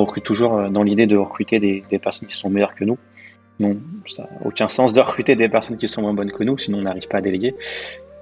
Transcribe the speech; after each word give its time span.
recrute 0.00 0.24
toujours 0.24 0.68
dans 0.70 0.82
l'idée 0.82 1.06
de 1.06 1.16
recruter 1.16 1.58
des, 1.58 1.98
personnes 1.98 2.28
qui 2.28 2.36
sont 2.36 2.50
meilleures 2.50 2.74
que 2.74 2.84
nous. 2.84 2.98
Non, 3.58 3.76
ça 4.08 4.22
n'a 4.22 4.46
aucun 4.46 4.68
sens 4.68 4.92
de 4.92 5.00
recruter 5.00 5.36
des 5.36 5.48
personnes 5.48 5.76
qui 5.76 5.88
sont 5.88 6.02
moins 6.02 6.14
bonnes 6.14 6.32
que 6.32 6.44
nous, 6.44 6.58
sinon 6.58 6.78
on 6.78 6.82
n'arrive 6.82 7.08
pas 7.08 7.18
à 7.18 7.20
déléguer. 7.20 7.54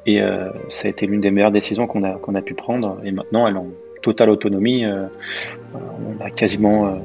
Et 0.06 0.20
ça 0.68 0.88
a 0.88 0.90
été 0.90 1.06
l'une 1.06 1.20
des 1.20 1.30
meilleures 1.30 1.52
décisions 1.52 1.86
qu'on 1.86 2.02
a, 2.02 2.12
qu'on 2.12 2.34
a 2.34 2.42
pu 2.42 2.54
prendre. 2.54 2.98
Et 3.04 3.12
maintenant, 3.12 3.46
elles 3.46 3.56
ont 3.56 3.72
totale 4.02 4.30
autonomie. 4.30 4.84
on 4.86 6.24
a 6.24 6.30
quasiment 6.30 6.98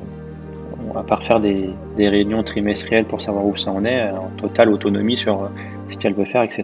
à 0.96 1.04
part 1.04 1.24
faire 1.24 1.40
des, 1.40 1.74
réunions 1.98 2.44
trimestrielles 2.44 3.06
pour 3.06 3.22
savoir 3.22 3.46
où 3.46 3.56
ça 3.56 3.72
en 3.72 3.86
est, 3.86 4.10
en 4.10 4.30
totale 4.38 4.70
autonomie 4.70 5.18
sur 5.18 5.50
ce 5.90 5.98
qu'elle 5.98 6.14
veut 6.14 6.26
faire, 6.26 6.44
etc. 6.44 6.64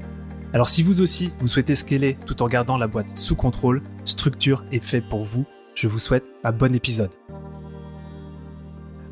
Alors 0.53 0.67
si 0.67 0.83
vous 0.83 1.01
aussi, 1.01 1.31
vous 1.39 1.47
souhaitez 1.47 1.75
scaler 1.75 2.17
tout 2.25 2.43
en 2.43 2.47
gardant 2.47 2.77
la 2.77 2.87
boîte 2.87 3.17
sous 3.17 3.35
contrôle, 3.35 3.81
Structure 4.03 4.65
est 4.73 4.83
fait 4.83 4.99
pour 4.99 5.23
vous. 5.23 5.45
Je 5.75 5.87
vous 5.87 5.99
souhaite 5.99 6.25
un 6.43 6.51
bon 6.51 6.75
épisode. 6.75 7.11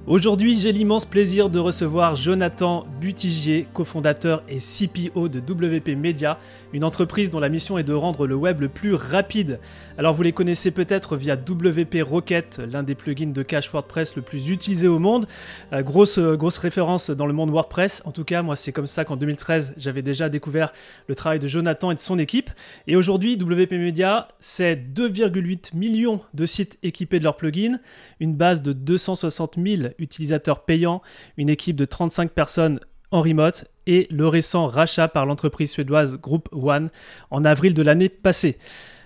Aujourd'hui, 0.09 0.57
j'ai 0.57 0.71
l'immense 0.71 1.05
plaisir 1.05 1.51
de 1.51 1.59
recevoir 1.59 2.15
Jonathan 2.15 2.87
Butigier, 2.99 3.67
cofondateur 3.75 4.41
et 4.49 4.57
CPO 4.57 5.29
de 5.29 5.39
WP 5.39 5.89
Media, 5.89 6.39
une 6.73 6.83
entreprise 6.83 7.29
dont 7.29 7.39
la 7.39 7.47
mission 7.47 7.77
est 7.77 7.83
de 7.83 7.93
rendre 7.93 8.25
le 8.25 8.33
web 8.33 8.59
le 8.59 8.69
plus 8.69 8.95
rapide. 8.95 9.59
Alors 9.99 10.15
vous 10.15 10.23
les 10.23 10.31
connaissez 10.31 10.71
peut-être 10.71 11.15
via 11.15 11.35
WP 11.35 12.01
Rocket, 12.01 12.59
l'un 12.71 12.81
des 12.81 12.95
plugins 12.95 13.31
de 13.31 13.43
cache 13.43 13.71
WordPress 13.71 14.15
le 14.15 14.23
plus 14.23 14.49
utilisé 14.49 14.87
au 14.87 14.97
monde. 14.97 15.27
Euh, 15.73 15.83
grosse, 15.83 16.17
euh, 16.17 16.35
grosse 16.35 16.57
référence 16.57 17.11
dans 17.11 17.27
le 17.27 17.33
monde 17.33 17.51
WordPress. 17.51 18.01
En 18.05 18.11
tout 18.11 18.23
cas, 18.23 18.41
moi 18.41 18.55
c'est 18.55 18.71
comme 18.71 18.87
ça 18.87 19.05
qu'en 19.05 19.15
2013, 19.15 19.75
j'avais 19.77 20.01
déjà 20.01 20.27
découvert 20.27 20.73
le 21.07 21.13
travail 21.13 21.37
de 21.37 21.47
Jonathan 21.47 21.91
et 21.91 21.95
de 21.95 21.99
son 21.99 22.17
équipe. 22.17 22.49
Et 22.87 22.95
aujourd'hui, 22.95 23.35
WP 23.35 23.73
Media, 23.73 24.29
c'est 24.39 24.75
2,8 24.75 25.75
millions 25.75 26.19
de 26.33 26.47
sites 26.47 26.79
équipés 26.81 27.19
de 27.19 27.25
leur 27.25 27.37
plugin, 27.37 27.77
une 28.19 28.33
base 28.33 28.63
de 28.63 28.73
260 28.73 29.57
000 29.63 29.89
utilisateurs 29.99 30.63
payants, 30.65 31.01
une 31.37 31.49
équipe 31.49 31.75
de 31.75 31.85
35 31.85 32.31
personnes 32.31 32.79
en 33.11 33.21
remote 33.21 33.65
et 33.87 34.07
le 34.11 34.27
récent 34.27 34.67
rachat 34.67 35.07
par 35.07 35.25
l'entreprise 35.25 35.71
suédoise 35.71 36.19
Group 36.19 36.49
One 36.51 36.89
en 37.31 37.43
avril 37.43 37.73
de 37.73 37.81
l'année 37.81 38.09
passée. 38.09 38.57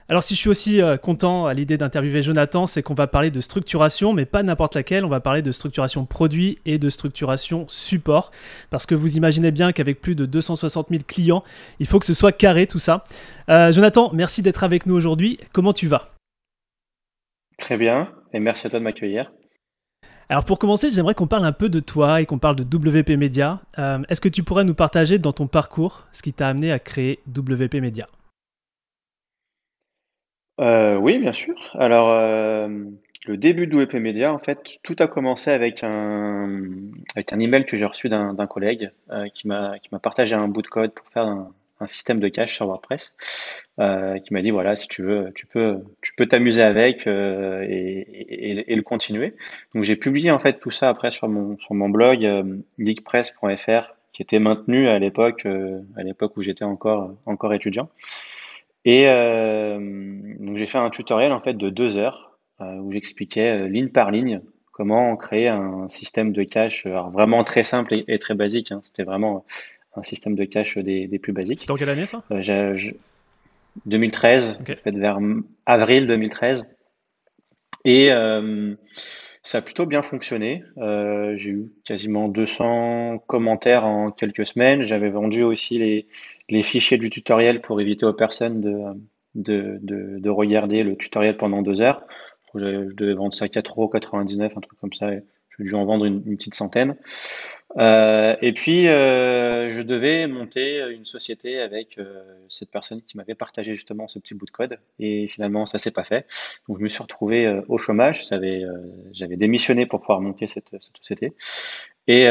Alors 0.09 0.21
si 0.21 0.35
je 0.35 0.39
suis 0.39 0.49
aussi 0.49 0.81
euh, 0.81 0.97
content 0.97 1.45
à 1.45 1.53
l'idée 1.53 1.77
d'interviewer 1.77 2.21
Jonathan, 2.21 2.65
c'est 2.65 2.83
qu'on 2.83 2.93
va 2.93 3.07
parler 3.07 3.31
de 3.31 3.39
structuration, 3.39 4.11
mais 4.11 4.25
pas 4.25 4.43
n'importe 4.43 4.75
laquelle, 4.75 5.05
on 5.05 5.09
va 5.09 5.21
parler 5.21 5.41
de 5.41 5.51
structuration 5.51 6.05
produit 6.05 6.59
et 6.65 6.77
de 6.77 6.89
structuration 6.89 7.65
support, 7.69 8.31
parce 8.69 8.85
que 8.85 8.95
vous 8.95 9.15
imaginez 9.15 9.51
bien 9.51 9.71
qu'avec 9.71 10.01
plus 10.01 10.15
de 10.15 10.25
260 10.25 10.89
000 10.89 11.03
clients, 11.07 11.43
il 11.79 11.87
faut 11.87 11.99
que 11.99 12.05
ce 12.05 12.13
soit 12.13 12.33
carré 12.33 12.67
tout 12.67 12.79
ça. 12.79 13.03
Euh, 13.49 13.71
Jonathan, 13.71 14.11
merci 14.13 14.41
d'être 14.41 14.63
avec 14.63 14.85
nous 14.85 14.95
aujourd'hui, 14.95 15.39
comment 15.53 15.73
tu 15.73 15.87
vas? 15.87 16.09
Très 17.57 17.77
bien, 17.77 18.09
et 18.33 18.39
merci 18.39 18.67
à 18.67 18.69
toi 18.69 18.79
de 18.79 18.83
m'accueillir. 18.83 19.31
Alors 20.33 20.45
pour 20.45 20.57
commencer, 20.57 20.89
j'aimerais 20.89 21.13
qu'on 21.13 21.27
parle 21.27 21.45
un 21.45 21.51
peu 21.51 21.69
de 21.69 21.79
toi 21.79 22.19
et 22.19 22.25
qu'on 22.25 22.39
parle 22.39 22.55
de 22.55 22.63
WP 22.63 23.11
Media. 23.19 23.61
Euh, 23.77 23.99
est-ce 24.09 24.19
que 24.19 24.29
tu 24.29 24.41
pourrais 24.41 24.63
nous 24.63 24.73
partager 24.73 25.19
dans 25.19 25.31
ton 25.31 25.45
parcours 25.45 26.07
ce 26.11 26.23
qui 26.23 26.33
t'a 26.33 26.47
amené 26.47 26.71
à 26.71 26.79
créer 26.79 27.19
WP 27.27 27.75
Media? 27.75 28.07
Euh, 30.59 30.95
Oui, 30.95 31.19
bien 31.19 31.33
sûr. 31.33 31.53
Alors 31.77 32.09
euh, 32.09 32.67
le 33.27 33.37
début 33.37 33.67
de 33.67 33.83
WP 33.83 33.93
Media, 33.97 34.33
en 34.33 34.39
fait, 34.39 34.79
tout 34.81 34.95
a 34.97 35.05
commencé 35.05 35.51
avec 35.51 35.83
un, 35.83 36.61
avec 37.15 37.31
un 37.31 37.39
email 37.39 37.67
que 37.67 37.77
j'ai 37.77 37.85
reçu 37.85 38.09
d'un 38.09 38.47
collègue 38.47 38.89
qui 39.35 39.47
m'a 39.47 39.77
partagé 40.01 40.33
un 40.33 40.47
bout 40.47 40.63
de 40.63 40.67
code 40.67 40.95
pour 40.95 41.07
faire 41.09 41.27
un, 41.27 41.51
un 41.83 41.87
système 41.87 42.19
de 42.19 42.27
cache 42.27 42.55
sur 42.55 42.65
WordPress 42.67 43.15
euh, 43.79 44.17
qui 44.19 44.33
m'a 44.33 44.41
dit 44.41 44.51
voilà 44.51 44.75
si 44.75 44.87
tu 44.87 45.03
veux 45.03 45.31
tu 45.35 45.45
peux 45.45 45.79
tu 46.01 46.13
peux 46.15 46.25
t'amuser 46.25 46.63
avec 46.63 47.07
euh, 47.07 47.65
et, 47.67 48.75
le 48.75 48.81
continuer 48.81 49.35
donc 49.75 49.83
j'ai 49.83 49.95
publié 49.95 50.31
en 50.31 50.39
fait 50.39 50.59
tout 50.59 50.71
ça 50.71 50.89
après 50.89 51.11
sur 51.11 51.27
mon 51.27 51.57
sur 51.59 51.75
mon 51.75 51.89
blog 51.89 52.25
euh, 52.25 52.43
geekpress.fr 52.79 53.95
qui 54.11 54.21
était 54.21 54.39
maintenu 54.39 54.87
à 54.87 54.99
l'époque 54.99 55.45
à 55.45 56.03
l'époque 56.03 56.37
où 56.37 56.41
j'étais 56.41 56.65
encore 56.65 57.15
encore 57.25 57.53
étudiant 57.53 57.89
et 58.85 59.05
donc 59.05 60.57
j'ai 60.57 60.65
fait 60.67 60.77
un 60.77 60.89
tutoriel 60.89 61.33
en 61.33 61.39
fait 61.39 61.53
de 61.53 61.69
deux 61.69 61.97
heures 61.97 62.37
où 62.59 62.91
j'expliquais 62.91 63.67
ligne 63.69 63.89
par 63.89 64.11
ligne 64.11 64.41
comment 64.71 65.15
créer 65.15 65.47
un 65.47 65.89
système 65.89 66.31
de 66.31 66.43
cache 66.43 66.85
vraiment 66.85 67.43
très 67.43 67.63
simple 67.63 68.03
et, 68.07 68.19
très 68.19 68.35
basique 68.35 68.71
hein. 68.71 68.81
c'était 68.85 69.03
vraiment 69.03 69.45
un 69.95 70.03
système 70.03 70.35
de 70.35 70.45
cache 70.45 70.77
des, 70.77 71.07
des 71.07 71.19
plus 71.19 71.33
basiques. 71.33 71.59
C'était 71.59 71.71
en 71.71 71.75
quelle 71.75 71.89
année 71.89 72.05
ça? 72.05 72.23
2013, 73.85 74.57
euh, 74.69 74.75
fait 74.83 74.91
vers 74.91 75.19
avril 75.65 76.07
2013. 76.07 76.65
Et 77.85 78.11
euh, 78.11 78.75
ça 79.41 79.57
a 79.57 79.61
plutôt 79.61 79.85
bien 79.85 80.01
fonctionné. 80.01 80.63
Euh, 80.77 81.35
j'ai 81.35 81.51
eu 81.51 81.71
quasiment 81.83 82.27
200 82.29 83.19
commentaires 83.27 83.85
en 83.85 84.11
quelques 84.11 84.45
semaines. 84.45 84.83
J'avais 84.83 85.09
vendu 85.09 85.43
aussi 85.43 85.79
les, 85.79 86.07
les, 86.49 86.61
fichiers 86.61 86.97
du 86.97 87.09
tutoriel 87.09 87.61
pour 87.61 87.81
éviter 87.81 88.05
aux 88.05 88.13
personnes 88.13 88.61
de, 88.61 88.79
de, 89.35 89.79
de, 89.81 90.19
de 90.19 90.29
regarder 90.29 90.83
le 90.83 90.95
tutoriel 90.95 91.35
pendant 91.35 91.61
deux 91.61 91.81
heures. 91.81 92.03
Je, 92.55 92.93
devais 92.93 93.13
vendre 93.13 93.33
ça 93.33 93.45
à 93.45 93.47
4,99€, 93.47 94.43
un 94.43 94.61
truc 94.61 94.79
comme 94.79 94.93
ça. 94.93 95.09
J'ai 95.57 95.65
dû 95.65 95.73
en 95.73 95.85
vendre 95.85 96.05
une, 96.05 96.23
une 96.25 96.37
petite 96.37 96.55
centaine. 96.55 96.95
Euh, 97.77 98.35
et 98.41 98.53
puis, 98.53 98.87
euh, 98.87 99.71
je 99.71 99.81
devais 99.81 100.27
monter 100.27 100.79
une 100.91 101.05
société 101.05 101.59
avec 101.59 101.97
euh, 101.97 102.23
cette 102.49 102.69
personne 102.69 103.01
qui 103.01 103.17
m'avait 103.17 103.35
partagé 103.35 103.75
justement 103.75 104.07
ce 104.07 104.19
petit 104.19 104.35
bout 104.35 104.45
de 104.45 104.51
code. 104.51 104.77
Et 104.99 105.27
finalement, 105.27 105.65
ça 105.65 105.79
s'est 105.79 105.91
pas 105.91 106.03
fait. 106.03 106.27
Donc, 106.67 106.77
je 106.77 106.83
me 106.83 106.89
suis 106.89 107.01
retrouvé 107.01 107.61
au 107.67 107.77
chômage. 107.77 108.27
J'avais 108.29 109.37
démissionné 109.37 109.85
pour 109.85 110.01
pouvoir 110.01 110.21
monter 110.21 110.47
cette, 110.47 110.69
société. 110.97 111.33
Et 112.07 112.27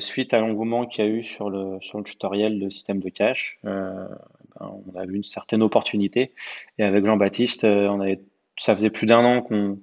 suite 0.00 0.34
à 0.34 0.40
l'engouement 0.40 0.86
qu'il 0.86 1.04
y 1.04 1.08
a 1.08 1.10
eu 1.10 1.24
sur 1.24 1.50
le, 1.50 1.78
tutoriel 2.02 2.58
de 2.58 2.70
système 2.70 3.00
de 3.00 3.10
cache, 3.10 3.58
ben, 3.62 4.08
on 4.60 4.96
a 4.96 5.06
vu 5.06 5.16
une 5.16 5.24
certaine 5.24 5.62
opportunité. 5.62 6.32
Et 6.78 6.84
avec 6.84 7.04
Jean-Baptiste, 7.04 7.66
ça 8.56 8.74
faisait 8.74 8.90
plus 8.90 9.06
d'un 9.06 9.24
an 9.24 9.42
qu'on 9.42 9.78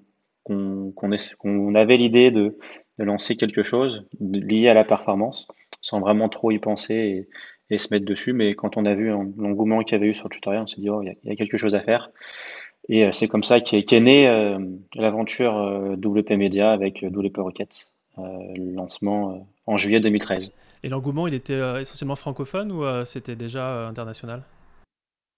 qu'on 0.45 1.73
avait 1.73 1.97
l'idée 1.97 2.29
de, 2.29 2.55
de, 2.99 3.03
lancer 3.03 3.35
quelque 3.35 3.63
chose 3.63 4.05
lié 4.19 4.69
à 4.69 4.73
la 4.73 4.83
performance, 4.83 5.47
sans 5.81 5.99
vraiment 5.99 6.29
trop 6.29 6.51
y 6.51 6.59
penser 6.59 7.27
et, 7.69 7.77
se 7.77 7.87
mettre 7.91 8.05
dessus. 8.05 8.33
Mais 8.33 8.53
quand 8.53 8.77
on 8.77 8.85
a 8.85 8.93
vu 8.93 9.09
l'engouement 9.09 9.83
qu'il 9.83 9.97
y 9.97 10.01
avait 10.01 10.09
eu 10.09 10.13
sur 10.13 10.25
le 10.25 10.33
tutoriel, 10.33 10.61
on 10.61 10.67
s'est 10.67 10.81
dit, 10.81 10.89
oh, 10.89 11.01
il 11.01 11.15
y, 11.23 11.31
a 11.31 11.35
quelque 11.35 11.57
chose 11.57 11.75
à 11.75 11.81
faire. 11.81 12.11
Et 12.87 13.03
euh, 13.03 13.11
c'est 13.11 13.27
comme 13.27 13.43
ça 13.43 13.59
qu'est 13.59 13.91
est 13.91 13.99
née 13.99 14.27
euh, 14.27 14.59
l'aventure 14.93 15.57
euh, 15.57 15.95
WP 15.95 16.31
Media 16.31 16.71
avec 16.71 17.03
WP 17.03 17.37
Rocket, 17.37 17.89
le 18.17 18.75
lancement 18.75 19.47
en 19.65 19.77
juillet 19.77 19.99
2013. 19.99 20.51
Et 20.83 20.89
l'engouement, 20.89 21.27
il 21.27 21.33
était 21.33 21.59
essentiellement 21.81 22.15
francophone 22.15 22.71
ou 22.71 22.83
c'était 23.03 23.35
déjà 23.35 23.87
international? 23.87 24.43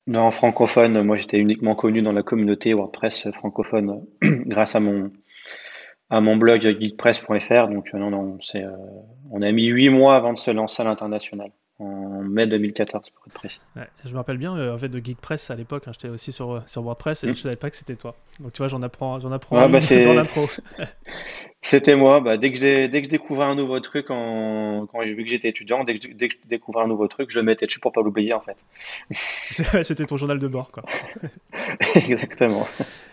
Non, 0.07 0.31
francophone, 0.31 1.01
moi 1.03 1.17
j'étais 1.17 1.37
uniquement 1.37 1.75
connu 1.75 2.01
dans 2.01 2.13
la 2.13 2.23
communauté 2.23 2.73
WordPress 2.73 3.29
francophone 3.31 4.05
grâce 4.21 4.75
à 4.75 4.79
mon, 4.79 5.11
à 6.09 6.21
mon 6.21 6.37
blog 6.37 6.61
geekpress.fr. 6.61 7.67
Donc 7.67 7.93
non, 7.93 8.09
non, 8.09 8.37
c'est, 8.41 8.63
euh, 8.63 8.71
on 9.31 9.41
a 9.41 9.51
mis 9.51 9.65
huit 9.65 9.89
mois 9.89 10.15
avant 10.15 10.33
de 10.33 10.37
se 10.37 10.51
lancer 10.51 10.81
à 10.81 10.85
l'international 10.85 11.51
en 11.79 12.23
mai 12.23 12.47
2014 12.47 13.11
pour 13.11 13.27
être 13.27 13.33
précis. 13.33 13.61
je 14.03 14.11
me 14.11 14.17
rappelle 14.17 14.37
bien 14.37 14.57
euh, 14.57 14.73
en 14.73 14.77
fait 14.77 14.89
de 14.89 14.99
Geekpress 14.99 15.51
à 15.51 15.55
l'époque, 15.55 15.83
hein, 15.87 15.91
j'étais 15.93 16.09
aussi 16.09 16.31
sur, 16.31 16.63
sur 16.67 16.81
WordPress 16.81 17.23
et 17.23 17.27
mm. 17.27 17.35
je 17.35 17.41
savais 17.41 17.55
pas 17.55 17.69
que 17.69 17.75
c'était 17.75 17.95
toi. 17.95 18.15
Donc 18.39 18.53
tu 18.53 18.57
vois, 18.59 18.67
j'en 18.67 18.81
apprends, 18.81 19.19
j'en 19.19 19.31
apprends 19.31 19.69
bah, 19.69 19.79
dans 19.89 20.13
l'intro. 20.13 20.41
C'était 21.69 21.97
moi. 21.97 22.21
Bah, 22.21 22.37
dès 22.37 22.53
que 22.53 22.57
j'ai 22.57 22.87
dès 22.87 23.01
que 23.01 23.07
je 23.07 23.09
découvrais 23.09 23.43
un 23.43 23.55
nouveau 23.55 23.81
truc 23.81 24.09
en, 24.09 24.87
quand 24.89 25.01
j'ai 25.03 25.13
vu 25.13 25.25
que 25.25 25.29
j'étais 25.29 25.49
étudiant, 25.49 25.83
dès 25.83 25.95
que, 25.95 26.07
dès 26.13 26.29
que 26.29 26.35
je 26.41 26.47
découvrais 26.47 26.85
un 26.85 26.87
nouveau 26.87 27.09
truc, 27.09 27.29
je 27.29 27.39
le 27.39 27.43
mettais 27.43 27.65
dessus 27.65 27.81
pour 27.81 27.91
pas 27.91 28.01
l'oublier 28.01 28.33
en 28.33 28.39
fait. 28.39 28.55
C'était 29.83 30.05
ton 30.05 30.15
journal 30.15 30.39
de 30.39 30.47
bord 30.47 30.71
quoi. 30.71 30.83
Exactement. 31.95 32.65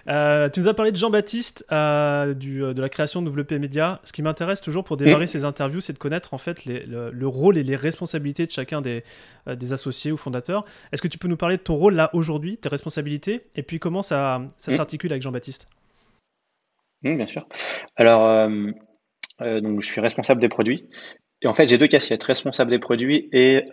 Euh, 0.06 0.48
tu 0.50 0.60
nous 0.60 0.68
as 0.68 0.74
parlé 0.74 0.92
de 0.92 0.96
Jean-Baptiste 0.96 1.66
euh, 1.72 2.32
euh, 2.32 2.74
de 2.74 2.80
la 2.80 2.88
création 2.88 3.22
de 3.22 3.28
WP 3.28 3.54
Media. 3.54 4.00
Ce 4.04 4.12
qui 4.12 4.22
m'intéresse 4.22 4.60
toujours 4.60 4.84
pour 4.84 4.98
démarrer 4.98 5.24
mm. 5.24 5.28
ces 5.28 5.44
interviews, 5.44 5.80
c'est 5.80 5.94
de 5.94 5.98
connaître 5.98 6.32
en 6.32 6.38
fait 6.38 6.64
les, 6.64 6.86
le, 6.86 7.26
rôle 7.26 7.58
et 7.58 7.64
les 7.64 7.74
responsabilités 7.74 8.46
de 8.46 8.52
chacun 8.52 8.80
des, 8.80 9.02
des 9.48 9.72
associés 9.72 10.12
ou 10.12 10.16
fondateurs. 10.16 10.64
Est-ce 10.92 11.02
que 11.02 11.08
tu 11.08 11.18
peux 11.18 11.26
nous 11.26 11.36
parler 11.36 11.56
de 11.56 11.62
ton 11.62 11.74
rôle 11.74 11.94
là 11.94 12.08
aujourd'hui, 12.12 12.56
tes 12.56 12.68
responsabilités, 12.68 13.46
et 13.56 13.64
puis 13.64 13.80
comment 13.80 14.02
ça, 14.02 14.42
ça 14.56 14.70
mm. 14.70 14.76
s'articule 14.76 15.10
avec 15.10 15.22
Jean-Baptiste? 15.22 15.66
Bien 17.04 17.26
sûr. 17.26 17.46
Alors, 17.96 18.48
donc, 19.40 19.80
je 19.80 19.86
suis 19.86 20.00
responsable 20.00 20.40
des 20.40 20.48
produits. 20.48 20.88
Et 21.42 21.46
en 21.46 21.54
fait, 21.54 21.68
j'ai 21.68 21.78
deux 21.78 21.86
casquettes, 21.86 22.24
responsable 22.24 22.70
des 22.70 22.78
produits 22.78 23.28
et 23.32 23.64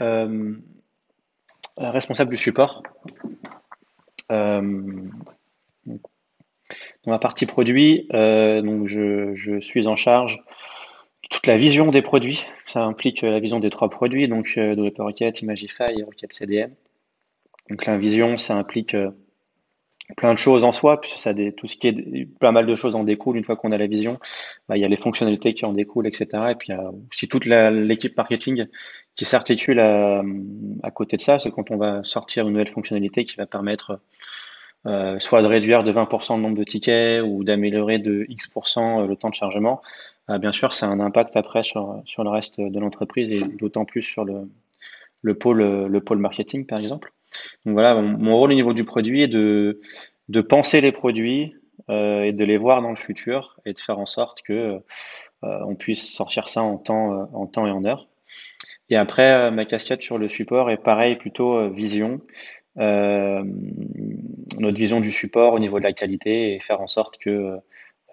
responsable 1.77 2.31
du 2.31 2.37
support. 2.37 2.83
dans 4.29 4.71
la 7.05 7.19
partie 7.19 7.45
produit, 7.45 8.07
donc 8.11 8.87
je, 8.87 9.59
suis 9.61 9.87
en 9.87 9.95
charge 9.95 10.43
toute 11.31 11.47
la 11.47 11.57
vision 11.57 11.89
des 11.91 12.01
produits. 12.01 12.45
Ça 12.67 12.83
implique 12.83 13.21
la 13.21 13.39
vision 13.39 13.59
des 13.59 13.69
trois 13.69 13.89
produits, 13.89 14.27
donc 14.27 14.53
euh, 14.57 14.75
Developer 14.75 15.01
Rocket, 15.01 15.41
Imagify 15.41 15.93
et 15.97 16.03
Rocket 16.03 16.31
CDN. 16.31 16.75
Donc 17.69 17.85
la 17.85 17.97
vision, 17.97 18.37
ça 18.37 18.55
implique 18.55 18.95
plein 20.17 20.33
de 20.33 20.39
choses 20.39 20.63
en 20.63 20.71
soi, 20.71 20.99
puisque 20.99 21.17
ça 21.17 21.33
des, 21.33 21.53
tout 21.53 21.67
ce 21.67 21.77
qui 21.77 21.87
est 21.87 22.25
pas 22.39 22.51
mal 22.51 22.65
de 22.65 22.75
choses 22.75 22.95
en 22.95 23.03
découle 23.03 23.37
une 23.37 23.43
fois 23.43 23.55
qu'on 23.55 23.71
a 23.71 23.77
la 23.77 23.87
vision. 23.87 24.19
Bah, 24.67 24.77
il 24.77 24.81
y 24.81 24.85
a 24.85 24.87
les 24.87 24.97
fonctionnalités 24.97 25.53
qui 25.53 25.65
en 25.65 25.73
découlent, 25.73 26.07
etc. 26.07 26.27
Et 26.51 26.55
puis 26.55 26.69
il 26.69 26.79
aussi 27.11 27.27
toute 27.27 27.45
l'équipe 27.45 28.15
marketing 28.17 28.67
qui 29.15 29.25
s'articule 29.25 29.79
à, 29.79 30.91
côté 30.93 31.17
de 31.17 31.21
ça. 31.21 31.39
C'est 31.39 31.51
quand 31.51 31.71
on 31.71 31.77
va 31.77 32.03
sortir 32.03 32.47
une 32.47 32.53
nouvelle 32.53 32.69
fonctionnalité 32.69 33.25
qui 33.25 33.35
va 33.35 33.45
permettre 33.45 33.99
euh, 34.87 35.19
soit 35.19 35.41
de 35.41 35.47
réduire 35.47 35.83
de 35.83 35.91
20% 35.91 36.37
le 36.37 36.41
nombre 36.41 36.57
de 36.57 36.63
tickets 36.63 37.21
ou 37.23 37.43
d'améliorer 37.43 37.99
de 37.99 38.25
X% 38.29 39.07
le 39.07 39.15
temps 39.15 39.29
de 39.29 39.35
chargement. 39.35 39.81
Euh, 40.29 40.37
bien 40.37 40.51
sûr, 40.51 40.73
ça 40.73 40.87
a 40.87 40.89
un 40.89 40.99
impact 40.99 41.35
après 41.35 41.63
sur, 41.63 42.01
sur 42.05 42.23
le 42.23 42.29
reste 42.29 42.59
de 42.59 42.79
l'entreprise 42.79 43.31
et 43.31 43.41
d'autant 43.41 43.85
plus 43.85 44.01
sur 44.01 44.25
le, 44.25 44.49
le, 45.21 45.35
pôle, 45.35 45.61
le 45.61 46.01
pôle 46.01 46.17
marketing, 46.17 46.65
par 46.65 46.79
exemple. 46.79 47.13
Donc 47.65 47.73
voilà, 47.73 48.01
mon, 48.01 48.35
rôle 48.35 48.51
au 48.51 48.55
niveau 48.55 48.73
du 48.73 48.83
produit 48.83 49.21
est 49.21 49.27
de, 49.27 49.81
de 50.29 50.41
penser 50.41 50.81
les 50.81 50.91
produits 50.91 51.55
euh, 51.89 52.23
et 52.23 52.31
de 52.31 52.43
les 52.43 52.57
voir 52.57 52.81
dans 52.81 52.89
le 52.89 52.95
futur 52.95 53.59
et 53.65 53.73
de 53.73 53.79
faire 53.79 53.99
en 53.99 54.05
sorte 54.05 54.41
que 54.41 54.81
euh, 55.43 55.49
on 55.67 55.75
puisse 55.75 56.13
sortir 56.13 56.49
ça 56.49 56.61
en 56.61 56.77
temps, 56.77 57.29
en 57.33 57.47
temps 57.47 57.67
et 57.67 57.71
en 57.71 57.85
heure. 57.85 58.07
Et 58.89 58.97
après, 58.97 59.51
ma 59.51 59.65
casquette 59.65 60.01
sur 60.01 60.17
le 60.17 60.27
support 60.27 60.69
est 60.69 60.77
pareil, 60.77 61.15
plutôt 61.15 61.69
vision. 61.69 62.21
notre 62.75 63.47
vision 64.77 64.99
du 64.99 65.11
support 65.11 65.53
au 65.53 65.59
niveau 65.59 65.79
de 65.79 65.83
la 65.83 65.93
qualité 65.93 66.55
et 66.55 66.59
faire 66.59 66.81
en 66.81 66.87
sorte 66.87 67.17
que 67.17 67.57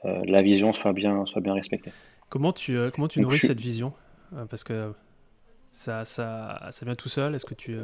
la 0.04 0.40
vision 0.40 0.72
soit 0.72 0.92
bien, 0.92 1.26
soit 1.26 1.40
bien 1.40 1.54
respectée. 1.54 1.90
Comment 2.28 2.52
tu, 2.52 2.78
comment 2.94 3.08
tu 3.08 3.20
nourris 3.20 3.38
cette 3.38 3.60
vision? 3.60 3.92
Parce 4.48 4.62
que 4.62 4.92
ça, 5.72 6.04
ça, 6.04 6.68
ça 6.70 6.86
vient 6.86 6.94
tout 6.94 7.08
seul. 7.08 7.34
Est-ce 7.34 7.44
que 7.44 7.54
tu, 7.54 7.76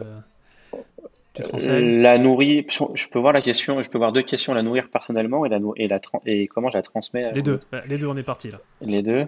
la 1.38 2.18
nourrir, 2.18 2.64
je 2.68 3.08
peux 3.08 3.18
voir 3.18 3.32
la 3.32 3.42
question, 3.42 3.82
je 3.82 3.88
peux 3.88 3.98
voir 3.98 4.12
deux 4.12 4.22
questions, 4.22 4.54
la 4.54 4.62
nourrir 4.62 4.88
personnellement 4.90 5.44
et, 5.44 5.48
la, 5.48 5.58
et, 5.76 5.88
la, 5.88 6.00
et 6.26 6.46
comment 6.46 6.70
je 6.70 6.76
la 6.76 6.82
transmets. 6.82 7.32
Les 7.32 7.42
deux, 7.42 7.60
les 7.86 7.98
deux, 7.98 8.06
on 8.06 8.16
est 8.16 8.22
parti 8.22 8.50
là. 8.50 8.60
Les 8.80 9.02
deux. 9.02 9.26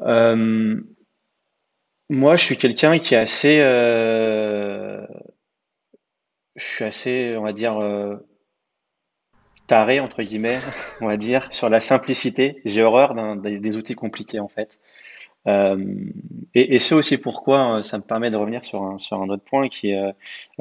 Euh, 0.00 0.80
moi, 2.10 2.36
je 2.36 2.44
suis 2.44 2.56
quelqu'un 2.56 2.98
qui 2.98 3.14
est 3.14 3.18
assez, 3.18 3.58
euh, 3.60 5.06
je 6.56 6.64
suis 6.64 6.84
assez, 6.84 7.36
on 7.38 7.42
va 7.42 7.52
dire, 7.52 7.78
euh, 7.78 8.16
taré 9.66 10.00
entre 10.00 10.22
guillemets, 10.22 10.58
on 11.00 11.06
va 11.06 11.16
dire, 11.16 11.52
sur 11.52 11.70
la 11.70 11.80
simplicité. 11.80 12.60
J'ai 12.64 12.82
horreur 12.82 13.14
des 13.36 13.76
outils 13.76 13.94
compliqués 13.94 14.40
en 14.40 14.48
fait. 14.48 14.80
Euh, 15.48 15.76
et, 16.54 16.74
et 16.74 16.78
ce 16.78 16.94
aussi 16.94 17.18
pourquoi 17.18 17.78
euh, 17.78 17.82
ça 17.82 17.98
me 17.98 18.02
permet 18.02 18.30
de 18.30 18.36
revenir 18.36 18.64
sur 18.64 18.82
un, 18.82 18.98
sur 18.98 19.20
un 19.20 19.28
autre 19.28 19.42
point 19.42 19.68
qui 19.68 19.90
est, 19.90 19.98
euh, 19.98 20.12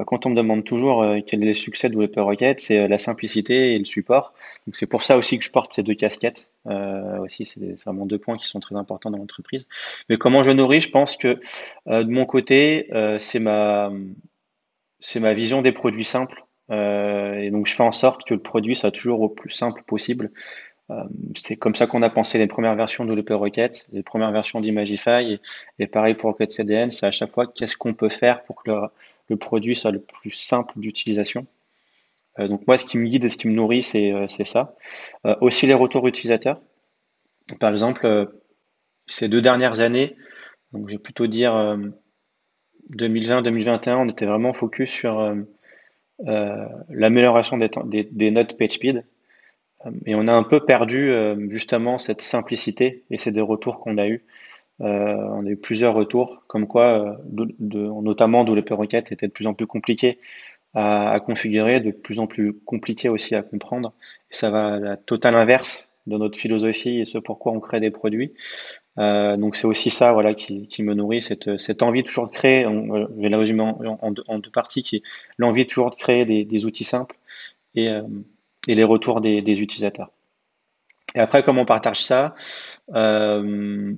quand 0.05 0.25
on 0.25 0.31
me 0.31 0.35
demande 0.35 0.63
toujours 0.63 1.05
quel 1.27 1.43
est 1.43 1.47
le 1.47 1.53
succès 1.53 1.89
de 1.89 1.93
Developer 1.93 2.21
Rocket, 2.21 2.59
c'est 2.59 2.87
la 2.87 2.97
simplicité 2.97 3.73
et 3.73 3.77
le 3.77 3.85
support. 3.85 4.33
Donc 4.65 4.75
c'est 4.75 4.87
pour 4.87 5.03
ça 5.03 5.17
aussi 5.17 5.37
que 5.37 5.45
je 5.45 5.51
porte 5.51 5.73
ces 5.73 5.83
deux 5.83 5.93
casquettes. 5.93 6.51
Euh, 6.67 7.19
aussi, 7.19 7.45
c'est 7.45 7.59
vraiment 7.85 8.05
deux 8.05 8.17
points 8.17 8.37
qui 8.37 8.47
sont 8.47 8.59
très 8.59 8.75
importants 8.75 9.11
dans 9.11 9.17
l'entreprise. 9.17 9.67
Mais 10.09 10.17
comment 10.17 10.43
je 10.43 10.51
nourris, 10.51 10.81
je 10.81 10.89
pense 10.89 11.17
que 11.17 11.39
de 11.87 12.03
mon 12.03 12.25
côté, 12.25 12.89
c'est 13.19 13.39
ma, 13.39 13.91
c'est 14.99 15.19
ma 15.19 15.33
vision 15.33 15.61
des 15.61 15.71
produits 15.71 16.03
simples. 16.03 16.45
et 16.69 17.49
donc 17.51 17.67
je 17.67 17.75
fais 17.75 17.83
en 17.83 17.91
sorte 17.91 18.23
que 18.25 18.33
le 18.33 18.41
produit 18.41 18.75
soit 18.75 18.91
toujours 18.91 19.21
au 19.21 19.29
plus 19.29 19.51
simple 19.51 19.83
possible. 19.85 20.31
Euh, 20.91 21.03
c'est 21.35 21.55
comme 21.55 21.75
ça 21.75 21.87
qu'on 21.87 22.01
a 22.01 22.09
pensé 22.09 22.37
les 22.37 22.47
premières 22.47 22.75
versions 22.75 23.05
de 23.05 23.13
l'Open 23.13 23.37
Rocket, 23.37 23.87
les 23.93 24.03
premières 24.03 24.31
versions 24.31 24.59
d'Imagify, 24.59 25.39
et, 25.79 25.87
pareil 25.87 26.15
pour 26.15 26.35
CDN, 26.49 26.91
c'est 26.91 27.05
à 27.05 27.11
chaque 27.11 27.31
fois 27.31 27.47
qu'est-ce 27.47 27.77
qu'on 27.77 27.93
peut 27.93 28.09
faire 28.09 28.43
pour 28.43 28.61
que 28.63 28.71
le, 29.29 29.37
produit 29.37 29.75
soit 29.75 29.91
le 29.91 30.01
plus 30.01 30.31
simple 30.31 30.73
d'utilisation. 30.77 31.47
Euh, 32.39 32.47
donc 32.47 32.67
moi, 32.67 32.77
ce 32.77 32.85
qui 32.85 32.97
me 32.97 33.05
guide 33.07 33.23
et 33.25 33.29
ce 33.29 33.37
qui 33.37 33.47
me 33.47 33.53
nourrit, 33.53 33.83
c'est 33.83 34.11
euh, 34.11 34.27
ça. 34.27 34.75
aussi 35.39 35.67
les 35.67 35.73
retours 35.73 36.07
utilisateurs. 36.07 36.61
Par 37.59 37.71
exemple, 37.71 38.29
ces 39.07 39.27
deux 39.29 39.41
dernières 39.41 39.81
années, 39.81 40.15
donc 40.73 40.87
je 40.89 40.93
vais 40.95 40.99
plutôt 40.99 41.27
dire 41.27 41.53
2020-2021, 42.91 43.95
on 43.95 44.09
était 44.09 44.25
vraiment 44.25 44.53
focus 44.53 44.89
sur 44.89 45.35
l'amélioration 46.89 47.57
des, 47.57 47.69
des, 47.85 48.03
des 48.03 48.31
notes 48.31 48.57
PageSpeed. 48.57 49.03
Euh, 49.85 49.91
et 50.05 50.15
on 50.15 50.27
a 50.27 50.33
un 50.33 50.43
peu 50.43 50.59
perdu 50.65 51.11
euh, 51.11 51.35
justement 51.49 51.97
cette 51.97 52.21
simplicité 52.21 53.03
et 53.11 53.17
c'est 53.17 53.31
des 53.31 53.41
retours 53.41 53.79
qu'on 53.79 53.97
a 53.97 54.07
eu. 54.07 54.23
Euh, 54.81 55.15
on 55.33 55.45
a 55.45 55.49
eu 55.49 55.57
plusieurs 55.57 55.93
retours, 55.93 56.43
comme 56.47 56.67
quoi, 56.67 57.19
de, 57.25 57.53
notamment 58.01 58.43
d'où 58.43 58.55
les 58.55 58.63
requêtes 58.71 59.11
étaient 59.11 59.27
de 59.27 59.31
plus 59.31 59.45
en 59.45 59.53
plus 59.53 59.67
compliquées 59.67 60.19
à, 60.73 61.19
configurer, 61.23 61.81
de 61.81 61.91
plus 61.91 62.19
en 62.19 62.27
plus 62.27 62.53
compliquées 62.65 63.09
aussi 63.09 63.35
à 63.35 63.43
comprendre. 63.43 63.93
Et 64.31 64.33
ça 64.33 64.49
va 64.49 64.75
à 64.75 64.79
la 64.79 64.97
totale 64.97 65.35
inverse 65.35 65.91
de 66.07 66.17
notre 66.17 66.39
philosophie 66.39 66.99
et 66.99 67.05
ce 67.05 67.19
pourquoi 67.19 67.51
on 67.51 67.59
crée 67.59 67.79
des 67.79 67.91
produits. 67.91 68.33
donc 68.97 69.55
c'est 69.55 69.67
aussi 69.67 69.91
ça 69.91 70.13
voilà, 70.13 70.33
qui, 70.33 70.81
me 70.81 70.93
nourrit, 70.95 71.21
cette, 71.21 71.57
cette, 71.59 71.83
envie 71.83 72.03
toujours 72.03 72.27
de 72.27 72.33
créer, 72.33 72.65
on, 72.65 73.07
je 73.07 73.21
vais 73.21 73.29
la 73.29 73.37
résumer 73.37 73.63
en, 73.63 74.11
deux, 74.11 74.51
parties, 74.51 74.81
qui 74.81 74.97
est 74.97 75.03
l'envie 75.37 75.67
toujours 75.67 75.91
de 75.91 75.95
créer 75.95 76.25
des, 76.25 76.43
des 76.45 76.65
outils 76.65 76.85
simples 76.85 77.17
et, 77.75 77.89
et 78.67 78.75
les 78.75 78.83
retours 78.83 79.21
des, 79.21 79.61
utilisateurs. 79.61 80.11
Et 81.15 81.19
après, 81.19 81.43
comment 81.43 81.63
on 81.63 81.65
partage 81.65 82.03
ça 82.03 82.35
euh, 82.93 83.93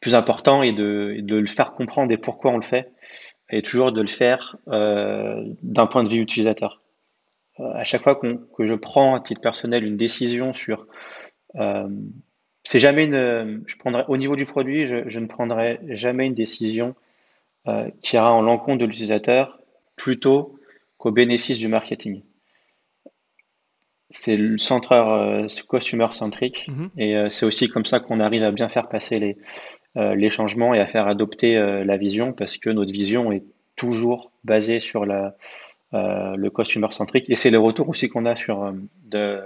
Plus 0.00 0.14
important 0.14 0.62
est 0.62 0.72
de, 0.72 1.16
de, 1.20 1.36
le 1.36 1.46
faire 1.46 1.72
comprendre 1.72 2.12
et 2.12 2.18
pourquoi 2.18 2.52
on 2.52 2.56
le 2.56 2.62
fait, 2.62 2.92
et 3.50 3.62
toujours 3.62 3.92
de 3.92 4.00
le 4.00 4.08
faire 4.08 4.56
euh, 4.68 5.42
d'un 5.62 5.86
point 5.86 6.04
de 6.04 6.08
vue 6.08 6.20
utilisateur. 6.20 6.82
Euh, 7.60 7.72
à 7.74 7.84
chaque 7.84 8.02
fois 8.02 8.16
que 8.16 8.64
je 8.64 8.74
prends 8.74 9.14
à 9.14 9.20
titre 9.20 9.40
personnel 9.40 9.84
une 9.84 9.96
décision 9.96 10.52
sur 10.52 10.86
euh, 11.56 11.88
c'est 12.64 12.78
jamais 12.78 13.04
une. 13.04 13.62
Je 13.66 13.76
prendrai 13.78 14.04
au 14.08 14.16
niveau 14.16 14.36
du 14.36 14.44
produit, 14.44 14.86
je, 14.86 15.08
je 15.08 15.20
ne 15.20 15.26
prendrai 15.26 15.80
jamais 15.88 16.26
une 16.26 16.34
décision 16.34 16.94
euh, 17.66 17.90
qui 18.02 18.16
ira 18.16 18.32
en 18.32 18.42
l'encontre 18.42 18.78
de 18.78 18.84
l'utilisateur 18.84 19.58
plutôt 19.96 20.58
qu'au 20.98 21.10
bénéfice 21.10 21.58
du 21.58 21.68
marketing 21.68 22.22
c'est 24.10 24.36
le 24.36 24.58
centreur 24.58 25.12
euh, 25.12 25.46
customer 25.68 26.08
centrique 26.12 26.68
mhm. 26.68 26.90
et 26.96 27.16
euh, 27.16 27.28
c'est 27.30 27.44
aussi 27.44 27.68
comme 27.68 27.84
ça 27.84 28.00
qu'on 28.00 28.20
arrive 28.20 28.42
à 28.42 28.50
bien 28.50 28.68
faire 28.68 28.88
passer 28.88 29.18
les, 29.18 29.36
euh, 29.96 30.14
les 30.14 30.30
changements 30.30 30.74
et 30.74 30.80
à 30.80 30.86
faire 30.86 31.06
adopter 31.06 31.54
la 31.84 31.96
vision 31.96 32.32
parce 32.32 32.56
que 32.56 32.70
notre 32.70 32.92
vision 32.92 33.32
est 33.32 33.44
toujours 33.76 34.32
basée 34.44 34.80
sur 34.80 35.06
la, 35.06 35.36
le 35.92 36.48
customer 36.48 36.88
centrique 36.90 37.26
et 37.28 37.34
c'est 37.34 37.50
le 37.50 37.58
retour 37.58 37.88
aussi 37.88 38.08
qu'on 38.08 38.26
a 38.26 38.34
sur 38.34 38.72
de, 39.04 39.40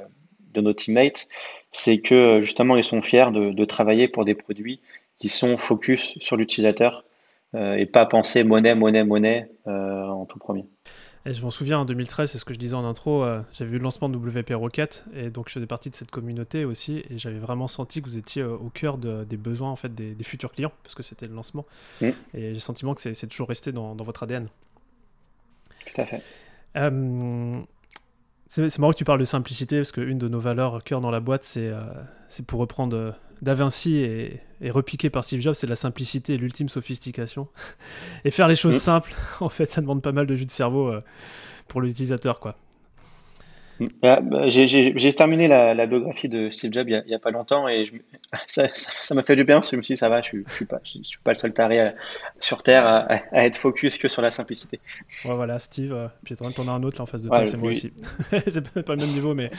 de 0.55 0.61
nos 0.61 0.73
teammates, 0.73 1.29
c'est 1.71 1.99
que 1.99 2.41
justement 2.41 2.77
ils 2.77 2.85
sont 2.85 3.03
fiers 3.03 3.31
de, 3.33 3.51
de, 3.51 3.65
travailler 3.65 4.09
pour 4.09 4.25
des 4.25 4.35
produits 4.35 4.81
qui 5.19 5.29
sont 5.29 5.59
focus 5.59 6.17
sur 6.19 6.37
l'utilisateur 6.37 7.05
et 7.55 7.85
pas 7.85 8.07
penser 8.07 8.45
monnaie, 8.45 8.75
monnaie, 8.75 9.05
monnaie 9.05 9.51
en 9.67 10.25
tout 10.25 10.39
premier. 10.39 10.65
Et 11.25 11.35
je 11.35 11.43
m'en 11.43 11.51
souviens 11.51 11.79
en 11.79 11.85
2013, 11.85 12.33
c'est 12.33 12.39
ce 12.39 12.45
que 12.45 12.53
je 12.53 12.59
disais 12.59 12.75
en 12.75 12.85
intro, 12.85 13.23
euh, 13.23 13.43
j'avais 13.53 13.71
vu 13.71 13.79
le 13.79 13.85
lancement 13.85 14.09
de 14.09 14.17
WP 14.17 14.55
Rocket 14.55 15.05
et 15.15 15.31
donc 15.31 15.49
je 15.49 15.55
faisais 15.55 15.67
partie 15.67 15.89
de 15.89 15.95
cette 15.95 16.11
communauté 16.11 16.65
aussi 16.65 17.05
et 17.11 17.19
j'avais 17.19 17.39
vraiment 17.39 17.69
senti 17.69 18.03
que 18.03 18.09
vous 18.09 18.19
étiez 18.19 18.43
euh, 18.43 18.57
au 18.57 18.71
cœur 18.71 18.99
des 18.99 19.37
besoins 19.37 19.71
en 19.71 19.77
fait 19.77 19.95
des, 19.95 20.17
futurs 20.25 20.51
clients 20.51 20.73
parce 20.83 20.97
que 20.97 21.03
c'était 21.05 21.29
le 21.29 21.35
lancement. 21.35 21.65
Mm. 22.01 22.07
Et 22.07 22.15
j'ai 22.35 22.53
le 22.53 22.59
sentiment 22.59 22.95
que 22.95 23.01
c'est 23.01 23.27
toujours 23.29 23.49
resté 23.49 23.71
dans, 23.71 23.95
votre 23.95 24.25
ADN. 24.25 24.49
Tout 25.87 26.01
à 26.01 26.07
fait. 26.07 26.23
Euh, 26.77 27.55
c'est 28.49 28.79
marrant 28.79 28.93
que 28.93 28.99
tu 28.99 29.05
parles 29.05 29.21
de 29.21 29.25
simplicité 29.25 29.77
parce 29.77 29.93
qu'une 29.93 30.19
de 30.19 30.29
nos 30.29 30.41
valeurs 30.41 30.83
cœur 30.83 31.01
dans 31.01 31.11
la 31.11 31.21
boîte, 31.21 31.45
c'est 31.45 31.73
pour 32.47 32.59
reprendre 32.59 33.15
Da 33.43 33.55
Vinci 33.55 33.97
et, 33.97 34.41
et, 34.61 34.71
repiqué 34.71 35.11
par 35.11 35.25
Steve 35.25 35.41
Jobs, 35.41 35.55
c'est 35.55 35.67
la 35.67 35.77
simplicité 35.77 36.35
et 36.35 36.39
l'ultime 36.39 36.69
sophistication. 36.69 37.49
et 38.25 38.31
faire 38.31 38.49
les 38.49 38.57
choses 38.57 38.77
mm. 38.77 38.79
simples, 38.79 39.15
en 39.41 39.49
fait, 39.49 39.67
ça 39.67 39.81
demande 39.81 40.01
pas 40.01 40.13
mal 40.13 40.27
de 40.27 40.35
jus 40.37 40.47
de 40.47 40.51
cerveau 40.51 40.89
euh, 40.89 41.01
pour 41.69 41.81
l'utilisateur, 41.81 42.41
quoi. 42.41 42.57
Ah, 44.03 44.21
bah, 44.21 44.49
j'ai 44.49 45.13
terminé 45.13 45.49
la, 45.49 45.87
biographie 45.87 46.29
de 46.29 46.51
Steve 46.51 46.73
Jobs 46.73 46.89
il 46.89 47.03
n'y 47.07 47.15
a, 47.15 47.19
pas 47.19 47.31
longtemps 47.31 47.69
et 47.69 47.87
ça 48.47 49.15
m'a 49.15 49.23
fait 49.23 49.37
du 49.37 49.45
bien 49.45 49.57
parce 49.57 49.71
que 49.71 49.77
je 49.77 49.79
me 49.79 49.83
suis 49.83 49.95
dit, 49.95 49.99
ça 49.99 50.09
va, 50.09 50.21
je 50.21 50.37
ne 50.37 50.43
suis, 50.49 50.65
pas, 50.65 50.81
je, 50.85 51.03
suis 51.03 51.19
pas 51.23 51.33
le 51.33 51.37
seul 51.37 51.53
taré 51.53 51.91
sur 52.39 52.63
Terre 52.63 52.87
à, 52.87 53.45
être 53.45 53.57
focus 53.57 53.99
que 53.99 54.09
sur 54.09 54.23
la 54.23 54.31
simplicité. 54.31 54.81
Ouais, 55.25 55.35
voilà, 55.35 55.59
Steve, 55.59 55.93
euh, 55.93 56.09
puis 56.25 56.37
t'en 56.37 56.69
as 56.69 56.71
un 56.71 56.83
autre 56.83 56.99
là 56.99 57.03
en 57.03 57.07
face 57.07 57.23
de 57.23 57.29
toi, 57.29 57.45
c'est 57.45 57.57
moi 57.57 57.71
aussi. 57.71 57.93
c'est 58.47 58.85
pas 58.85 58.95
le 58.95 59.07
même 59.07 59.15
niveau, 59.15 59.35
mais. 59.35 59.51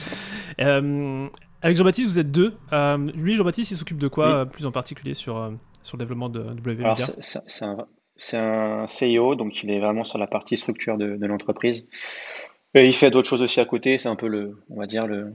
Euh, 0.60 1.28
avec 1.62 1.76
Jean-Baptiste, 1.76 2.08
vous 2.08 2.18
êtes 2.18 2.30
deux. 2.30 2.54
Euh, 2.72 2.98
lui, 3.14 3.34
Jean-Baptiste, 3.36 3.72
il 3.72 3.76
s'occupe 3.76 3.98
de 3.98 4.08
quoi 4.08 4.46
plus 4.46 4.66
en 4.66 4.72
particulier 4.72 5.14
sur, 5.14 5.52
sur 5.82 5.96
le 5.96 6.04
développement 6.04 6.28
de 6.28 6.40
WMedia 6.40 6.94
C'est 7.20 7.64
un, 7.64 7.86
un, 8.34 8.86
CEO, 8.86 9.34
donc 9.34 9.62
il 9.62 9.70
est 9.70 9.80
vraiment 9.80 10.04
sur 10.04 10.18
la 10.18 10.26
partie 10.26 10.56
structure 10.56 10.98
de, 10.98 11.16
de 11.16 11.26
l'entreprise 11.26 11.86
il 12.74 12.94
fait 12.94 13.10
d'autres 13.10 13.28
choses 13.28 13.42
aussi 13.42 13.60
à 13.60 13.64
côté. 13.64 13.98
C'est 13.98 14.08
un 14.08 14.16
peu 14.16 14.28
le, 14.28 14.58
on 14.70 14.76
va 14.76 14.86
dire 14.86 15.06
le, 15.06 15.32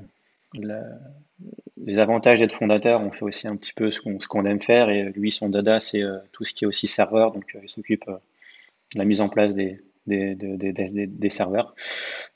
les 1.85 1.99
avantages 1.99 2.39
d'être 2.39 2.53
fondateur. 2.53 3.01
On 3.01 3.11
fait 3.11 3.23
aussi 3.23 3.47
un 3.47 3.55
petit 3.55 3.73
peu 3.73 3.91
ce 3.91 3.99
qu'on 4.27 4.45
aime 4.45 4.61
faire. 4.61 4.89
Et 4.89 5.05
lui, 5.15 5.31
son 5.31 5.49
dada, 5.49 5.79
c'est 5.79 6.01
euh, 6.01 6.17
tout 6.31 6.45
ce 6.45 6.53
qui 6.53 6.65
est 6.65 6.67
aussi 6.67 6.87
serveur. 6.87 7.31
Donc, 7.31 7.55
euh, 7.55 7.59
il 7.63 7.69
s'occupe 7.69 8.07
euh, 8.07 8.17
de 8.93 8.99
la 8.99 9.05
mise 9.05 9.21
en 9.21 9.29
place 9.29 9.55
des, 9.55 9.79
des, 10.07 10.35
des, 10.35 10.73
des, 10.73 11.29
serveurs. 11.29 11.75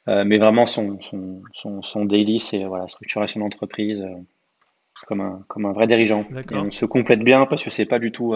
mais 0.08 0.38
vraiment, 0.38 0.68
son, 0.68 1.02
son, 1.02 1.42
son, 1.54 1.82
son 1.82 2.06
daily, 2.06 2.40
c'est 2.40 2.64
voilà, 2.66 2.88
structuration 2.88 3.40
d'entreprise 3.40 4.06
comme, 5.08 5.22
un, 5.22 5.44
comme 5.48 5.66
un 5.66 5.74
vrai 5.74 5.88
dirigeant. 5.88 6.26
Et 6.52 6.56
on 6.56 6.70
se 6.70 6.86
complète 6.86 7.22
bien 7.22 7.48
parce 7.48 7.64
que 7.64 7.72
c'est 7.72 7.88
pas 7.88 7.98
du 7.98 8.12
tout 8.12 8.36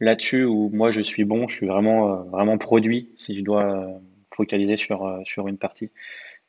là-dessus 0.00 0.42
où 0.44 0.68
moi 0.72 0.90
je 0.90 1.00
suis 1.00 1.24
bon. 1.24 1.46
Je 1.46 1.54
suis 1.54 1.66
vraiment, 1.68 2.24
vraiment 2.24 2.58
produit. 2.58 3.10
Si 3.16 3.36
je 3.36 3.42
dois 3.42 3.86
focaliser 4.34 4.76
sur, 4.76 5.04
euh, 5.04 5.20
sur 5.24 5.48
une 5.48 5.58
partie. 5.58 5.90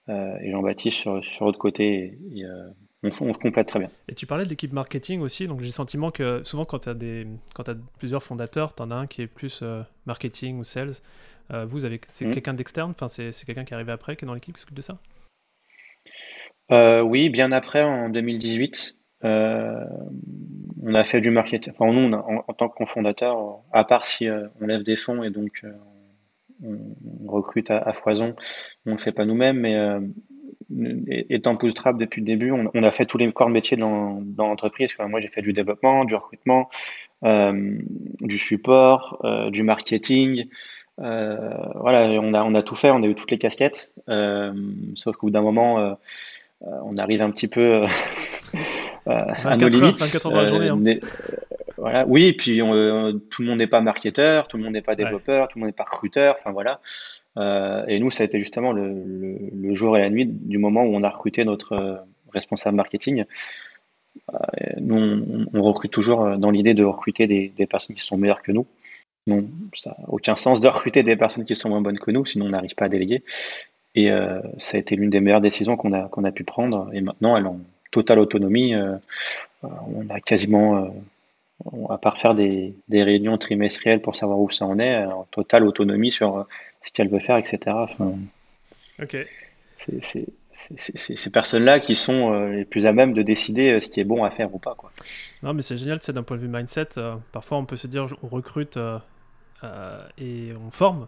Euh, 0.09 0.37
et 0.41 0.51
Jean-Baptiste 0.51 0.99
sur, 0.99 1.23
sur 1.23 1.45
l'autre 1.45 1.57
côté. 1.57 2.17
Et, 2.35 2.45
euh, 2.45 2.69
on, 3.03 3.07
on, 3.07 3.33
se 3.33 3.39
complète 3.39 3.67
très 3.67 3.79
bien. 3.79 3.89
Et 4.07 4.15
tu 4.15 4.25
parlais 4.25 4.45
de 4.45 4.49
l'équipe 4.49 4.73
marketing 4.73 5.21
aussi, 5.21 5.47
donc 5.47 5.59
j'ai 5.59 5.67
le 5.67 5.71
sentiment 5.71 6.11
que 6.11 6.41
souvent 6.43 6.65
quand 6.65 6.79
tu 6.79 6.89
as, 6.89 6.93
des, 6.93 7.27
quand 7.53 7.69
as 7.69 7.75
plusieurs 7.99 8.23
fondateurs, 8.23 8.73
tu 8.73 8.81
en 8.81 8.91
as 8.91 8.95
un 8.95 9.07
qui 9.07 9.21
est 9.21 9.27
plus 9.27 9.63
marketing 10.07 10.57
ou 10.57 10.63
sales. 10.63 10.93
vous, 11.51 11.85
avez, 11.85 12.01
c'est 12.07 12.25
mmh. 12.25 12.31
quelqu'un 12.31 12.53
d'externe, 12.55 12.91
enfin, 12.91 13.07
c'est, 13.07 13.31
quelqu'un 13.45 13.63
qui 13.63 13.73
est 13.73 13.75
arrivé 13.75 13.91
après, 13.91 14.15
qui 14.15 14.25
est 14.25 14.27
dans 14.27 14.33
l'équipe 14.33 14.55
qui 14.55 14.61
s'occupe 14.61 14.77
de 14.77 14.81
ça? 14.81 14.97
Oui, 17.03 17.29
bien 17.29 17.51
après, 17.51 17.83
en 17.83 18.09
2018. 18.09 18.95
on 19.21 19.27
a 20.95 21.03
fait 21.03 21.21
du 21.21 21.29
marketing. 21.29 21.73
Enfin, 21.77 21.93
nous, 21.93 22.11
en, 22.11 22.43
en, 22.47 22.53
tant 22.53 22.69
que 22.69 22.75
cofondateur, 22.75 23.59
à 23.71 23.83
part 23.83 24.05
si 24.05 24.27
on 24.61 24.65
lève 24.65 24.81
des 24.81 24.95
fonds 24.95 25.21
et 25.21 25.29
donc 25.29 25.63
on, 26.63 27.31
recrute 27.31 27.71
à, 27.71 27.93
foison, 27.93 28.35
on 28.85 28.91
ne 28.91 28.95
le 28.95 29.01
fait 29.01 29.11
pas 29.11 29.25
nous-mêmes, 29.25 29.59
mais 29.59 29.75
euh, 29.75 29.99
étant 31.29 31.55
bootstrap 31.55 31.97
depuis 31.97 32.21
le 32.21 32.25
début, 32.25 32.51
on, 32.51 32.83
a 32.83 32.91
fait 32.91 33.05
tous 33.05 33.17
les 33.17 33.31
corps 33.31 33.47
de 33.47 33.53
métier 33.53 33.77
dans, 33.77 34.21
l'entreprise. 34.37 34.95
Moi, 34.99 35.19
j'ai 35.19 35.27
fait 35.27 35.41
du 35.41 35.53
développement, 35.53 36.05
du 36.05 36.15
recrutement, 36.15 36.69
euh, 37.23 37.77
du 38.21 38.37
support, 38.37 39.19
euh, 39.23 39.49
du 39.49 39.63
marketing. 39.63 40.45
voilà, 40.97 42.07
on 42.21 42.33
a, 42.33 42.43
on 42.43 42.55
a 42.55 42.63
tout 42.63 42.75
fait, 42.75 42.91
on 42.91 43.03
a 43.03 43.07
eu 43.07 43.15
toutes 43.15 43.31
les 43.31 43.37
casquettes. 43.37 43.91
sauf 44.95 45.15
qu'au 45.17 45.27
bout 45.27 45.31
d'un 45.31 45.41
moment, 45.41 45.97
on 46.61 46.95
arrive 46.97 47.21
un 47.21 47.31
petit 47.31 47.47
peu 47.47 47.85
à 49.05 49.57
nos 49.57 49.67
limites. 49.67 49.99
24 49.99 50.25
heures 50.25 50.31
dans 50.31 50.41
la 50.41 50.45
journée. 50.45 50.69
Hein. 50.69 50.95
Voilà. 51.77 52.05
Oui, 52.07 52.25
et 52.25 52.33
puis 52.33 52.61
euh, 52.61 53.13
tout 53.29 53.41
le 53.41 53.49
monde 53.49 53.59
n'est 53.59 53.67
pas 53.67 53.81
marketeur, 53.81 54.47
tout 54.47 54.57
le 54.57 54.63
monde 54.63 54.73
n'est 54.73 54.81
pas 54.81 54.95
développeur, 54.95 55.47
tout 55.47 55.57
le 55.57 55.61
monde 55.61 55.69
n'est 55.69 55.73
pas 55.73 55.83
recruteur. 55.83 56.35
Enfin 56.39 56.51
voilà. 56.51 56.79
Euh, 57.37 57.85
et 57.87 57.99
nous, 57.99 58.09
ça 58.09 58.23
a 58.23 58.25
été 58.25 58.39
justement 58.39 58.71
le, 58.71 58.93
le, 59.53 59.73
jour 59.73 59.97
et 59.97 60.01
la 60.01 60.09
nuit 60.09 60.25
du 60.25 60.57
moment 60.57 60.83
où 60.83 60.95
on 60.95 61.03
a 61.03 61.09
recruté 61.09 61.43
notre 61.43 61.73
euh, 61.73 61.95
responsable 62.33 62.77
marketing. 62.77 63.25
nous, 64.79 64.95
on, 64.95 65.45
on, 65.53 65.61
recrute 65.61 65.91
toujours 65.91 66.37
dans 66.37 66.49
l'idée 66.49 66.73
de 66.73 66.85
recruter 66.85 67.27
des, 67.27 67.51
des, 67.57 67.65
personnes 67.65 67.95
qui 67.95 68.03
sont 68.03 68.17
meilleures 68.17 68.41
que 68.41 68.53
nous. 68.53 68.65
Non, 69.27 69.45
ça 69.75 69.89
n'a 69.89 70.05
aucun 70.07 70.35
sens 70.35 70.61
de 70.61 70.67
recruter 70.67 71.03
des 71.03 71.17
personnes 71.17 71.43
qui 71.43 71.55
sont 71.55 71.69
moins 71.69 71.81
bonnes 71.81 71.99
que 71.99 72.11
nous, 72.11 72.25
sinon 72.25 72.45
on 72.45 72.49
n'arrive 72.49 72.75
pas 72.75 72.85
à 72.85 72.89
déléguer. 72.89 73.23
Et 73.95 74.09
ça 74.57 74.75
a 74.75 74.79
été 74.79 74.97
l'une 74.97 75.09
des 75.09 75.21
meilleures 75.21 75.39
décisions 75.39 75.77
qu'on 75.77 75.93
a, 75.93 76.09
qu'on 76.09 76.25
a 76.25 76.31
pu 76.31 76.43
prendre. 76.43 76.89
Et 76.93 76.99
maintenant, 76.99 77.37
elles 77.37 77.45
ont 77.45 77.61
totale 77.91 78.19
autonomie. 78.19 78.75
on 79.63 80.09
a 80.09 80.19
quasiment 80.19 80.93
à 81.89 81.97
part 81.97 82.17
faire 82.17 82.35
des, 82.35 82.75
des, 82.89 83.03
réunions 83.03 83.37
trimestrielles 83.37 84.01
pour 84.01 84.15
savoir 84.15 84.39
où 84.39 84.49
ça 84.49 84.65
en 84.65 84.77
est, 84.77 85.05
en 85.05 85.23
totale 85.31 85.65
autonomie 85.65 86.11
sur 86.11 86.37
euh, 86.37 86.43
ce 86.81 86.91
qu'elle 86.91 87.09
veut 87.09 87.19
faire, 87.19 87.37
etc. 87.37 87.59
Enfin, 87.67 88.13
ok. 89.01 89.17
C'est 89.77 90.27
ces 90.51 91.29
personnes-là 91.29 91.79
qui 91.79 91.95
sont 91.95 92.33
euh, 92.33 92.49
les 92.49 92.65
plus 92.65 92.85
à 92.85 92.93
même 92.93 93.13
de 93.13 93.21
décider 93.21 93.73
euh, 93.73 93.79
ce 93.79 93.89
qui 93.89 93.99
est 93.99 94.05
bon 94.05 94.23
à 94.23 94.29
faire 94.29 94.53
ou 94.53 94.59
pas. 94.59 94.75
Quoi. 94.75 94.91
Non, 95.43 95.53
mais 95.53 95.61
c'est 95.61 95.77
génial, 95.77 95.99
c'est 96.01 96.13
d'un 96.13 96.23
point 96.23 96.37
de 96.37 96.41
vue 96.41 96.47
mindset. 96.47 96.89
parfois, 97.31 97.57
on 97.57 97.65
peut 97.65 97.75
se 97.75 97.87
dire, 97.87 98.07
on 98.23 98.27
recrute 98.27 98.77
et 100.17 100.49
on 100.65 100.71
forme. 100.71 101.07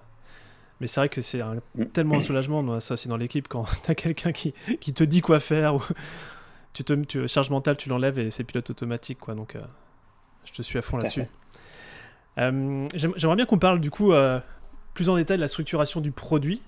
Mais 0.80 0.88
c'est 0.88 1.00
vrai 1.00 1.10
que 1.10 1.22
c'est 1.22 1.42
mm. 1.75 1.86
tellement 1.88 2.18
un 2.18 2.20
soulagement, 2.20 2.80
ça 2.80 2.98
c'est 2.98 3.10
dans 3.10 3.18
l'équipe, 3.18 3.48
quand 3.48 3.66
tu 3.84 3.92
as 3.92 3.96
quelqu'un 3.96 4.32
qui, 4.32 4.54
qui, 4.80 4.94
te 4.94 5.04
dit 5.04 5.22
quoi 5.22 5.39
faire, 5.39 5.75
ou 5.75 5.84
tu 6.74 6.84
te 6.84 6.94
tu, 6.94 7.27
charge 7.27 7.50
mentale, 7.50 7.77
tu 7.77 7.89
l'enlèves 7.89 8.20
et 8.20 8.32
c'est 8.32 8.44
pilote 8.44 8.70
automatique. 8.70 9.20
Quoi, 9.20 9.34
donc, 9.34 9.56
je 10.48 10.54
te 10.54 10.62
suis 10.62 10.77
à 10.77 10.82
fond 10.82 10.98
là-dessus. 10.98 11.24
Euh, 12.39 12.88
j'aimerais 12.94 13.36
bien 13.36 13.48
qu'on 13.48 13.58
parle 13.58 13.82
du 13.82 13.89
coup 13.89 14.13
euh, 14.13 14.39
plus 14.94 15.10
en 15.10 15.16
détail 15.16 15.38
de 15.38 15.42
la 15.42 15.48
structuration 15.48 16.01
du 16.01 16.12
produit. 16.12 16.62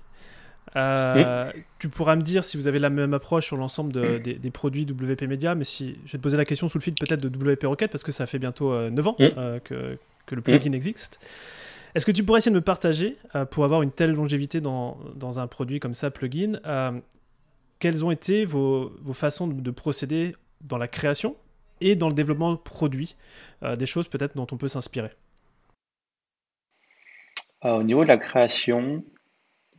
Euh, 0.74 1.52
tu 1.78 1.88
pourras 1.88 2.16
me 2.16 2.22
dire 2.22 2.44
si 2.44 2.56
vous 2.56 2.66
avez 2.66 2.80
la 2.80 2.90
même 2.90 3.14
approche 3.14 3.46
sur 3.46 3.56
l'ensemble 3.56 3.92
des, 3.92 4.50
produits 4.50 4.82
WP 4.84 5.22
Media, 5.28 5.54
mais 5.54 5.62
si 5.62 5.96
je 6.06 6.10
vais 6.10 6.18
te 6.18 6.22
poser 6.24 6.36
la 6.36 6.44
question 6.44 6.66
sous 6.66 6.78
le 6.78 6.82
fil 6.82 6.94
peut-être 6.94 7.20
de 7.20 7.28
WP 7.28 7.66
Rocket 7.66 7.88
parce 7.88 8.02
que 8.02 8.10
ça 8.10 8.26
fait 8.26 8.40
bientôt 8.40 8.90
9 8.90 9.06
ans 9.06 9.14
que, 9.14 9.96
que, 10.26 10.34
le 10.34 10.42
plugin 10.42 10.72
existe. 10.72 11.20
Est-ce 11.94 12.04
que 12.04 12.10
tu 12.10 12.24
pourrais 12.24 12.38
essayer 12.38 12.50
de 12.52 12.58
me 12.58 12.64
partager, 12.64 13.16
pour 13.52 13.64
avoir 13.64 13.82
une 13.82 13.92
telle 13.92 14.12
longévité 14.12 14.60
dans, 14.60 14.98
dans, 15.14 15.38
un 15.38 15.46
produit 15.46 15.78
comme 15.78 15.94
ça, 15.94 16.10
plugin, 16.10 16.58
quelles 17.78 18.04
ont 18.04 18.10
été 18.10 18.44
vos, 18.44 18.92
vos 19.02 19.12
façons 19.12 19.46
de 19.46 19.70
procéder 19.70 20.34
dans 20.62 20.78
la 20.78 20.88
création 20.88 21.36
et 21.80 21.96
dans 21.96 22.08
le 22.08 22.14
développement 22.14 22.56
produit, 22.56 23.16
euh, 23.62 23.76
des 23.76 23.86
choses 23.86 24.08
peut-être 24.08 24.36
dont 24.36 24.46
on 24.50 24.56
peut 24.56 24.68
s'inspirer 24.68 25.10
euh, 27.64 27.78
Au 27.78 27.82
niveau 27.82 28.02
de 28.02 28.08
la 28.08 28.18
création, 28.18 29.04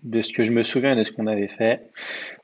de 0.03 0.22
ce 0.22 0.34
que 0.34 0.43
je 0.43 0.51
me 0.51 0.63
souviens 0.63 0.96
de 0.96 1.03
ce 1.03 1.12
qu'on 1.12 1.27
avait 1.27 1.48
fait, 1.48 1.91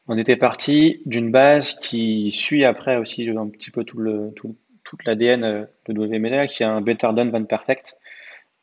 on 0.07 0.17
était 0.17 0.35
parti 0.35 1.01
d'une 1.05 1.31
base 1.31 1.75
qui 1.75 2.31
suit 2.31 2.63
après 2.63 2.97
aussi 2.97 3.27
un 3.29 3.47
petit 3.49 3.71
peu 3.71 3.83
tout 3.83 3.97
le, 3.97 4.31
tout, 4.35 4.55
toute 4.83 5.03
l'ADN 5.05 5.43
euh, 5.43 5.65
de 5.87 5.93
WMLA, 5.93 6.47
qui 6.47 6.63
est 6.63 6.67
un 6.67 6.81
Better 6.81 7.09
Done 7.13 7.31
Than 7.31 7.45
Perfect. 7.45 7.97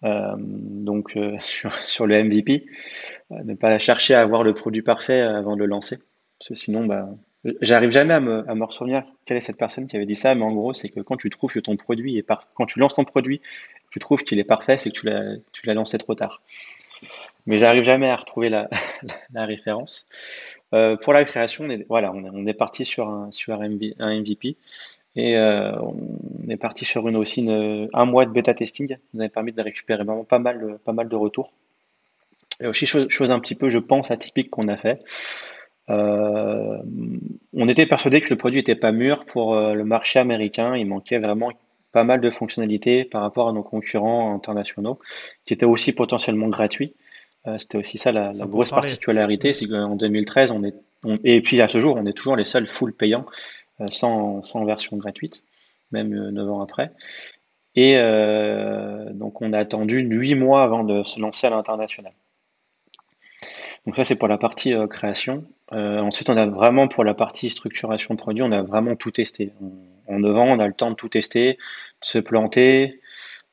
donc 0.03 1.17
sur, 1.41 1.75
sur, 1.75 2.07
le 2.07 2.23
MVP, 2.23 2.67
ne 3.31 3.55
pas 3.55 3.79
chercher 3.79 4.15
à 4.15 4.21
avoir 4.21 4.43
le 4.43 4.55
produit 4.55 4.83
parfait 4.83 5.21
avant 5.21 5.57
de 5.57 5.61
le 5.61 5.67
lancer, 5.67 5.99
parce 6.39 6.51
que 6.51 6.55
sinon, 6.55 6.85
bah, 6.87 7.09
J'arrive 7.61 7.91
jamais 7.91 8.15
à 8.15 8.21
me, 8.21 8.49
à 8.49 9.07
quelle 9.27 9.37
est 9.37 9.43
cette 9.43 9.59
personne 9.59 9.87
qui 9.87 9.97
avait 9.97 10.07
dit 10.07 10.17
ça, 10.17 10.35
mais 10.35 10.45
en 10.45 10.53
gros, 10.53 10.73
c'est 10.73 10.89
que 10.89 11.01
quand 11.01 11.17
tu 11.17 11.29
trouves 11.29 11.53
que 11.53 11.61
ton 11.61 11.77
produit 11.77 12.17
est 12.17 12.23
par... 12.23 12.49
quand 12.55 12.67
tu 12.67 12.79
lances 12.79 12.95
ton 12.95 13.05
produit, 13.05 13.43
tu 13.91 13.99
trouves 13.99 14.23
qu'il 14.23 14.39
est 14.39 14.45
parfait, 14.45 14.79
c'est 14.79 14.91
que 14.91 14.99
tu 15.53 15.67
l'as, 15.67 15.75
lancé 15.75 15.99
trop 15.99 16.15
tard. 16.15 16.41
Mais 17.47 17.59
j'arrive 17.59 17.85
jamais 17.85 18.09
à 18.09 18.17
retrouver 18.17 18.49
la, 18.49 18.69
référence. 19.35 20.07
Euh, 20.73 20.97
pour 20.97 21.13
la 21.13 21.25
création, 21.25 21.65
on 21.65 21.71
est, 21.71 21.87
voilà, 21.89 22.13
on 22.13 22.47
est, 22.47 22.55
parti 22.55 22.87
sur 22.87 23.09
un, 23.09 23.31
sur 23.31 23.61
un 23.61 23.69
MVP 23.69 24.57
et 25.17 25.37
euh, 25.37 25.73
on 25.81 26.49
est 26.49 26.57
parti 26.57 26.85
sur 26.85 27.07
une 27.09 27.17
aussi 27.17 27.47
un 27.49 28.05
mois 28.05 28.27
de 28.27 28.33
bêta 28.33 28.55
testing. 28.55 28.97
Nous 29.13 29.23
a 29.23 29.29
permis 29.29 29.53
de 29.53 29.63
récupérer 29.63 30.03
vraiment 30.03 30.25
pas 30.25 30.39
mal, 30.39 30.79
pas 30.85 30.93
mal 30.93 31.09
de 31.09 31.17
retours. 31.17 31.53
Et 32.61 32.67
aussi 32.67 32.87
chose 32.87 33.31
un 33.31 33.41
petit 33.41 33.55
peu, 33.55 33.69
je 33.69 33.79
pense, 33.79 34.11
atypique 34.11 34.51
qu'on 34.51 34.69
a 34.69 34.77
fait. 34.77 35.01
Euh, 35.91 36.79
on 37.53 37.69
était 37.69 37.87
persuadé 37.87 38.21
que 38.21 38.31
le 38.31 38.37
produit 38.37 38.61
n'était 38.61 38.75
pas 38.75 38.93
mûr 38.93 39.25
pour 39.27 39.55
euh, 39.55 39.75
le 39.75 39.85
marché 39.85 40.19
américain. 40.19 40.77
Il 40.77 40.87
manquait 40.87 41.19
vraiment 41.19 41.51
pas 41.93 42.05
mal 42.05 42.21
de 42.21 42.31
fonctionnalités 42.31 43.05
par 43.05 43.23
rapport 43.23 43.49
à 43.49 43.53
nos 43.53 43.63
concurrents 43.63 44.35
internationaux, 44.35 44.99
qui 45.45 45.55
étaient 45.55 45.67
aussi 45.67 45.93
potentiellement 45.93 46.49
gratuits. 46.49 46.95
Euh, 47.47 47.59
c'était 47.59 47.79
aussi 47.79 47.99
ça 47.99 48.11
la, 48.11 48.33
grosse 48.33 48.71
particularité, 48.71 49.53
c'est 49.53 49.67
qu'en 49.67 49.95
2013, 49.95 50.51
on 50.51 50.65
est, 50.65 50.75
et 51.23 51.41
puis 51.43 51.61
à 51.61 51.69
ce 51.69 51.79
jour, 51.79 51.97
on 51.97 52.07
est 52.07 52.15
toujours 52.15 52.37
les 52.37 52.47
seuls 52.47 52.67
full 52.67 52.95
payants, 52.95 53.27
sans, 53.91 54.41
sans, 54.43 54.65
version 54.65 54.97
gratuite, 54.97 55.45
même 55.91 56.31
9 56.31 56.51
ans 56.51 56.63
après. 56.63 56.91
Et 57.77 57.97
donc 59.13 59.43
on 59.43 59.53
a 59.53 59.59
attendu 59.59 59.99
8 59.99 60.37
mois 60.37 60.63
avant 60.63 60.85
de 60.85 61.03
se 61.03 61.21
lancer 61.21 61.47
à 61.47 61.51
l'international. 61.51 62.15
Donc 63.87 63.97
ça, 63.97 64.05
c'est 64.05 64.17
pour 64.17 64.29
la 64.29 64.39
partie 64.39 64.73
euh, 64.73 64.87
création. 64.87 65.45
Euh, 65.73 65.99
ensuite, 65.99 66.31
on 66.31 66.37
a 66.37 66.47
vraiment 66.47 66.89
pour 66.89 67.05
la 67.05 67.15
partie 67.15 67.51
structuration 67.51 68.15
de 68.15 68.19
produit, 68.19 68.43
on 68.43 68.53
a 68.53 68.63
vraiment 68.63 68.97
tout 68.97 69.11
testé. 69.11 69.53
En 70.07 70.19
9 70.21 70.37
ans, 70.37 70.47
on 70.47 70.59
a 70.59 70.67
le 70.67 70.73
temps 70.73 70.91
de 70.91 70.97
tout 70.97 71.09
tester, 71.09 71.55
de 71.55 71.59
se 72.01 72.19
planter 72.19 73.01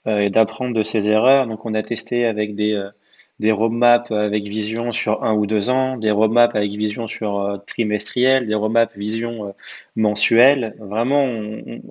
euh, 0.07 0.19
et 0.19 0.29
d'apprendre 0.29 0.73
de 0.73 0.83
ses 0.83 1.09
erreurs. 1.09 1.47
Donc 1.47 1.65
on 1.65 1.73
a 1.73 1.81
testé 1.81 2.25
avec 2.25 2.55
des, 2.55 2.81
roadmaps 3.51 4.11
avec 4.11 4.43
vision 4.43 4.91
sur 4.91 5.23
un 5.23 5.33
ou 5.33 5.45
deux 5.47 5.69
ans, 5.69 5.97
des 5.97 6.11
roadmaps 6.11 6.55
avec 6.55 6.71
vision 6.71 7.07
sur 7.07 7.59
trimestriel, 7.65 8.47
des 8.47 8.53
roadmaps 8.53 8.95
vision 8.95 9.55
mensuelle. 9.95 10.75
Vraiment, 10.79 11.25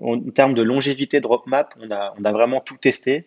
en 0.00 0.20
termes 0.30 0.54
de 0.54 0.62
longévité 0.62 1.20
de 1.20 1.26
roadmap, 1.26 1.74
on 1.80 1.90
a, 1.90 2.32
vraiment 2.32 2.60
tout 2.60 2.76
testé. 2.76 3.26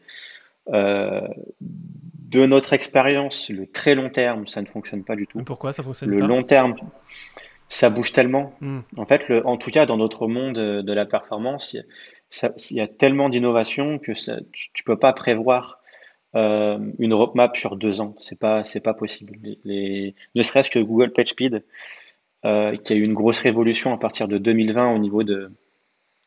De 2.34 2.46
notre 2.46 2.74
expérience, 2.74 3.50
le 3.50 3.68
très 3.68 3.96
long 3.96 4.10
terme, 4.10 4.48
ça 4.48 4.62
ne 4.62 4.68
fonctionne 4.68 5.04
pas 5.04 5.16
du 5.16 5.28
tout. 5.28 5.44
pourquoi 5.44 5.72
ça 5.74 5.84
fonctionne 5.84 6.10
le 6.10 6.18
pas 6.18 6.22
Le 6.24 6.28
long 6.28 6.44
terme, 6.44 6.76
ça 7.70 7.90
bouge 7.90 8.12
tellement. 8.12 8.54
Hmm. 8.62 8.80
En 8.98 9.06
fait, 9.06 9.30
le, 9.30 9.46
en 9.46 9.58
tout 9.58 9.72
cas, 9.72 9.86
dans 9.86 9.98
notre 9.98 10.28
monde 10.28 10.56
de 10.56 10.94
la 10.94 11.06
performance, 11.06 11.74
il 11.74 12.78
y 12.78 12.82
a, 12.82 12.88
tellement 12.88 13.30
d'innovation 13.30 14.00
que 14.00 14.14
ça, 14.14 14.38
tu 14.52 14.70
ne 14.82 14.84
peux 14.86 14.98
pas 14.98 15.14
prévoir 15.14 15.80
euh, 16.36 16.80
une 16.98 17.14
roadmap 17.14 17.56
sur 17.56 17.76
deux 17.76 18.02
ans. 18.02 18.16
C'est 18.20 18.40
pas, 18.40 18.64
c'est 18.64 18.80
pas 18.80 18.94
possible. 18.94 19.38
Les, 19.64 20.16
ne 20.34 20.42
serait-ce 20.42 20.72
que 20.72 20.80
Google 20.80 21.12
PageSpeed, 21.12 21.64
euh, 22.46 22.76
qui 22.78 22.94
a 22.94 22.96
eu 22.96 23.04
une 23.04 23.14
grosse 23.14 23.40
révolution 23.40 23.94
à 23.94 23.98
partir 23.98 24.28
de 24.28 24.38
2020 24.38 24.96
au 24.96 24.98
niveau 24.98 25.24
de, 25.24 25.52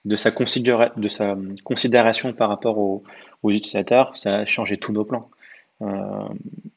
de, 0.05 0.17
sa, 0.17 0.31
de 0.31 1.09
sa 1.09 1.37
considération 1.65 2.33
par 2.33 2.49
rapport 2.49 2.79
aux, 2.79 3.03
utilisateurs, 3.45 4.17
ça 4.17 4.39
a 4.39 4.47
changé 4.47 4.77
tous 4.77 4.93
nos 4.93 5.05
plans. 5.05 5.31
Euh, 5.83 6.29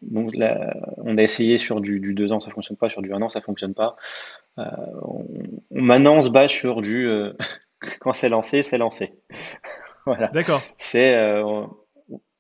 donc 0.02 0.36
là, 0.36 0.74
on 0.98 1.18
a 1.18 1.24
essayé 1.24 1.58
sur 1.58 1.82
du, 1.82 2.00
du, 2.00 2.14
deux 2.14 2.32
ans, 2.32 2.40
ça 2.40 2.52
fonctionne 2.52 2.78
pas, 2.78 2.90
sur 2.90 3.02
du 3.02 3.14
un 3.14 3.22
an, 3.22 3.30
ça 3.30 3.42
fonctionne 3.42 3.74
pas. 3.74 3.96
Euh, 4.58 4.64
on, 5.02 5.26
maintenant, 5.72 6.16
on 6.18 6.22
se 6.22 6.30
base 6.30 6.52
sur 6.52 6.82
du 6.82 7.08
euh, 7.08 7.34
quand 8.00 8.14
c'est 8.14 8.30
lancé, 8.30 8.62
c'est 8.62 8.78
lancé. 8.78 9.14
voilà. 10.06 10.28
D'accord. 10.28 10.62
C'est 10.78 11.16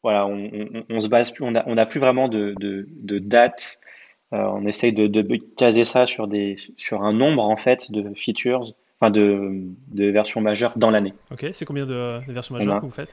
voilà, 0.01 0.27
on, 0.27 0.99
se 1.01 1.09
base 1.09 1.31
plus, 1.31 1.43
on 1.43 1.51
n'a 1.51 1.63
on 1.67 1.77
a 1.77 1.85
plus 1.85 1.99
vraiment 1.99 2.29
de, 2.29 2.55
de, 2.57 2.87
de 2.89 3.19
date. 3.19 3.79
Euh, 4.33 4.37
on 4.53 4.65
essaye 4.65 4.93
de, 4.93 5.07
de, 5.07 5.37
caser 5.57 5.83
ça 5.83 6.05
sur, 6.05 6.27
des, 6.27 6.55
sur 6.77 7.01
un 7.01 7.13
nombre 7.13 7.47
en 7.47 7.57
fait 7.57 7.91
de 7.91 8.13
features, 8.13 8.73
enfin 8.99 9.11
de, 9.11 9.61
de 9.89 10.05
versions 10.09 10.41
majeures 10.41 10.73
dans 10.75 10.89
l'année. 10.89 11.13
Ok, 11.31 11.47
c'est 11.53 11.65
combien 11.65 11.85
de, 11.85 12.19
versions 12.27 12.55
majeures 12.55 12.81
que 12.81 12.85
vous 12.85 12.91
faites? 12.91 13.09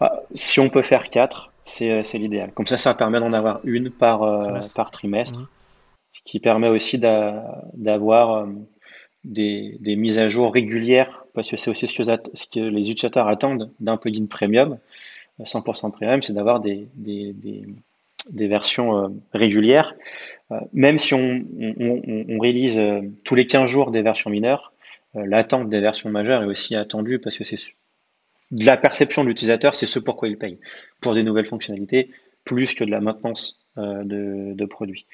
Ah, 0.00 0.20
Si 0.34 0.60
on 0.60 0.68
peut 0.68 0.82
faire 0.82 1.10
4, 1.10 1.52
euh, 1.82 2.02
c'est 2.02 2.18
l'idéal. 2.18 2.52
Comme 2.52 2.66
ça, 2.66 2.76
ça 2.76 2.94
permet 2.94 3.20
d'en 3.20 3.32
avoir 3.32 3.60
une 3.64 3.90
par 3.90 4.22
euh, 4.22 4.40
trimestre, 4.40 4.74
par 4.74 4.90
trimestre 4.90 5.40
mhm. 5.40 5.46
ce 6.12 6.20
qui 6.24 6.40
permet 6.40 6.68
aussi 6.68 6.98
d'avoir 6.98 8.46
des, 9.24 9.76
des, 9.80 9.96
mises 9.96 10.18
à 10.18 10.28
jour 10.28 10.52
régulières, 10.52 11.24
parce 11.34 11.50
que 11.50 11.56
c'est 11.56 11.70
aussi 11.70 11.86
ce 11.86 11.94
que, 11.96 12.04
ce 12.04 12.46
que 12.46 12.60
les 12.60 12.90
utilisateurs 12.90 13.28
attendent 13.28 13.70
d'un 13.80 13.96
plugin 13.96 14.26
premium. 14.26 14.78
100% 15.42 15.90
premium, 15.92 16.22
c'est 16.22 16.32
d'avoir 16.32 16.60
des, 16.60 16.88
des, 16.94 17.34
des, 18.30 18.48
versions 18.48 18.96
euh, 18.96 19.08
régulières. 19.34 19.94
Euh, 20.50 20.60
même 20.72 20.96
si 20.98 21.12
on, 21.14 21.44
on, 21.60 22.24
on, 22.28 22.38
release 22.38 22.78
euh, 22.78 23.02
tous 23.24 23.34
les 23.34 23.46
15 23.46 23.68
jours 23.68 23.90
des 23.90 24.00
versions 24.00 24.30
mineures, 24.30 24.72
l'attente 25.24 25.68
des 25.68 25.80
versions 25.80 26.10
majeures 26.10 26.42
est 26.42 26.46
aussi 26.46 26.76
attendue 26.76 27.18
parce 27.18 27.38
que 27.38 27.44
c'est 27.44 27.56
de 28.52 28.64
la 28.64 28.76
perception 28.76 29.24
de 29.24 29.28
l'utilisateur, 29.28 29.74
c'est 29.74 29.86
ce 29.86 29.98
pourquoi 29.98 30.28
il 30.28 30.38
paye. 30.38 30.60
Pour 31.00 31.14
des 31.14 31.22
nouvelles 31.22 31.46
fonctionnalités, 31.46 32.10
plus 32.44 32.74
que 32.74 32.84
de 32.84 32.90
la 32.90 33.00
maintenance 33.00 33.58
de, 33.76 34.54
de, 34.54 34.64
produits. 34.64 35.06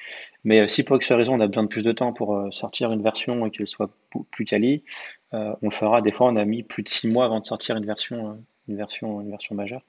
Mais 0.43 0.67
si 0.69 0.83
pour 0.83 0.95
X 0.95 1.11
raison 1.11 1.33
on 1.33 1.39
a 1.41 1.47
besoin 1.47 1.63
de 1.63 1.67
plus 1.67 1.83
de 1.83 1.91
temps 1.91 2.13
pour 2.13 2.47
sortir 2.53 2.91
une 2.93 3.01
version 3.01 3.45
et 3.45 3.51
qu'elle 3.51 3.67
soit 3.67 3.89
plus 4.31 4.45
quali, 4.45 4.83
on 5.31 5.57
le 5.63 5.71
fera. 5.71 6.01
Des 6.01 6.11
fois, 6.11 6.27
on 6.27 6.35
a 6.35 6.45
mis 6.45 6.63
plus 6.63 6.83
de 6.83 6.89
6 6.89 7.09
mois 7.09 7.25
avant 7.25 7.39
de 7.39 7.45
sortir 7.45 7.75
une 7.75 7.85
version, 7.85 8.37
une 8.67 8.77
version, 8.77 9.21
une 9.21 9.31
version 9.31 9.55
majeure. 9.55 9.81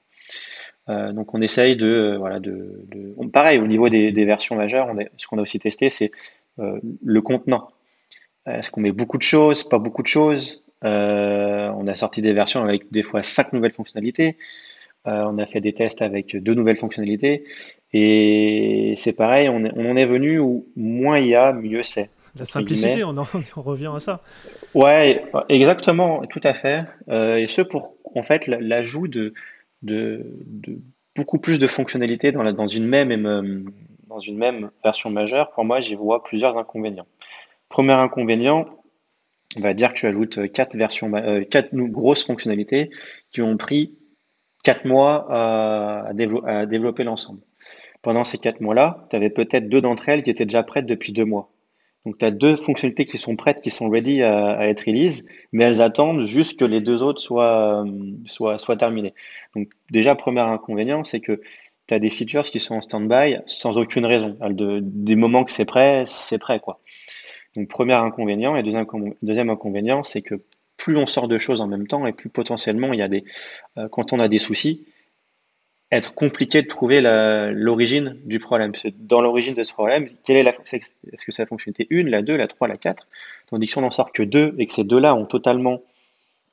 Euh, 0.89 1.13
donc 1.13 1.33
on 1.33 1.41
essaye 1.41 1.75
de, 1.75 1.87
euh, 1.87 2.17
voilà, 2.17 2.39
de, 2.39 2.85
pareil 3.33 3.57
au 3.59 3.67
niveau 3.67 3.89
des, 3.89 4.25
versions 4.25 4.55
majeures, 4.55 4.91
ce 5.17 5.27
qu'on 5.27 5.37
a 5.37 5.41
aussi 5.41 5.59
testé, 5.59 5.89
c'est 5.89 6.11
euh, 6.59 6.79
le 7.03 7.21
contenant. 7.21 7.69
Est-ce 8.45 8.69
qu'on 8.69 8.81
met 8.81 8.91
beaucoup 8.91 9.17
de 9.17 9.23
choses, 9.23 9.63
pas 9.63 9.79
beaucoup 9.79 10.03
de 10.03 10.07
choses? 10.07 10.63
On 10.81 11.87
a 11.87 11.95
sorti 11.95 12.21
des 12.21 12.33
versions 12.33 12.63
avec 12.63 12.91
des 12.91 13.03
fois 13.03 13.23
cinq 13.23 13.53
nouvelles 13.53 13.73
fonctionnalités. 13.73 14.37
on 15.05 15.37
a 15.37 15.45
fait 15.45 15.61
des 15.61 15.73
tests 15.73 16.01
avec 16.01 16.35
deux 16.35 16.53
nouvelles 16.53 16.77
fonctionnalités. 16.77 17.43
Et 17.91 18.93
c'est 18.97 19.13
pareil, 19.13 19.49
on, 19.49 19.63
on, 19.75 19.91
en 19.91 19.95
est 19.95 20.05
venu 20.05 20.39
où 20.39 20.67
moins 20.75 21.17
il 21.17 21.27
y 21.27 21.35
a, 21.35 21.53
mieux 21.53 21.81
c'est. 21.81 22.09
La 22.37 22.45
simplicité, 22.45 23.03
on, 23.03 23.17
en, 23.17 23.25
on, 23.57 23.61
revient 23.61 23.91
à 23.95 23.99
ça. 23.99 24.21
Ouais, 24.73 25.23
exactement, 25.49 26.25
tout 26.27 26.41
à 26.43 26.53
fait. 26.53 26.83
et 27.09 27.47
ce 27.47 27.61
pour 27.61 27.95
en 28.13 28.23
fait 28.23 28.47
l'ajout 28.47 29.07
de 29.07 29.33
de, 29.85 30.25
beaucoup 31.15 31.39
plus 31.39 31.59
de 31.59 31.67
fonctionnalités 31.67 32.31
dans, 32.31 32.43
la, 32.43 32.53
dans, 32.53 32.67
une 32.67 32.85
même, 32.85 33.25
euh, 33.25 33.63
dans 34.07 34.19
une 34.19 34.37
même 34.37 34.71
version 34.83 35.09
majeure, 35.09 35.51
pour 35.51 35.65
moi, 35.65 35.79
j'y 35.79 35.95
vois 35.95 36.23
plusieurs 36.23 36.57
inconvénients. 36.57 37.07
Premier 37.69 37.93
inconvénient, 37.93 38.65
on 39.57 39.61
va 39.61 39.73
dire 39.73 39.93
que 39.93 39.99
tu 39.99 40.05
ajoutes 40.05 40.51
quatre 40.51 40.75
versions, 40.75 41.13
euh, 41.15 41.43
quatre 41.43 41.75
grosses 41.75 42.23
fonctionnalités 42.23 42.89
qui 43.31 43.41
ont 43.41 43.57
pris 43.57 43.95
quatre 44.63 44.85
mois 44.85 45.27
à, 45.29 46.13
développer 46.13 47.03
l'ensemble. 47.03 47.39
Pendant 48.01 48.23
ces 48.23 48.37
quatre 48.37 48.61
mois-là, 48.61 49.07
tu 49.09 49.15
avais 49.15 49.29
peut-être 49.29 49.69
deux 49.69 49.81
d'entre 49.81 50.09
elles 50.09 50.23
qui 50.23 50.29
étaient 50.29 50.45
déjà 50.45 50.63
prêtes 50.63 50.85
depuis 50.85 51.13
deux 51.13 51.25
mois. 51.25 51.51
Donc, 52.05 52.19
tu 52.19 52.25
as 52.25 52.31
deux 52.31 52.55
fonctionnalités 52.55 53.05
qui 53.05 53.17
sont 53.17 53.35
prêtes, 53.35 53.61
qui 53.61 53.71
sont 53.71 53.89
ready 53.89 54.21
à, 54.21 54.67
être 54.67 54.81
release, 54.85 55.25
mais 55.51 55.63
elles 55.63 55.81
attendent 55.81 56.25
juste 56.25 56.59
que 56.59 56.65
les 56.65 56.81
deux 56.81 57.01
autres 57.01 57.19
soient, 57.19 57.83
euh, 57.83 58.11
soient, 58.25 58.59
soient 58.59 58.77
terminées. 58.77 59.13
Donc, 59.55 59.69
déjà, 59.89 60.13
premier 60.13 60.41
inconvénient, 60.41 61.03
c'est 61.03 61.19
que 61.19 61.41
tu 61.87 61.93
as 61.93 61.99
des 61.99 62.09
features 62.09 62.43
qui 62.43 62.59
sont 62.59 62.75
en 62.75 62.81
stand-by 62.81 63.37
sans 63.47 63.77
aucune 63.77 64.05
raison. 64.05 64.37
De, 64.49 64.79
des 64.81 65.15
moments 65.15 65.43
que 65.43 65.51
c'est 65.51 65.65
prêt, 65.65 66.03
c'est 66.05 66.37
prêt, 66.37 66.59
quoi. 66.59 66.79
Donc, 67.55 67.67
premier 67.67 67.93
inconvénient. 67.93 68.55
Et 68.55 68.63
deuxième, 68.63 68.85
deuxième 69.21 69.49
inconvénient, 69.49 70.03
c'est 70.03 70.21
que 70.21 70.35
plus 70.77 70.97
on 70.97 71.05
sort 71.05 71.27
de 71.27 71.37
choses 71.37 71.61
en 71.61 71.67
même 71.67 71.87
temps 71.87 72.05
et 72.05 72.13
plus 72.13 72.29
potentiellement 72.29 72.93
il 72.93 72.99
y 72.99 73.01
a 73.01 73.07
des, 73.07 73.23
euh, 73.77 73.87
quand 73.89 74.13
on 74.13 74.19
a 74.19 74.27
des 74.27 74.39
soucis, 74.39 74.85
être 75.91 76.13
compliqué 76.13 76.61
de 76.61 76.67
trouver 76.67 76.99
l'origine 77.01 78.17
du 78.25 78.39
problème. 78.39 78.73
dans 78.97 79.21
l'origine 79.21 79.53
de 79.53 79.63
ce 79.63 79.71
problème, 79.71 80.07
quelle 80.25 80.37
est 80.37 80.43
la, 80.43 80.53
est-ce 80.73 81.25
que 81.25 81.31
c'est 81.31 81.43
la 81.43 81.45
fonctionnalité 81.45 81.87
1, 81.91 82.09
la 82.09 82.21
2, 82.21 82.35
la 82.35 82.47
3, 82.47 82.67
la 82.67 82.77
4 82.77 83.07
Tandis 83.47 83.67
que 83.67 83.71
si 83.71 83.77
on 83.77 83.81
n'en 83.81 83.91
sort 83.91 84.11
que 84.11 84.23
deux 84.23 84.55
et 84.57 84.65
que 84.65 84.73
ces 84.73 84.83
deux-là 84.83 85.15
ont 85.15 85.25
totalement 85.25 85.81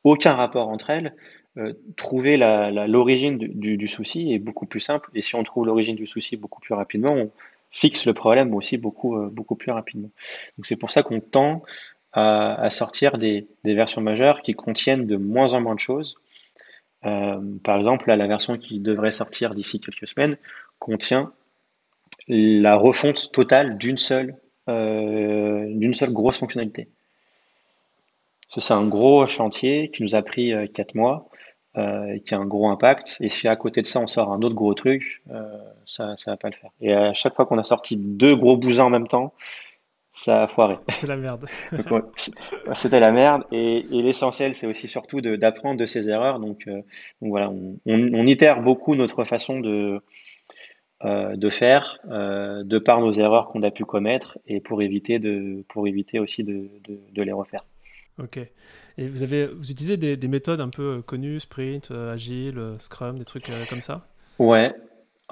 aucun 0.04 0.34
rapport 0.34 0.68
entre 0.68 0.90
elles, 0.90 1.14
euh, 1.56 1.72
trouver 1.96 2.36
l'origine 2.36 3.38
du, 3.38 3.76
du, 3.76 3.88
souci 3.88 4.32
est 4.32 4.38
beaucoup 4.38 4.66
plus 4.66 4.80
simple. 4.80 5.10
Et 5.14 5.22
si 5.22 5.34
on 5.34 5.42
trouve 5.42 5.66
l'origine 5.66 5.96
du 5.96 6.06
souci 6.06 6.36
beaucoup 6.36 6.60
plus 6.60 6.74
rapidement, 6.74 7.12
on 7.12 7.30
fixe 7.72 8.06
le 8.06 8.14
problème 8.14 8.54
aussi 8.54 8.76
beaucoup, 8.76 9.16
euh, 9.16 9.28
beaucoup 9.30 9.56
plus 9.56 9.72
rapidement. 9.72 10.10
Donc 10.56 10.66
c'est 10.66 10.76
pour 10.76 10.90
ça 10.90 11.02
qu'on 11.02 11.20
tend 11.20 11.62
à, 12.14 12.68
sortir 12.68 13.16
des, 13.16 13.46
versions 13.64 14.02
majeures 14.02 14.42
qui 14.42 14.52
contiennent 14.52 15.06
de 15.06 15.16
moins 15.16 15.54
en 15.54 15.62
moins 15.62 15.74
de 15.74 15.80
choses 15.80 16.16
euh, 17.04 17.40
par 17.64 17.78
exemple, 17.78 18.12
la 18.12 18.26
version 18.28 18.58
qui 18.58 18.78
devrait 18.78 19.10
sortir 19.10 19.54
d'ici 19.54 19.80
quelques 19.80 20.06
semaines 20.06 20.36
contient 20.78 21.32
la 22.28 22.76
refonte 22.76 23.32
totale 23.32 23.76
d'une 23.76 23.98
seule, 23.98 24.36
euh, 24.68 25.66
d'une 25.68 25.94
seule 25.94 26.12
grosse 26.12 26.38
fonctionnalité. 26.38 26.86
C'est 28.50 28.72
un 28.72 28.86
gros 28.86 29.26
chantier 29.26 29.88
qui 29.88 30.04
nous 30.04 30.14
a 30.14 30.22
pris 30.22 30.52
4 30.74 30.94
euh, 31.76 32.18
qui 32.18 32.34
a 32.34 32.38
un 32.38 32.46
gros 32.46 32.68
impact. 32.68 33.16
Et 33.20 33.28
si 33.28 33.48
à 33.48 33.56
côté 33.56 33.82
de 33.82 33.86
ça, 33.86 34.00
on 34.00 34.06
sort 34.06 34.32
un 34.32 34.42
autre 34.42 34.54
gros 34.54 34.74
truc, 34.74 35.22
ça 35.86 36.06
ne 36.06 36.30
va 36.30 36.36
pas 36.36 36.50
le 36.50 36.56
faire. 36.56 36.70
Et 36.80 36.92
à 36.92 37.12
chaque 37.14 37.34
fois 37.34 37.46
qu'on 37.46 37.58
a 37.58 37.64
sorti 37.64 37.96
deux 37.96 38.36
gros 38.36 38.56
bousins 38.56 38.84
en 38.84 38.90
même 38.90 39.08
temps, 39.08 39.32
ça 40.12 40.42
a 40.42 40.46
foiré. 40.46 40.76
C'était 40.88 41.06
la 41.06 41.16
merde. 41.16 41.48
C'était 42.74 43.00
la 43.00 43.12
merde. 43.12 43.44
Et, 43.50 43.82
l'essentiel, 43.90 44.54
c'est 44.54 44.66
aussi 44.66 44.88
surtout 44.88 45.20
d'apprendre 45.20 45.78
de, 45.78 45.86
ses 45.86 46.08
erreurs. 46.08 46.38
Donc, 46.38 46.64
euh, 46.68 46.82
donc 47.20 47.30
voilà, 47.30 47.50
on, 47.50 47.78
on, 47.86 48.26
itère 48.26 48.62
beaucoup 48.62 48.94
notre 48.94 49.24
façon 49.24 49.60
de, 49.60 50.02
euh, 51.04 51.34
de 51.34 51.48
faire, 51.48 51.98
euh, 52.10 52.62
de 52.62 52.78
par 52.78 53.00
nos 53.00 53.10
erreurs 53.10 53.48
qu'on 53.48 53.62
a 53.62 53.72
pu 53.72 53.84
commettre, 53.84 54.38
et 54.46 54.60
pour 54.60 54.82
éviter, 54.82 55.18
de, 55.18 55.64
pour 55.68 55.88
éviter 55.88 56.20
aussi 56.20 56.44
de, 56.44 56.70
de, 56.86 57.22
les 57.22 57.32
refaire. 57.32 57.64
Ok. 58.18 58.38
Et 58.98 59.08
vous, 59.08 59.22
avez, 59.22 59.46
vous 59.46 59.70
utilisez 59.70 59.96
des, 59.96 60.16
des 60.16 60.28
méthodes 60.28 60.60
un 60.60 60.68
peu 60.68 61.02
connues, 61.02 61.40
Sprint, 61.40 61.90
Agile, 61.90 62.74
Scrum, 62.78 63.18
des 63.18 63.24
trucs 63.24 63.46
comme 63.70 63.80
ça? 63.80 64.06
Ouais, 64.38 64.74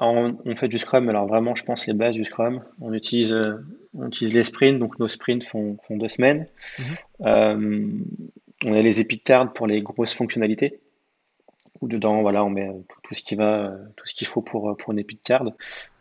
on, 0.02 0.56
fait 0.56 0.68
du 0.68 0.78
Scrum, 0.78 1.08
alors 1.10 1.26
vraiment, 1.26 1.54
je 1.54 1.62
pense 1.62 1.86
les 1.86 1.92
bases 1.92 2.14
du 2.14 2.24
Scrum. 2.24 2.62
On 2.80 2.94
utilise, 2.94 3.34
euh, 3.34 3.62
on 3.94 4.08
utilise 4.08 4.34
les 4.34 4.44
sprints, 4.44 4.78
donc 4.78 4.98
nos 4.98 5.08
sprints 5.08 5.44
font, 5.44 5.76
font 5.86 5.96
deux 5.98 6.08
semaines. 6.08 6.46
Mhm. 6.78 6.84
Euh, 7.26 7.88
on 8.64 8.72
a 8.72 8.80
les 8.80 9.00
épictards 9.00 9.52
pour 9.52 9.66
les 9.66 9.82
grosses 9.82 10.14
fonctionnalités. 10.14 10.80
Où 11.82 11.88
dedans, 11.88 12.22
voilà, 12.22 12.44
on 12.44 12.50
met 12.50 12.70
tout, 13.02 13.14
ce 13.14 13.22
qui 13.22 13.34
va, 13.34 13.72
tout 13.96 14.06
ce 14.06 14.14
qu'il 14.14 14.26
faut 14.26 14.42
pour, 14.42 14.76
pour 14.76 14.92
une 14.92 14.98
épicard. 14.98 15.44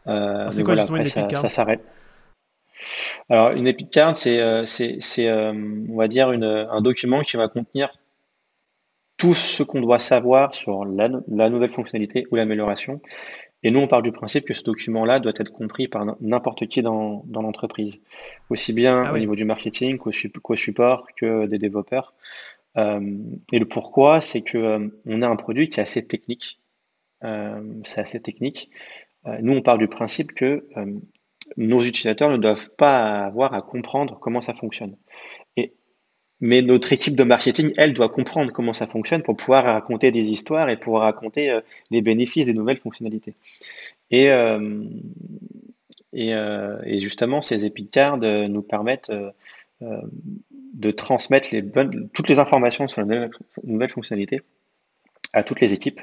Euh, 0.08 0.50
c'est 0.52 0.64
quoi 0.64 0.76
une 0.76 1.06
ça, 1.06 1.28
ça 1.30 1.50
s'arrête. 1.50 1.82
Alors, 3.30 3.52
une 3.52 3.68
épicard, 3.68 4.18
c'est, 4.18 4.66
c'est, 4.66 5.32
on 5.32 5.96
va 5.96 6.08
dire, 6.08 6.32
une, 6.32 6.44
un 6.44 6.82
document 6.82 7.22
qui 7.22 7.38
va 7.38 7.48
contenir 7.48 7.90
tout 9.20 9.34
ce 9.34 9.64
qu'on 9.64 9.82
doit 9.82 10.00
savoir 10.00 10.56
sur 10.56 10.86
la, 10.86 11.10
la 11.28 11.50
nouvelle 11.50 11.72
fonctionnalité 11.72 12.26
ou 12.32 12.38
l'amélioration 12.38 13.02
Et 13.64 13.70
nous, 13.70 13.82
on 13.82 13.88
part 13.88 14.02
du 14.02 14.14
principe 14.14 14.46
que 14.46 14.54
ce 14.54 14.64
document-là 14.64 15.20
doit 15.20 15.34
être 15.36 15.52
compris 15.52 15.90
par 15.90 16.06
n'importe 16.22 16.68
qui 16.68 16.82
dans, 16.82 17.26
l'entreprise, 17.34 18.00
aussi 18.50 18.72
bien 18.72 19.04
ah 19.06 19.14
au 19.14 19.18
niveau 19.18 19.36
du 19.36 19.44
marketing 19.44 19.98
qu'au 19.98 20.56
support 20.56 21.08
que 21.18 21.46
des 21.48 21.60
développeurs. 21.60 22.14
Euh, 22.78 23.18
et 23.52 23.60
le 23.60 23.66
pourquoi, 23.66 24.22
c'est 24.22 24.42
que 24.42 24.58
euh, 24.58 24.88
on 25.06 25.22
a 25.22 25.30
un 25.30 25.36
produit 25.36 25.68
qui 25.70 25.80
est 25.80 25.84
assez 25.84 26.06
technique. 26.08 26.60
Euh, 27.24 27.62
c'est 27.84 28.00
assez 28.00 28.22
technique. 28.22 28.70
nous, 29.42 29.54
on 29.54 29.62
part 29.62 29.78
du 29.78 29.90
principe 29.90 30.34
que 30.34 30.66
nos 31.58 31.82
utilisateurs 31.82 32.30
ne 32.30 32.38
doivent 32.38 32.70
pas 32.78 33.26
avoir 33.26 33.54
à 33.54 33.62
comprendre 33.62 34.18
comment 34.20 34.42
ça 34.42 34.54
fonctionne. 34.54 34.96
Mais 36.42 36.62
notre 36.62 36.94
équipe 36.94 37.16
de 37.16 37.24
marketing, 37.24 37.74
elle, 37.78 37.94
doit 37.94 38.10
comprendre 38.10 38.52
comment 38.54 38.74
ça 38.74 38.88
fonctionne 38.88 39.24
pour 39.24 39.36
pouvoir 39.36 39.66
raconter 39.66 40.12
des 40.12 40.22
histoires 40.22 40.70
et 40.70 40.78
pouvoir 40.78 41.04
raconter 41.04 41.50
euh, 41.50 41.60
les 41.92 42.02
bénéfices 42.02 42.46
des 42.46 42.54
nouvelles 42.54 42.78
fonctionnalités. 42.78 43.36
Et, 44.10 44.30
euh, 44.30 44.84
euh, 46.16 47.00
justement, 47.00 47.42
ces 47.42 47.66
Epic 47.66 47.98
nous 47.98 48.62
permettent 48.62 49.12
de 49.82 50.92
transmettre 50.92 51.50
toutes 52.14 52.30
les 52.30 52.40
informations 52.40 52.88
sur 52.88 53.02
les 53.02 53.28
nouvelles, 53.64 53.90
fonctionnalités 53.90 54.42
à 55.34 55.44
toutes 55.44 55.62
les 55.62 55.74
équipes. 55.74 56.02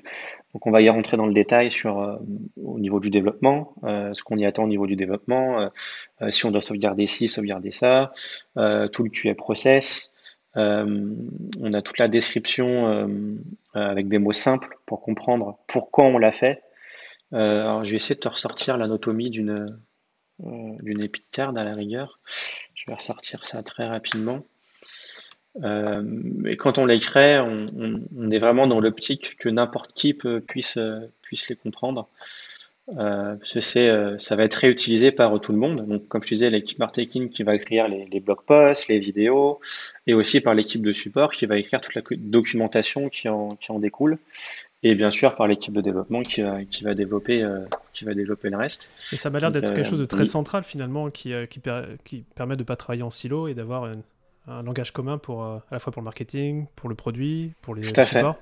Donc 0.53 0.67
on 0.67 0.71
va 0.71 0.81
y 0.81 0.89
rentrer 0.89 1.17
dans 1.17 1.27
le 1.27 1.35
détail 1.35 1.71
sur 1.71 2.19
au 2.63 2.79
niveau 2.79 3.01
du 3.01 3.11
développement, 3.11 3.75
ce 3.83 4.23
qu'on 4.23 4.39
y 4.39 4.47
attend 4.47 4.65
au 4.65 4.69
niveau 4.69 4.87
du 4.87 4.97
développement, 4.97 5.71
si 6.31 6.47
on 6.47 6.51
doit 6.51 6.63
sauvegarder 6.63 7.07
ci, 7.07 7.29
sauvegarder 7.29 7.73
ça, 7.73 8.13
tout 8.55 9.03
le 9.03 9.11
QA 9.11 9.35
process, 9.35 10.13
euh, 10.57 11.15
on 11.61 11.73
a 11.75 11.83
toute 11.83 11.99
la 11.99 12.09
description 12.09 12.89
euh, 12.89 13.09
avec 13.75 14.09
des 14.09 14.19
mots 14.19 14.33
simples 14.33 14.79
pour 14.87 15.03
comprendre 15.03 15.59
pourquoi 15.67 16.05
on 16.05 16.19
l'a 16.19 16.33
fait. 16.33 16.63
Euh, 17.33 17.61
alors, 17.61 17.85
je 17.85 17.91
vais 17.91 17.97
essayer 17.97 18.15
de 18.15 18.21
te 18.21 18.29
ressortir 18.29 18.77
l'anatomie 18.77 19.31
d'une 19.31 19.67
d'une 20.39 21.03
épicard 21.03 21.57
à 21.57 21.65
la 21.65 21.75
rigueur. 21.75 22.21
Je 22.75 22.85
vais 22.87 22.95
ressortir 22.95 23.47
ça 23.47 23.63
très 23.63 23.87
rapidement. 23.87 24.43
Et 25.63 26.57
quand 26.57 26.79
on 26.79 26.87
les 26.87 27.01
crée, 27.01 27.41
on, 27.41 28.31
est 28.31 28.39
vraiment 28.39 28.67
dans 28.67 28.81
l'optique 28.81 29.37
que 29.39 29.49
n'importe 29.49 29.93
qui 29.95 30.15
puisse, 30.15 30.79
puisse 31.23 31.49
les 31.49 31.57
comprendre. 31.57 32.09
Euh, 32.99 33.35
c'est, 33.43 33.89
euh, 33.89 34.17
ça 34.19 34.37
va 34.37 34.45
être 34.45 34.55
réutilisé 34.55 35.11
par 35.11 35.41
tout 35.41 35.53
le 35.53 35.59
monde. 35.59 35.87
Donc, 35.87 36.07
comme 36.09 36.23
je 36.23 36.29
disais, 36.29 36.51
l'équipe 36.51 36.79
marketing 36.79 37.31
qui 37.31 37.43
va 37.43 37.55
écrire 37.57 37.89
les, 37.89 38.07
les 38.07 38.21
blog 38.21 38.39
posts, 38.47 38.89
les 38.89 38.99
vidéos, 38.99 39.61
et 40.07 40.15
aussi 40.15 40.41
par 40.41 40.55
l'équipe 40.55 40.83
de 40.83 40.93
support 40.93 41.33
qui 41.33 41.47
va 41.47 41.59
écrire 41.59 41.81
toute 41.81 41.95
la 41.95 42.03
documentation 42.17 43.09
qui 43.09 43.29
en, 43.29 43.49
qui 43.49 43.73
en 43.73 43.81
découle. 43.81 44.19
Et 44.83 44.95
bien 44.95 45.11
sûr 45.11 45.35
par 45.35 45.49
l'équipe 45.49 45.75
de 45.75 45.81
développement 45.81 46.23
qui 46.23 46.43
va, 46.43 46.65
qui 46.65 46.85
va 46.85 46.95
développer, 46.95 47.43
euh, 47.43 47.65
qui 47.93 48.05
va 48.05 48.15
développer 48.15 48.51
le 48.51 48.57
reste. 48.57 48.91
Et 49.13 49.17
ça 49.17 49.31
m'a 49.31 49.41
l'air 49.41 49.51
d'être 49.51 49.75
quelque 49.75 49.89
chose 49.89 49.99
de 49.99 50.05
très 50.05 50.27
central 50.27 50.63
finalement, 50.63 51.11
qui, 51.11 51.33
qui, 51.51 51.61
qui, 52.05 52.25
permet 52.37 52.55
de 52.55 52.63
ne 52.63 52.67
pas 52.67 52.77
travailler 52.77 53.03
en 53.03 53.11
silo 53.11 53.49
et 53.49 53.55
d'avoir 53.55 53.91
un, 54.47 54.63
langage 54.63 54.93
commun 54.93 55.19
pour 55.19 55.45
à 55.45 55.63
la 55.71 55.79
fois 55.79 55.93
pour 55.93 56.03
le 56.03 56.05
marketing, 56.05 56.67
pour 56.77 56.89
le 56.89 56.95
produit, 56.95 57.53
pour 57.63 57.75
les 57.75 57.83
supports. 57.83 58.37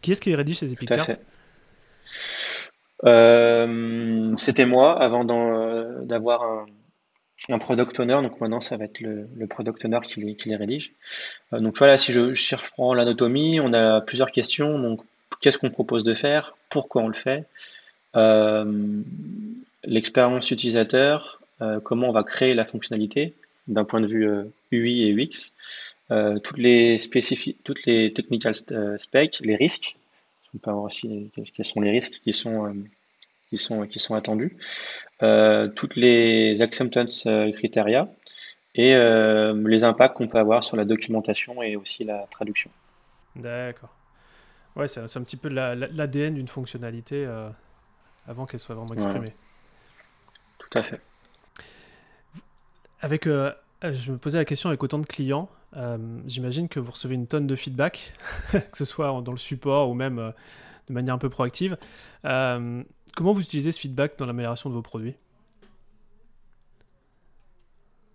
Qui 0.00 0.12
est-ce 0.12 0.20
qui 0.20 0.34
rédige 0.34 0.58
ces 0.58 0.72
épicars 0.72 1.06
euh, 3.04 4.34
c'était 4.36 4.64
moi 4.64 5.00
avant 5.00 5.26
euh, 5.28 6.00
d'avoir 6.02 6.42
un, 6.42 6.66
un, 7.50 7.58
product 7.58 7.98
owner. 8.00 8.20
Donc 8.22 8.40
maintenant, 8.40 8.60
ça 8.60 8.76
va 8.76 8.84
être 8.84 9.00
le, 9.00 9.28
le 9.36 9.46
product 9.46 9.84
owner 9.84 10.00
qui 10.02 10.20
les, 10.20 10.36
qui 10.36 10.48
les 10.48 10.56
rédige. 10.56 10.92
Euh, 11.52 11.60
donc 11.60 11.76
voilà, 11.76 11.98
si 11.98 12.12
je, 12.12 12.32
je 12.32 12.56
reprends 12.56 12.94
l'anatomie, 12.94 13.60
on 13.60 13.72
a 13.72 14.00
plusieurs 14.00 14.30
questions. 14.32 14.78
Donc, 14.78 15.02
qu'est-ce 15.40 15.58
qu'on 15.58 15.70
propose 15.70 16.04
de 16.04 16.14
faire? 16.14 16.56
Pourquoi 16.70 17.02
on 17.02 17.08
le 17.08 17.14
fait? 17.14 17.44
L'expérience 19.84 20.50
utilisateur, 20.50 21.40
comment 21.82 22.08
on 22.08 22.12
va 22.12 22.22
créer 22.22 22.54
la 22.54 22.64
fonctionnalité? 22.64 23.34
D'un 23.68 23.84
point 23.84 24.00
de 24.00 24.06
vue 24.06 24.28
UI 24.70 25.08
et 25.08 25.12
UX. 25.12 25.52
toutes 26.42 26.58
les 26.58 26.96
toutes 27.64 27.86
les 27.86 28.12
technical 28.12 28.54
specs, 28.98 29.40
les 29.40 29.56
risques, 29.56 29.96
on 30.54 30.58
peut 30.58 30.70
voir 30.70 30.84
aussi 30.84 31.30
quels 31.54 31.66
sont 31.66 31.80
les 31.80 31.90
risques 31.90 32.20
qui 32.22 32.32
sont, 32.32 32.66
euh, 32.66 32.72
qui 33.50 33.58
sont, 33.58 33.86
qui 33.86 33.98
sont 33.98 34.14
attendus, 34.14 34.56
euh, 35.22 35.68
toutes 35.68 35.96
les 35.96 36.60
acceptance 36.62 37.26
euh, 37.26 37.50
criteria 37.52 38.08
et 38.76 38.92
les 38.92 39.84
impacts 39.84 40.16
qu'on 40.16 40.26
peut 40.26 40.38
avoir 40.38 40.64
sur 40.64 40.76
la 40.76 40.84
documentation 40.84 41.62
et 41.62 41.76
aussi 41.76 42.02
la 42.02 42.26
traduction. 42.28 42.70
D'accord. 43.36 43.94
Ouais, 44.74 44.88
c'est 44.88 45.00
un 45.00 45.22
petit 45.22 45.36
peu 45.36 45.48
l'ADN 45.48 46.34
d'une 46.34 46.48
fonctionnalité 46.48 47.24
avant 48.26 48.46
qu'elle 48.46 48.58
soit 48.58 48.74
vraiment 48.74 48.92
exprimée. 48.92 49.32
Tout 50.58 50.76
à 50.76 50.82
fait. 50.82 51.00
Avec, 53.00 53.26
je 53.26 54.12
me 54.12 54.16
posais 54.16 54.38
la 54.38 54.44
question 54.44 54.68
avec 54.68 54.82
autant 54.82 54.98
de 54.98 55.06
clients, 55.06 55.48
euh, 55.76 55.98
j'imagine 56.26 56.68
que 56.68 56.78
vous 56.78 56.92
recevez 56.92 57.14
une 57.14 57.26
tonne 57.26 57.46
de 57.46 57.56
feedback, 57.56 58.12
que 58.52 58.76
ce 58.76 58.84
soit 58.84 59.20
dans 59.22 59.32
le 59.32 59.38
support 59.38 59.90
ou 59.90 59.94
même 59.94 60.18
euh, 60.18 60.30
de 60.88 60.94
manière 60.94 61.14
un 61.14 61.18
peu 61.18 61.30
proactive. 61.30 61.76
Euh, 62.24 62.82
comment 63.16 63.32
vous 63.32 63.42
utilisez 63.42 63.72
ce 63.72 63.80
feedback 63.80 64.18
dans 64.18 64.26
l'amélioration 64.26 64.70
de 64.70 64.74
vos 64.74 64.82
produits? 64.82 65.14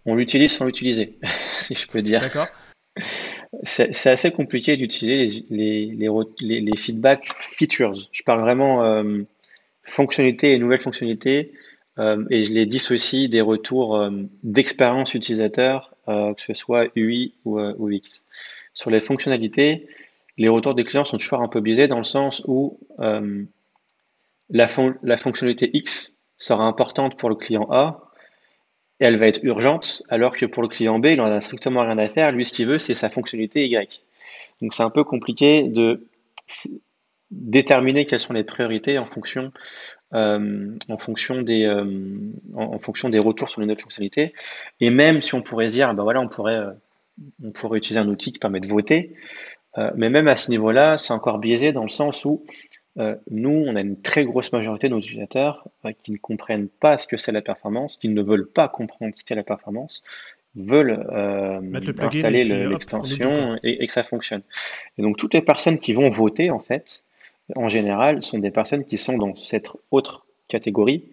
On 0.05 0.15
l'utilise 0.15 0.53
sans 0.53 0.65
l'utiliser, 0.65 1.17
si 1.59 1.75
je 1.75 1.87
peux 1.87 2.01
dire. 2.01 2.21
D'accord. 2.21 2.47
C'est 3.63 4.09
assez 4.09 4.31
compliqué 4.31 4.75
d'utiliser 4.75 5.43
les, 5.49 5.85
les, 5.87 6.61
les, 6.61 6.75
feedback 6.75 7.33
features. 7.39 7.93
Je 8.11 8.23
parle 8.23 8.41
vraiment 8.41 9.03
fonctionnalités 9.83 10.53
et 10.53 10.59
nouvelles 10.59 10.81
fonctionnalités 10.81 11.53
et 11.99 12.43
je 12.43 12.53
les 12.53 12.65
dissocie 12.65 13.29
des 13.29 13.41
retours 13.41 14.09
d'expérience 14.43 15.13
utilisateur 15.13 15.93
euh, 16.09 16.33
que 16.33 16.41
ce 16.41 16.55
soit 16.55 16.87
UI 16.95 17.35
ou, 17.45 17.59
euh, 17.59 17.75
UX. 17.77 18.23
Sur 18.73 18.89
les 18.89 18.99
fonctionnalités, 18.99 19.85
les 20.37 20.49
retours 20.49 20.73
des 20.73 20.83
clients 20.83 21.05
sont 21.05 21.17
toujours 21.17 21.41
un 21.41 21.47
peu 21.47 21.59
biaisés 21.59 21.87
dans 21.87 21.99
le 21.99 22.03
sens 22.03 22.41
où 22.47 22.79
euh, 22.99 23.43
la, 24.49 24.65
la 25.03 25.17
fonctionnalité 25.17 25.69
X 25.73 26.17
sera 26.37 26.63
importante 26.63 27.15
pour 27.15 27.29
le 27.29 27.35
client 27.35 27.67
A 27.69 28.09
et 28.99 29.05
elle 29.05 29.17
va 29.17 29.27
être 29.27 29.43
urgente, 29.43 30.01
alors 30.09 30.35
que 30.35 30.47
pour 30.47 30.63
le 30.63 30.67
client 30.67 30.97
B, 30.97 31.07
il 31.07 31.17
n'en 31.17 31.25
a 31.25 31.39
strictement 31.41 31.81
rien 31.81 31.99
à 31.99 32.07
faire. 32.07 32.31
Lui, 32.31 32.43
ce 32.43 32.53
qu'il 32.53 32.65
veut, 32.65 32.79
c'est 32.79 32.95
sa 32.95 33.11
fonctionnalité 33.11 33.67
Y. 33.67 34.03
Donc, 34.61 34.73
c'est 34.73 34.83
un 34.83 34.89
peu 34.89 35.03
compliqué 35.03 35.63
de 35.63 36.07
déterminer 37.29 38.07
quelles 38.07 38.19
sont 38.19 38.33
les 38.33 38.43
priorités 38.43 38.97
en 38.97 39.05
fonction 39.05 39.51
euh, 40.15 40.75
en, 40.89 40.97
fonction 40.97 41.43
des, 41.43 41.65
euh, 41.65 41.85
en, 42.55 42.79
fonction 42.79 43.09
des 43.09 43.19
retours 43.19 43.47
sur 43.47 43.61
les 43.61 43.67
nouvelles 43.67 43.81
fonctionnalités. 43.81 44.33
Et 44.79 44.89
même 44.89 45.21
si 45.21 45.35
on 45.35 45.43
pourrait 45.43 45.67
dire, 45.67 45.93
ben 45.93 46.01
voilà, 46.01 46.19
on 46.19 46.27
pourrait, 46.27 46.55
euh, 46.55 46.71
on 47.43 47.51
pourrait 47.51 47.77
utiliser 47.77 47.99
un 47.99 48.07
outil 48.07 48.33
qui 48.33 48.39
permet 48.39 48.59
de 48.59 48.67
voter, 48.67 49.13
mais 49.95 50.09
même 50.09 50.27
à 50.27 50.35
ce 50.35 50.49
niveau-là, 50.49 50.97
c'est 50.97 51.13
encore 51.13 51.37
biaisé 51.37 51.71
dans 51.71 51.83
le 51.83 51.89
sens 51.89 52.25
où 52.25 52.43
nous, 53.29 53.63
on 53.65 53.75
a 53.77 53.81
une 53.81 54.01
très 54.01 54.25
grosse 54.25 54.51
majorité 54.51 54.89
de 54.89 54.93
nos 54.93 54.99
utilisateurs 54.99 55.69
qui 56.03 56.11
ne 56.11 56.17
comprennent 56.17 56.67
pas 56.67 56.97
ce 56.97 57.07
que 57.07 57.15
c'est 57.15 57.31
la 57.31 57.41
performance, 57.41 57.95
qui 57.95 58.09
ne 58.09 58.21
veulent 58.21 58.47
pas 58.47 58.67
comprendre 58.67 59.13
ce 59.15 59.23
qu'est 59.23 59.35
la 59.35 59.43
performance, 59.43 60.03
veulent 60.55 61.05
installer 62.01 62.43
l'extension 62.43 63.57
et, 63.63 63.83
et, 63.83 63.87
que 63.87 63.93
ça 63.93 64.03
fonctionne. 64.03 64.41
Et 64.97 65.01
donc 65.01 65.15
toutes 65.15 65.33
les 65.33 65.41
personnes 65.41 65.77
qui 65.77 65.93
vont 65.93 66.09
voter, 66.09 66.51
en 66.51 66.59
fait, 66.59 67.03
en 67.55 67.67
général, 67.67 68.23
sont 68.23 68.39
des 68.39 68.51
personnes 68.51 68.85
qui 68.85 68.97
sont 68.97 69.17
dans 69.17 69.35
cette 69.35 69.69
autre 69.91 70.25
catégorie. 70.47 71.03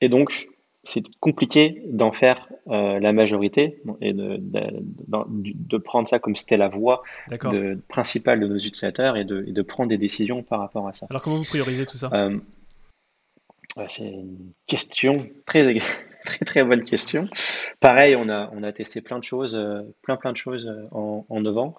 Et 0.00 0.08
donc, 0.08 0.48
c'est 0.84 1.02
compliqué 1.20 1.82
d'en 1.86 2.12
faire 2.12 2.48
euh, 2.68 2.98
la 2.98 3.12
majorité 3.12 3.80
et 4.00 4.12
de, 4.12 4.40
de, 4.40 5.78
prendre 5.78 6.08
ça 6.08 6.18
comme 6.18 6.34
c'était 6.34 6.56
la 6.56 6.68
voie 6.68 7.02
principale 7.88 8.40
de 8.40 8.48
nos 8.48 8.56
utilisateurs 8.56 9.16
et 9.16 9.24
de, 9.24 9.42
de, 9.42 9.62
prendre 9.62 9.90
des 9.90 9.98
décisions 9.98 10.42
par 10.42 10.58
rapport 10.58 10.88
à 10.88 10.92
ça. 10.92 11.06
Alors, 11.10 11.22
comment 11.22 11.36
vous 11.36 11.44
priorisez 11.44 11.86
tout 11.86 11.96
ça? 11.96 12.10
Euh, 12.12 12.36
C'est 13.88 14.06
une 14.06 14.52
question 14.66 15.28
très, 15.46 15.78
très, 16.24 16.44
très 16.44 16.64
bonne 16.64 16.82
question. 16.82 17.28
Pareil, 17.78 18.16
on 18.16 18.28
a, 18.28 18.50
on 18.52 18.64
a 18.64 18.72
testé 18.72 19.00
plein 19.00 19.20
de 19.20 19.24
choses, 19.24 19.54
euh, 19.54 19.82
plein, 20.02 20.16
plein 20.16 20.32
de 20.32 20.36
choses 20.36 20.68
en, 20.90 21.24
en 21.28 21.40
9 21.40 21.58
ans. 21.58 21.76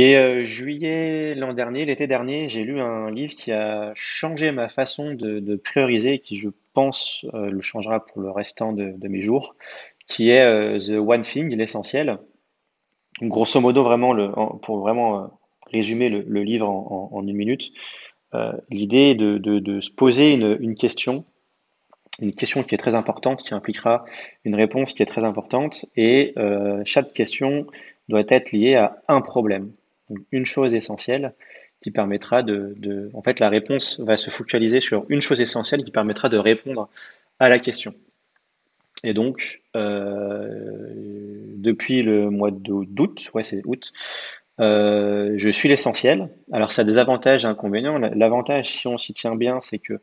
Et 0.00 0.16
euh, 0.16 0.44
juillet 0.44 1.34
l'an 1.34 1.54
dernier, 1.54 1.84
l'été 1.84 2.06
dernier, 2.06 2.48
j'ai 2.48 2.62
lu 2.62 2.80
un 2.80 3.10
livre 3.10 3.34
qui 3.34 3.50
a 3.50 3.90
changé 3.96 4.52
ma 4.52 4.68
façon 4.68 5.12
de, 5.12 5.56
prioriser 5.56 6.14
et 6.14 6.18
qui, 6.20 6.36
je 6.36 6.50
pense, 6.72 7.26
euh, 7.34 7.50
le 7.50 7.60
changera 7.60 8.06
pour 8.06 8.22
le 8.22 8.30
restant 8.30 8.72
de, 8.72 9.08
mes 9.08 9.20
jours, 9.20 9.56
qui 10.06 10.30
est 10.30 10.44
euh, 10.44 10.78
The 10.78 11.04
One 11.04 11.22
Thing, 11.22 11.52
l'essentiel. 11.56 12.18
Grosso 13.22 13.60
modo, 13.60 13.82
vraiment, 13.82 14.14
pour 14.62 14.78
vraiment 14.78 15.36
résumer 15.66 16.08
le, 16.10 16.42
livre 16.44 16.68
en, 16.68 17.20
une 17.26 17.34
minute, 17.34 17.72
l'idée 18.70 19.10
est 19.10 19.14
de, 19.16 19.80
se 19.80 19.90
poser 19.90 20.34
une 20.34 20.76
question, 20.76 21.24
une 22.20 22.34
question 22.34 22.62
qui 22.62 22.76
est 22.76 22.78
très 22.78 22.94
importante, 22.94 23.42
qui 23.42 23.52
impliquera 23.52 24.04
une 24.44 24.54
réponse 24.54 24.92
qui 24.92 25.02
est 25.02 25.06
très 25.06 25.24
importante, 25.24 25.86
et 25.96 26.34
chaque 26.84 27.12
question 27.12 27.66
doit 28.08 28.22
être 28.28 28.52
liée 28.52 28.76
à 28.76 29.02
un 29.08 29.20
problème 29.20 29.72
une 30.32 30.46
chose 30.46 30.74
essentielle 30.74 31.34
qui 31.82 31.90
permettra 31.90 32.42
de, 32.42 33.10
En 33.14 33.22
fait, 33.22 33.40
la 33.40 33.48
réponse 33.48 34.00
va 34.00 34.16
se 34.16 34.30
focaliser 34.30 34.80
sur 34.80 35.04
une 35.08 35.20
chose 35.20 35.40
essentielle 35.40 35.84
qui 35.84 35.90
permettra 35.90 36.28
de 36.28 36.36
répondre 36.36 36.88
à 37.38 37.48
la 37.48 37.58
question. 37.58 37.94
Et 39.04 39.14
donc, 39.14 39.62
euh, 39.76 40.92
depuis 41.56 42.02
le 42.02 42.30
mois 42.30 42.50
d'août, 42.50 43.30
ouais, 43.34 43.44
c'est 43.44 43.62
août, 43.64 43.92
euh, 44.60 45.34
je 45.36 45.50
suis 45.50 45.68
l'essentiel. 45.68 46.30
Alors, 46.50 46.72
ça 46.72 46.82
a 46.82 46.84
des 46.84 46.98
avantages 46.98 47.44
et 47.44 47.48
inconvénients. 47.48 47.98
L'avantage, 47.98 48.70
si 48.70 48.88
on 48.88 48.98
s'y 48.98 49.12
tient 49.12 49.36
bien, 49.36 49.60
c'est 49.60 49.78
que 49.78 50.00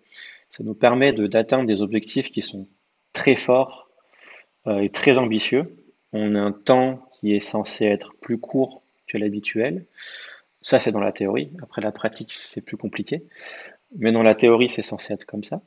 ça 0.50 0.64
nous 0.64 0.76
permet 0.76 1.12
d'atteindre 1.12 1.68
des 1.68 1.82
objectifs 1.82 2.32
qui 2.32 2.42
sont 2.42 2.68
très 3.12 3.36
forts 3.36 3.90
euh, 4.68 4.80
et 4.80 4.90
très 4.90 5.18
ambitieux. 5.18 5.76
On 6.14 6.36
a 6.36 6.40
un 6.40 6.54
temps 6.54 7.10
qui 7.12 7.36
est 7.36 7.42
censé 7.42 7.86
être 7.86 8.14
plus 8.22 8.38
court 8.38 8.82
que 9.08 9.18
l'habituel. 9.18 9.86
Ça, 10.62 10.80
c'est 10.80 10.92
dans 10.92 11.00
la 11.00 11.12
théorie. 11.12 11.52
Après, 11.62 11.82
la 11.82 11.92
pratique, 11.92 12.32
c'est 12.34 12.62
plus 12.62 12.78
compliqué. 12.78 13.24
Mais 13.98 14.12
dans 14.12 14.24
la 14.24 14.36
théorie, 14.36 14.70
c'est 14.70 14.82
censé 14.82 15.14
être 15.14 15.26
comme 15.26 15.44
ça. 15.44 15.62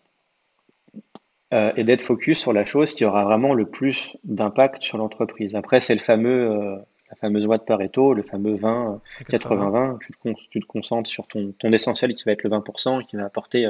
Euh, 1.55 1.73
et 1.77 1.85
d'être 1.85 2.03
focus 2.03 2.39
sur 2.39 2.53
la 2.53 2.67
chose 2.67 2.93
qui 2.95 3.07
aura 3.07 3.25
vraiment 3.25 3.55
le 3.55 3.65
plus 3.65 4.17
d'impact 4.25 4.83
sur 4.83 4.99
l'entreprise. 4.99 5.55
Après, 5.55 5.81
c'est 5.81 5.95
le 5.95 6.01
fameux, 6.01 6.51
euh, 6.51 6.77
la 7.09 7.17
fameuse 7.17 7.45
loi 7.45 7.57
de 7.57 7.63
Pareto, 7.63 8.13
le 8.13 8.23
fameux 8.23 8.57
20, 8.57 9.01
80-20. 9.31 9.95
Euh, 9.95 9.99
tu, 9.99 10.35
tu, 10.51 10.61
te 10.61 10.67
concentres 10.67 11.09
sur 11.09 11.27
ton, 11.27 11.55
ton, 11.59 11.73
essentiel 11.73 12.15
qui 12.15 12.25
va 12.25 12.33
être 12.33 12.43
le 12.43 12.51
20% 12.51 13.01
et 13.01 13.05
qui 13.07 13.17
va 13.17 13.25
apporter 13.25 13.67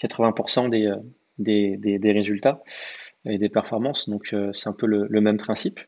80% 0.00 0.70
des, 0.70 0.94
des, 1.38 1.76
des, 1.76 1.98
des, 1.98 2.12
résultats 2.12 2.62
et 3.26 3.36
des 3.36 3.50
performances. 3.50 4.08
Donc, 4.08 4.34
c'est 4.54 4.68
un 4.68 4.72
peu 4.72 4.86
le, 4.86 5.06
le 5.10 5.20
même 5.20 5.36
principe. 5.36 5.78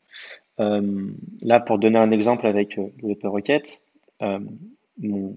Là, 0.57 1.59
pour 1.59 1.79
donner 1.79 1.99
un 1.99 2.11
exemple 2.11 2.47
avec 2.47 2.75
le 2.77 3.29
Requête, 3.29 3.81
mon, 4.21 5.35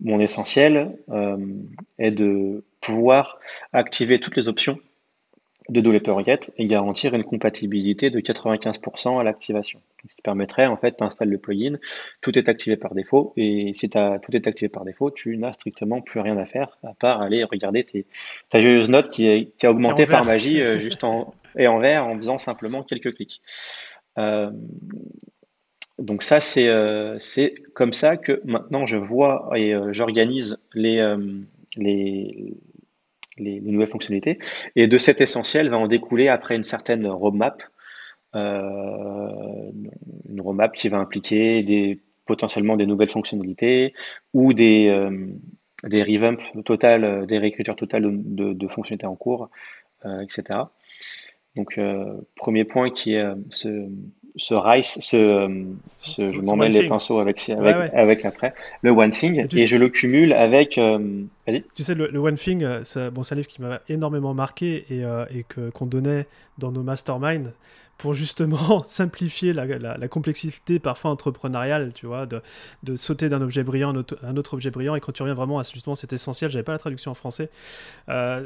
mon, 0.00 0.20
essentiel 0.20 0.96
est 1.98 2.10
de 2.10 2.64
pouvoir 2.80 3.38
activer 3.72 4.18
toutes 4.20 4.36
les 4.36 4.48
options 4.48 4.78
de 5.68 5.80
Developer 5.80 6.10
Requête 6.10 6.52
et 6.58 6.66
garantir 6.66 7.14
une 7.14 7.24
compatibilité 7.24 8.10
de 8.10 8.20
95% 8.20 9.18
à 9.18 9.22
l'activation. 9.22 9.80
Ce 10.08 10.14
qui 10.14 10.22
permettrait, 10.22 10.66
en 10.66 10.76
fait, 10.76 10.98
d'installer 10.98 11.32
le 11.32 11.38
plugin, 11.38 11.78
tout 12.20 12.38
est 12.38 12.48
activé 12.48 12.76
par 12.76 12.94
défaut, 12.94 13.32
et 13.36 13.72
si 13.74 13.90
as, 13.94 14.18
tout 14.18 14.36
est 14.36 14.46
activé 14.46 14.68
par 14.68 14.84
défaut, 14.84 15.10
tu 15.10 15.38
n'as 15.38 15.54
strictement 15.54 16.02
plus 16.02 16.20
rien 16.20 16.36
à 16.36 16.44
faire, 16.44 16.76
à 16.82 16.92
part 16.92 17.22
aller 17.22 17.44
regarder 17.44 17.84
tes, 17.84 18.04
ta 18.50 18.60
joyeuse 18.60 18.90
note 18.90 19.08
qui, 19.08 19.26
est, 19.26 19.56
qui 19.56 19.66
a 19.66 19.70
augmenté 19.70 20.04
par 20.04 20.24
magie, 20.24 20.60
euh, 20.60 20.78
juste 20.78 21.02
en, 21.02 21.32
et 21.56 21.66
en 21.66 21.78
vert, 21.78 22.06
en 22.06 22.16
faisant 22.16 22.36
simplement 22.36 22.82
quelques 22.82 23.14
clics. 23.14 23.40
Euh, 24.18 24.50
donc 25.98 26.22
ça, 26.22 26.40
c'est 26.40 26.68
euh, 26.68 27.16
c'est 27.18 27.54
comme 27.74 27.92
ça 27.92 28.16
que 28.16 28.40
maintenant 28.44 28.86
je 28.86 28.96
vois 28.96 29.50
et 29.54 29.74
euh, 29.74 29.92
j'organise 29.92 30.58
les, 30.74 31.00
les, 31.76 32.56
les, 33.38 33.60
nouvelles 33.60 33.90
fonctionnalités. 33.90 34.38
Et 34.76 34.88
de 34.88 34.98
cet 34.98 35.20
essentiel 35.20 35.68
va 35.68 35.78
en 35.78 35.86
découler 35.86 36.28
après 36.28 36.56
une 36.56 36.64
certaine 36.64 37.06
roadmap, 37.06 37.62
une 38.34 38.80
roadmap 40.40 40.74
qui 40.74 40.88
va 40.88 40.98
impliquer 40.98 42.00
potentiellement 42.26 42.76
des 42.76 42.86
nouvelles 42.86 43.10
fonctionnalités 43.10 43.94
ou 44.32 44.52
des, 44.52 45.08
des 45.84 46.02
revamps 46.02 46.62
total, 46.64 47.26
des 47.26 47.38
réécritures 47.38 47.76
totales 47.76 48.04
de, 48.08 48.68
fonctionnalités 48.68 49.06
en 49.06 49.14
cours, 49.14 49.50
etc. 50.04 50.58
Donc, 51.56 51.78
premier 52.36 52.64
point 52.64 52.90
qui 52.90 53.14
est 53.14 53.24
ce, 53.50 53.88
ce 54.36 54.54
rice, 54.54 54.98
ce, 55.00 55.64
ce 55.96 56.32
je 56.32 56.40
m'en 56.40 56.56
mêle 56.56 56.72
les 56.72 56.88
pinceaux 56.88 57.20
avec, 57.20 57.48
avec, 57.48 57.94
avec 57.94 58.22
l'après, 58.22 58.54
le 58.82 58.90
one 58.90 59.10
thing, 59.10 59.46
et, 59.52 59.66
je 59.66 59.76
le 59.76 59.88
cumule 59.88 60.32
avec. 60.32 60.76
Euh, 60.78 61.22
vas-y. 61.46 61.62
Tu 61.74 61.82
sais, 61.82 61.94
le, 61.94 62.18
one 62.18 62.34
thing, 62.34 62.64
euh, 62.64 62.80
c'est 62.84 63.10
bon, 63.10 63.22
un 63.28 63.34
livre 63.34 63.46
qui 63.46 63.62
m'a 63.62 63.80
énormément 63.88 64.34
marqué 64.34 64.84
et, 64.90 65.04
euh, 65.04 65.24
et 65.30 65.44
qu'on 65.44 65.86
donnait 65.86 66.26
dans 66.58 66.72
nos 66.72 66.82
masterminds 66.82 67.52
pour 67.96 68.12
justement 68.12 68.82
simplifier 68.84 69.52
la, 69.52 69.66
la, 69.66 70.08
complexité 70.08 70.80
parfois 70.80 71.12
entrepreneuriale, 71.12 71.92
tu 71.92 72.06
vois, 72.06 72.26
de, 72.26 72.42
de 72.82 72.96
sauter 72.96 73.28
d'un 73.28 73.40
objet 73.40 73.62
brillant 73.62 73.94
à 73.94 74.26
un 74.26 74.36
autre 74.36 74.54
objet 74.54 74.72
brillant 74.72 74.96
et 74.96 75.00
quand 75.00 75.12
tu 75.12 75.22
reviens 75.22 75.36
vraiment 75.36 75.60
à 75.60 75.62
justement 75.62 75.94
cet 75.94 76.12
essentiel, 76.12 76.50
j'avais 76.50 76.64
pas 76.64 76.72
la 76.72 76.78
traduction 76.78 77.12
en 77.12 77.14
français, 77.14 77.50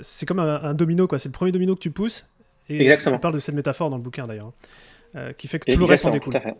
c'est 0.02 0.26
comme 0.26 0.38
un, 0.38 0.62
un, 0.62 0.74
domino, 0.74 1.08
quoi. 1.08 1.18
C'est 1.18 1.30
le 1.30 1.32
premier 1.32 1.52
domino 1.52 1.74
que 1.74 1.80
tu 1.80 1.90
pousses. 1.90 2.26
Et 2.68 2.82
Exactement. 2.82 3.16
on 3.16 3.18
parle 3.18 3.34
de 3.34 3.38
cette 3.38 3.54
métaphore 3.54 3.90
dans 3.90 3.96
le 3.96 4.02
bouquin 4.02 4.26
d'ailleurs. 4.26 4.52
Euh, 5.16 5.32
qui 5.32 5.48
fait 5.48 5.58
que 5.58 5.72
tout 5.72 5.78
le 5.78 5.84
reste 5.86 6.04
en 6.04 6.10
découle. 6.10 6.32
Tout 6.32 6.38
à 6.38 6.40
fait. 6.40 6.54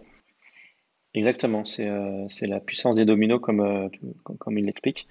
Exactement, 1.14 1.64
c'est 1.64 1.86
euh, 1.86 2.26
la 2.42 2.60
puissance 2.60 2.94
des 2.94 3.04
dominos 3.04 3.40
comme, 3.40 3.60
euh, 3.60 3.88
comme, 4.38 4.58
il 4.58 4.66
l'explique. 4.66 5.08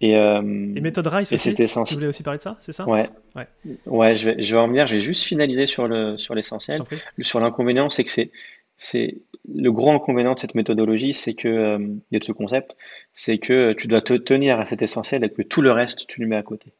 Et, 0.00 0.12
et, 0.12 0.40
méthode 0.80 1.06
Rice 1.06 1.32
aussi, 1.32 1.54
tu 1.54 1.94
voulais 1.94 2.06
aussi 2.06 2.22
parler 2.22 2.38
de 2.38 2.42
ça, 2.42 2.56
c'est 2.60 2.72
ça? 2.72 2.86
Ouais, 2.86 3.08
ouais. 3.34 3.46
ouais 3.86 4.14
je, 4.14 4.26
vais, 4.26 4.42
je 4.42 4.54
vais 4.54 4.60
en 4.60 4.68
venir, 4.68 4.86
je 4.86 4.96
vais 4.96 5.00
juste 5.00 5.24
finaliser 5.24 5.66
sur 5.66 5.88
l'essentiel. 5.88 6.82
Sur, 6.86 7.26
sur 7.26 7.40
l'inconvénient, 7.40 7.88
c'est 7.88 8.04
que 8.04 8.10
c'est 8.10 8.30
c'est 8.78 9.16
le 9.48 9.72
gros 9.72 9.90
inconvénient 9.90 10.34
de 10.34 10.38
cette 10.38 10.54
méthodologie, 10.54 11.14
c'est 11.14 11.34
que 11.34 11.78
et 12.12 12.18
de 12.18 12.24
ce 12.24 12.32
concept, 12.32 12.76
c'est 13.14 13.38
que 13.38 13.72
tu 13.72 13.88
dois 13.88 14.02
te 14.02 14.14
tenir 14.14 14.60
à 14.60 14.66
cet 14.66 14.82
essentiel 14.82 15.24
et 15.24 15.30
que 15.30 15.42
tout 15.42 15.62
le 15.62 15.72
reste 15.72 16.06
tu 16.06 16.20
le 16.20 16.26
mets 16.26 16.36
à 16.36 16.42
côté. 16.42 16.72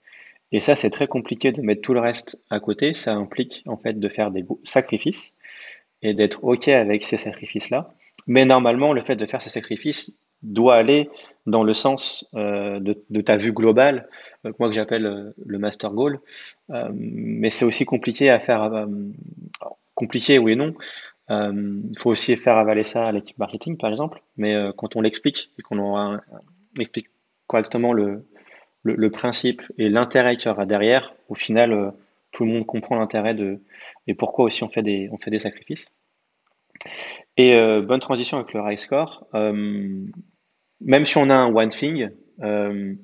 Et 0.52 0.60
ça, 0.60 0.74
c'est 0.74 0.90
très 0.90 1.06
compliqué 1.08 1.52
de 1.52 1.60
mettre 1.60 1.82
tout 1.82 1.94
le 1.94 2.00
reste 2.00 2.40
à 2.50 2.60
côté. 2.60 2.94
Ça 2.94 3.12
implique 3.14 3.62
en 3.66 3.76
fait 3.76 3.98
de 3.98 4.08
faire 4.08 4.30
des 4.30 4.44
sacrifices 4.64 5.34
et 6.02 6.14
d'être 6.14 6.44
OK 6.44 6.68
avec 6.68 7.04
ces 7.04 7.16
sacrifices-là. 7.16 7.92
Mais 8.26 8.44
normalement, 8.44 8.92
le 8.92 9.02
fait 9.02 9.16
de 9.16 9.26
faire 9.26 9.42
ces 9.42 9.50
sacrifices 9.50 10.16
doit 10.42 10.76
aller 10.76 11.10
dans 11.46 11.64
le 11.64 11.72
sens 11.72 12.26
euh, 12.34 12.78
de, 12.80 13.20
ta 13.20 13.36
vue 13.36 13.52
globale, 13.52 14.08
euh, 14.44 14.52
moi 14.58 14.68
que 14.68 14.74
j'appelle 14.74 15.06
euh, 15.06 15.30
le 15.44 15.58
master 15.58 15.90
goal. 15.92 16.20
Euh, 16.70 16.88
mais 16.92 17.50
c'est 17.50 17.64
aussi 17.64 17.84
compliqué 17.84 18.30
à 18.30 18.38
faire, 18.38 18.86
compliqué 19.94 20.38
oui 20.38 20.52
et 20.52 20.56
non. 20.56 20.74
Il 21.28 21.98
faut 21.98 22.10
aussi 22.10 22.36
faire 22.36 22.56
avaler 22.56 22.84
ça 22.84 23.08
à 23.08 23.12
l'équipe 23.12 23.38
marketing, 23.38 23.76
par 23.76 23.90
exemple. 23.90 24.22
Mais 24.36 24.54
quand 24.76 24.94
on 24.94 25.00
l'explique 25.00 25.50
et 25.58 25.62
qu'on 25.62 26.20
explique 26.78 27.08
correctement 27.48 27.92
le, 27.92 28.24
le, 28.94 29.10
principe 29.10 29.62
et 29.78 29.88
l'intérêt 29.88 30.36
qu'il 30.36 30.48
y 30.48 30.52
aura 30.52 30.66
derrière, 30.66 31.14
au 31.28 31.34
final, 31.34 31.92
tout 32.32 32.44
le 32.44 32.52
monde 32.52 32.66
comprend 32.66 32.96
l'intérêt 32.96 33.34
de, 33.34 33.60
et 34.06 34.14
pourquoi 34.14 34.44
aussi 34.44 34.62
on 34.62 34.68
fait 34.68 34.82
des, 34.82 35.38
sacrifices. 35.38 35.88
Et 37.36 37.56
euh, 37.56 37.82
bonne 37.82 38.00
transition 38.00 38.38
avec 38.38 38.52
le 38.52 38.60
high 38.60 38.78
score. 38.78 39.26
Euh, 39.34 40.06
même 40.80 41.06
si 41.06 41.16
on 41.18 41.28
a 41.28 41.34
un 41.34 41.52
one 41.52 41.68
thing, 41.68 42.10
euh, 42.42 42.94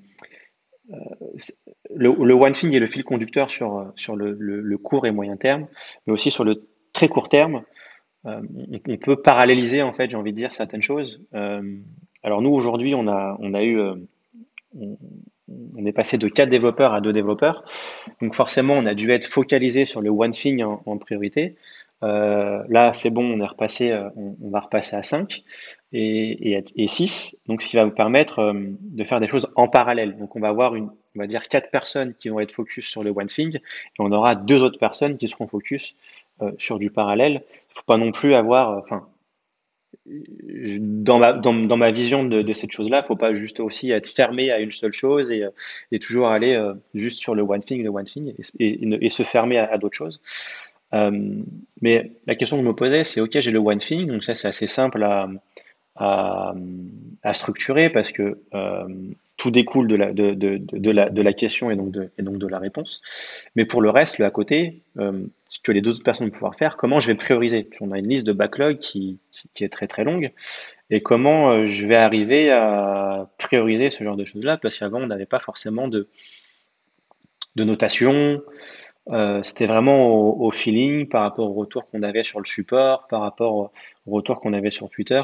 le, 1.95 2.35
one 2.35 2.53
thing 2.53 2.75
est 2.75 2.81
le 2.81 2.87
fil 2.87 3.05
conducteur 3.05 3.51
sur, 3.51 3.93
le, 4.17 4.77
court 4.77 5.07
et 5.07 5.11
moyen 5.11 5.37
terme, 5.37 5.67
mais 6.07 6.13
aussi 6.13 6.31
sur 6.31 6.45
le 6.45 6.69
très 6.93 7.09
court 7.09 7.29
terme. 7.29 7.63
On, 8.25 8.97
peut 9.01 9.21
paralléliser 9.21 9.83
en 9.83 9.93
fait, 9.93 10.11
j'ai 10.11 10.17
envie 10.17 10.33
de 10.33 10.37
dire 10.37 10.55
certaines 10.55 10.83
choses. 10.83 11.21
alors 11.33 12.43
nous 12.43 12.51
aujourd'hui, 12.51 12.95
on 12.95 13.09
a, 13.09 13.65
eu, 13.65 13.81
est 15.87 15.93
passé 15.93 16.19
de 16.19 16.29
4 16.29 16.49
développeurs 16.49 16.95
à 16.95 17.01
2 17.01 17.13
développeurs. 17.13 17.65
Donc 18.21 18.35
forcément, 18.35 18.75
on 18.75 18.87
a 18.87 18.95
dû 18.95 19.11
être 19.11 19.27
focalisé 19.27 19.85
sur 19.85 20.01
le 20.01 20.11
one 20.11 20.31
thing 20.31 20.63
en, 20.63 20.99
priorité. 20.99 21.57
Euh, 22.03 22.63
là, 22.69 22.93
c'est 22.93 23.11
bon, 23.11 23.25
on 23.25 23.41
euh, 23.41 24.11
on, 24.17 24.51
va 24.51 24.61
repasser 24.61 24.97
à 24.97 25.03
5 25.03 25.45
et, 25.93 26.59
et, 26.77 26.89
6. 26.89 27.39
Donc, 27.47 27.63
ce 27.63 27.69
qui 27.69 27.77
va 27.77 27.85
vous 27.85 27.93
permettre 27.93 28.41
euh, 28.41 28.55
de 28.55 29.05
faire 29.05 29.21
des 29.21 29.29
choses 29.29 29.49
en 29.55 29.69
parallèle. 29.69 30.17
Donc, 30.19 30.35
on 30.35 30.41
va 30.41 30.49
avoir 30.49 30.75
une, 30.75 30.91
on 31.15 31.19
va 31.21 31.29
dire 31.29 31.47
quatre 31.47 31.71
personnes 31.71 32.15
qui 32.15 32.29
vont 32.29 32.41
être 32.41 32.53
focus 32.53 32.89
sur 32.89 33.05
le 33.05 33.11
one 33.11 33.29
thing 33.29 33.57
et 33.57 33.61
on 34.01 34.11
aura 34.11 34.35
deux 34.35 34.65
autres 34.65 34.81
personnes 34.81 35.17
qui 35.17 35.29
seront 35.29 35.47
focus 35.47 35.95
sur 36.59 36.81
du 36.81 36.91
parallèle. 36.91 37.35
Il 37.35 37.37
ne 37.37 37.75
faut 37.77 37.85
pas 37.87 37.99
non 37.99 38.11
plus 38.11 38.35
avoir, 38.35 38.79
enfin, 38.79 39.07
dans 40.07 41.77
ma, 41.77 41.91
vision 41.91 42.25
de, 42.25 42.53
cette 42.53 42.73
chose-là, 42.73 43.03
il 43.05 43.07
faut 43.07 43.17
pas 43.17 43.33
juste 43.33 43.61
aussi 43.61 43.91
être 43.91 44.09
fermé 44.09 44.51
à 44.51 44.59
une 44.59 44.73
seule 44.73 44.93
chose 44.93 45.31
et, 45.31 45.45
et 45.91 45.99
toujours 45.99 46.29
aller 46.29 46.55
euh, 46.55 46.75
juste 46.95 47.21
sur 47.21 47.35
le 47.35 47.43
one 47.43 47.61
thing, 47.61 47.83
le 47.83 47.91
one 47.91 48.05
thing 48.05 48.35
et, 48.59 49.09
se 49.09 49.23
fermer 49.23 49.59
à, 49.59 49.79
d'autres 49.79 49.97
choses. 49.97 50.21
Euh, 50.95 51.11
mais 51.81 52.11
la 52.27 52.35
question 52.35 52.57
que 52.57 52.63
je 52.63 52.69
me 52.69 52.75
posais, 52.75 53.05
c'est 53.05 53.21
ok, 53.21 53.39
j'ai 53.39 53.51
le 53.51 53.59
one 53.59 53.79
thing, 53.79 54.07
donc 54.07 54.25
ça 54.25 54.35
c'est 54.35 54.49
assez 54.49 54.67
simple 54.67 55.05
à, 55.97 56.55
structurer 57.33 57.91
parce 57.91 58.13
que 58.13 58.39
euh, 58.55 58.89
tout 59.43 59.51
découle 59.51 59.89
de 59.89 59.97
la, 59.97 60.13
de, 60.13 60.35
de, 60.35 60.91
la, 60.93 61.11
de 61.11 61.21
la 61.21 61.33
question 61.33 61.73
et 61.73 61.75
donc 61.75 61.91
de, 61.91 62.13
et 62.17 62.23
donc 62.23 62.39
de 62.39 62.47
la 62.47 62.61
réponse. 62.61 63.01
Mais 63.57 63.65
pour 63.65 63.83
le 63.83 63.91
reste, 63.91 64.19
le 64.19 64.25
à 64.25 64.31
côté, 64.31 64.85
euh, 64.99 65.27
ce 65.49 65.59
que 65.59 65.73
les 65.73 65.81
deux 65.81 65.91
autres 65.91 66.05
personnes 66.05 66.29
vont 66.29 66.33
pouvoir 66.33 66.55
faire, 66.55 66.77
comment 66.77 67.01
je 67.01 67.09
vais 67.09 67.17
prioriser? 67.17 67.69
On 67.81 67.91
a 67.91 67.99
une 67.99 68.07
liste 68.07 68.25
de 68.25 68.33
backlog 68.33 68.79
qui, 68.79 69.19
qui, 69.53 69.65
est 69.65 69.69
très 69.69 69.89
très 69.89 70.05
longue. 70.05 70.31
Et 70.91 71.01
comment 71.01 71.51
euh, 71.51 71.67
je 71.67 71.85
vais 71.89 71.97
arriver 71.97 72.53
à 72.53 73.29
prioriser 73.37 73.91
ce 73.91 74.05
genre 74.05 74.15
de 74.17 74.25
choses-là? 74.25 74.59
Parce 74.59 74.79
qu'avant, 74.79 75.01
on 75.03 75.09
n'avait 75.09 75.27
pas 75.27 75.41
forcément 75.41 75.89
de, 75.89 76.07
de 77.57 77.65
notation. 77.65 78.43
Euh, 79.11 79.43
C'était 79.43 79.67
vraiment 79.67 80.07
au, 80.07 80.47
au, 80.47 80.53
feeling 80.53 81.09
par 81.09 81.23
rapport 81.23 81.51
au 81.51 81.55
retour 81.55 81.91
qu'on 81.91 82.05
avait 82.05 82.23
sur 82.23 82.39
le 82.39 82.47
support, 82.47 83.09
par 83.09 83.23
rapport 83.23 83.57
au 83.57 83.71
retour 84.07 84.39
qu'on 84.39 84.53
avait 84.53 84.71
sur 84.71 84.89
Twitter. 84.89 85.23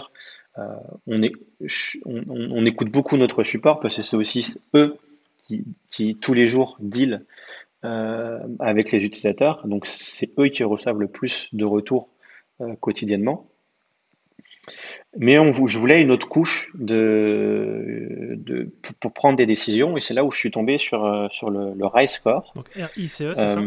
On, 1.07 1.23
est, 1.23 1.33
on, 2.05 2.67
écoute 2.67 2.91
beaucoup 2.91 3.17
notre 3.17 3.45
support 3.45 3.81
parce 3.81 3.97
que 3.97 4.03
c'est 4.03 4.17
aussi 4.17 4.55
eux 4.75 4.97
qui, 5.47 5.65
qui, 5.91 6.17
tous 6.17 6.35
les 6.35 6.47
jours 6.47 6.77
deal 6.81 7.25
avec 7.83 8.91
les 8.93 9.05
utilisateurs. 9.05 9.67
Donc 9.67 9.87
c'est 9.87 10.31
eux 10.39 10.49
qui 10.49 10.65
reçoivent 10.65 11.01
le 11.01 11.09
plus 11.09 11.49
de 11.53 11.65
retours 11.65 12.09
quotidiennement. 12.81 13.49
Mais 15.17 15.39
on, 15.39 15.53
je 15.67 15.79
voulais 15.79 16.01
une 16.01 16.11
autre 16.11 16.29
couche 16.29 16.71
de, 16.75 18.35
de 18.37 18.71
pour, 19.01 19.13
prendre 19.13 19.37
des 19.37 19.47
décisions, 19.47 19.97
et 19.97 20.01
c'est 20.01 20.15
là 20.15 20.25
où 20.25 20.31
je 20.31 20.39
suis 20.39 20.51
tombé 20.51 20.79
sur, 20.79 21.05
euh, 21.05 21.29
sur 21.31 21.51
le, 21.51 21.73
le 21.75 22.07
score. 22.07 22.53
Donc 22.55 22.67
RICE, 22.75 23.13
c'est 23.13 23.35
ça? 23.35 23.61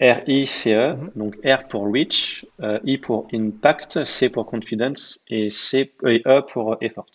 RICE, 0.00 0.66
mhm. 0.66 1.10
donc 1.14 1.36
R 1.44 1.68
pour 1.68 1.92
reach, 1.92 2.44
euh, 2.60 2.78
I 2.84 2.98
pour 2.98 3.28
impact, 3.32 4.04
C 4.04 4.28
pour 4.28 4.46
confidence 4.46 5.20
et, 5.28 5.50
C, 5.50 5.92
et 6.06 6.22
E 6.26 6.42
pour 6.52 6.76
effort. 6.80 7.06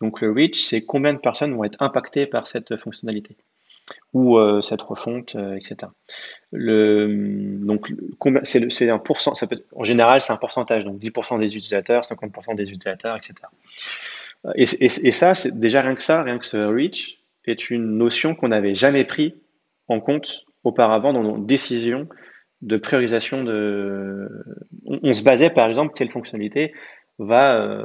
Donc 0.00 0.20
le 0.20 0.30
reach, 0.30 0.62
c'est 0.62 0.82
combien 0.82 1.14
de 1.14 1.18
personnes 1.18 1.54
vont 1.54 1.64
être 1.64 1.80
impactées 1.80 2.26
par 2.26 2.46
cette 2.46 2.76
fonctionnalité 2.76 3.36
ou 4.12 4.38
euh, 4.38 4.60
cette 4.60 4.82
refonte, 4.82 5.34
euh, 5.36 5.56
etc. 5.56 5.90
Le, 6.52 7.58
donc, 7.64 7.92
c'est 8.44 8.90
un 8.90 8.98
pourcent, 8.98 9.34
ça 9.34 9.46
peut, 9.46 9.64
en 9.74 9.84
général, 9.84 10.20
c'est 10.20 10.32
un 10.32 10.36
pourcentage, 10.36 10.84
donc 10.84 11.00
10% 11.00 11.40
des 11.40 11.56
utilisateurs, 11.56 12.02
50% 12.02 12.54
des 12.54 12.64
utilisateurs, 12.64 13.16
etc. 13.16 13.34
Et, 14.54 14.62
et, 14.62 15.12
ça, 15.12 15.34
c'est 15.34 15.58
déjà 15.58 15.82
rien 15.82 15.94
que 15.94 16.02
ça, 16.02 16.22
rien 16.22 16.38
que 16.38 16.46
ce 16.46 16.56
reach 16.56 17.22
est 17.44 17.70
une 17.70 17.96
notion 17.96 18.34
qu'on 18.34 18.48
n'avait 18.48 18.74
jamais 18.74 19.04
pris 19.04 19.34
en 19.88 20.00
compte 20.00 20.44
auparavant 20.64 21.12
dans 21.12 21.22
nos 21.22 21.38
décisions 21.38 22.08
de 22.60 22.76
priorisation 22.76 23.42
de. 23.44 24.28
On, 24.84 25.12
se 25.12 25.22
basait 25.22 25.50
par 25.50 25.68
exemple 25.68 25.94
quelle 25.94 26.10
fonctionnalité 26.10 26.72
va 27.18 27.56
euh, 27.56 27.84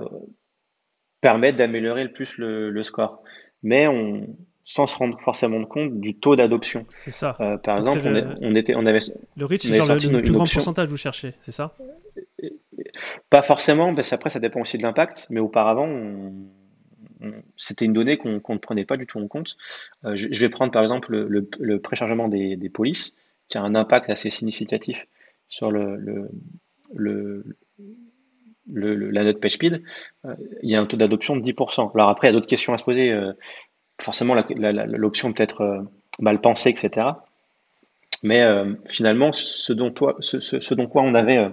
permettre 1.22 1.58
d'améliorer 1.58 2.04
le 2.04 2.12
plus 2.12 2.38
le, 2.38 2.70
le 2.70 2.84
score, 2.84 3.24
mais 3.64 3.88
on, 3.88 4.28
sans 4.68 4.86
se 4.86 4.98
rendre 4.98 5.18
forcément 5.22 5.64
compte 5.64 6.00
du 6.02 6.20
taux 6.20 6.36
d'adoption. 6.36 6.86
C'est 6.94 7.10
ça. 7.10 7.38
Euh, 7.40 7.58
par 7.58 7.80
exemple, 7.80 8.36
on, 8.42 8.54
était, 8.54 8.76
on 8.76 8.86
avait. 8.86 9.00
Le 9.38 9.46
reach, 9.46 9.62
c'est 9.62 9.74
genre 9.74 9.88
le, 9.88 10.22
plus 10.22 10.34
grand 10.34 10.46
pourcentage 10.46 10.90
vous 10.90 10.98
cherchez, 10.98 11.34
c'est 11.40 11.54
ça? 11.54 11.74
Pas 13.30 13.42
forcément, 13.44 13.96
parce 13.96 14.12
après, 14.12 14.30
ça 14.30 14.42
dépend 14.42 14.60
aussi 14.60 14.78
de 14.78 14.84
l'impact, 14.84 15.28
mais 15.30 15.40
auparavant, 15.40 15.88
c'était 17.56 17.86
une 17.86 17.94
donnée 17.94 18.18
qu'on 18.18 18.34
ne 18.34 18.58
prenait 18.58 18.86
pas 18.86 18.98
du 18.98 19.06
tout 19.08 19.20
en 19.20 19.28
compte. 19.28 19.58
Euh, 20.06 20.16
je, 20.16 20.40
vais 20.40 20.50
prendre 20.50 20.72
par 20.72 20.84
exemple 20.84 21.16
le, 21.16 21.80
préchargement 21.80 22.28
des, 22.28 22.70
polices, 22.74 23.14
qui 23.50 23.58
a 23.58 23.62
un 23.62 23.76
impact 23.76 24.10
assez 24.10 24.30
significatif 24.30 25.08
sur 25.50 25.72
le, 25.72 26.30
la 28.68 29.24
note 29.24 29.40
PageSpeed. 29.40 29.84
Euh, 30.26 30.36
il 30.64 30.70
y 30.70 30.76
a 30.76 30.82
un 30.82 30.86
taux 30.86 30.98
d'adoption 30.98 31.36
de 31.36 31.42
10%. 31.42 31.92
Alors 31.96 32.10
après, 32.10 32.28
il 32.28 32.32
y 32.32 32.34
a 32.34 32.34
d'autres 32.34 32.48
questions 32.48 32.74
à 32.74 32.78
se 32.78 32.84
poser 32.84 33.14
forcément 34.00 34.36
l'option 34.36 35.34
peut-être 35.34 35.62
euh, 35.62 35.82
mal 36.20 36.42
pensée, 36.42 36.70
etc. 36.70 37.08
Mais 38.24 38.42
euh, 38.42 38.74
finalement, 38.88 39.32
ce 39.32 39.74
dont, 39.74 39.92
toi, 39.92 40.16
ce, 40.20 40.74
dont 40.74 40.88
quoi 40.88 41.04
on 41.04 41.14
avait 41.14 41.38
euh, 41.38 41.50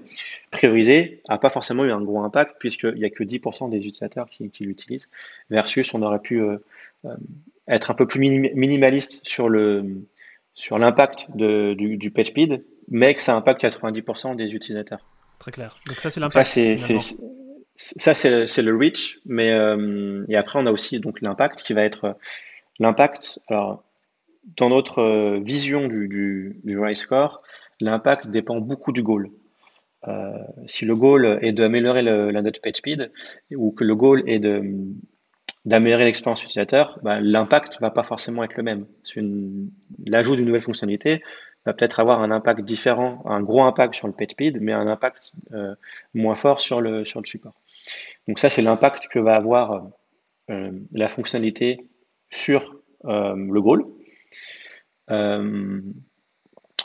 priorisé 0.51 1.23
n'a 1.29 1.39
pas 1.39 1.51
forcément 1.51 1.85
eu 1.85 1.93
un 1.93 2.01
gros 2.01 2.23
impact, 2.23 2.57
puisqu'il 2.59 2.95
n'y 2.95 3.05
a 3.05 3.11
que 3.11 3.25
10% 3.25 3.71
des 3.71 3.79
utilisateurs 3.79 4.29
qui, 4.31 4.51
l'utilisent, 4.61 5.09
versus 5.51 5.93
on 5.95 6.03
aurait 6.03 6.21
pu 6.21 6.43
être 7.69 7.91
un 7.91 7.95
peu 7.95 8.07
plus 8.07 8.21
minimaliste 8.21 9.21
sur 9.27 9.49
le 9.49 10.03
sur 10.55 10.79
l'impact 10.79 11.27
du, 11.35 11.97
du 11.97 12.11
PageSpeed, 12.11 12.65
mais 12.89 13.15
que 13.15 13.21
ça 13.21 13.35
impacte 13.35 13.63
90% 13.63 14.37
des 14.37 14.55
utilisateurs. 14.55 15.05
Très 15.39 15.51
clair. 15.51 15.79
Donc 15.87 15.99
ça, 15.99 16.11
c'est 16.11 16.21
l'impact. 16.21 16.47
Ça, 17.77 18.15
c'est 18.15 18.63
le 18.63 18.77
reach, 18.77 19.19
mais 19.27 19.51
euh, 19.51 20.25
et 20.29 20.37
après, 20.37 20.61
on 20.61 20.67
a 20.67 20.71
aussi 20.71 21.01
donc 21.01 21.21
l'impact 21.21 21.63
qui 21.63 21.73
va 21.73 21.83
être 21.83 22.05
euh, 22.05 22.13
l'impact. 22.79 23.41
Alors, 23.49 23.83
dans 24.57 24.69
notre 24.69 25.01
euh, 25.01 25.41
vision 25.41 25.89
du, 25.89 26.09
du, 26.09 26.61
du 26.65 26.79
Rise 26.79 26.99
Score, 26.99 27.43
l'impact 27.81 28.29
dépend 28.29 28.61
beaucoup 28.61 28.93
du 28.93 29.03
goal. 29.03 29.31
si 30.67 30.85
le 30.85 30.95
goal 30.95 31.39
est 31.41 31.53
d'améliorer 31.53 32.03
la 32.03 32.43
note 32.43 32.61
page 32.63 32.77
speed 32.77 33.11
ou 33.51 33.73
que 33.73 33.85
le 33.85 33.95
goal 33.97 34.23
est 34.27 34.41
d'améliorer 35.65 36.05
l'expérience 36.05 36.45
utilisateur, 36.45 36.99
bah, 37.03 37.21
l'impact 37.21 37.81
va 37.81 37.91
pas 37.91 38.05
forcément 38.05 38.45
être 38.45 38.57
le 38.57 38.63
même. 38.63 38.87
L'ajout 40.07 40.37
d'une 40.37 40.45
nouvelle 40.45 40.63
fonctionnalité 40.63 41.23
va 41.67 41.73
peut-être 41.73 41.99
avoir 42.01 42.21
un 42.21 42.31
impact 42.31 42.61
différent, 42.61 43.23
un 43.25 43.43
gros 43.43 43.63
impact 43.63 43.95
sur 43.95 44.07
le 44.07 44.13
page 44.13 44.33
speed, 44.33 44.59
mais 44.61 44.73
un 44.73 44.87
impact 44.87 45.33
moins 46.13 46.37
fort 46.37 46.61
sur 46.61 46.81
le, 46.81 47.05
sur 47.05 47.21
le 47.21 47.27
support. 47.27 47.55
Donc 48.29 48.39
ça, 48.39 48.49
c'est 48.49 48.63
l'impact 48.63 49.09
que 49.09 49.19
va 49.19 49.35
avoir 49.37 49.91
euh, 50.51 50.73
la 50.93 51.09
fonctionnalité 51.09 51.87
sur 52.31 52.77
euh, 53.07 53.35
le 53.35 53.63
goal. 53.63 53.87
Euh, 55.11 55.81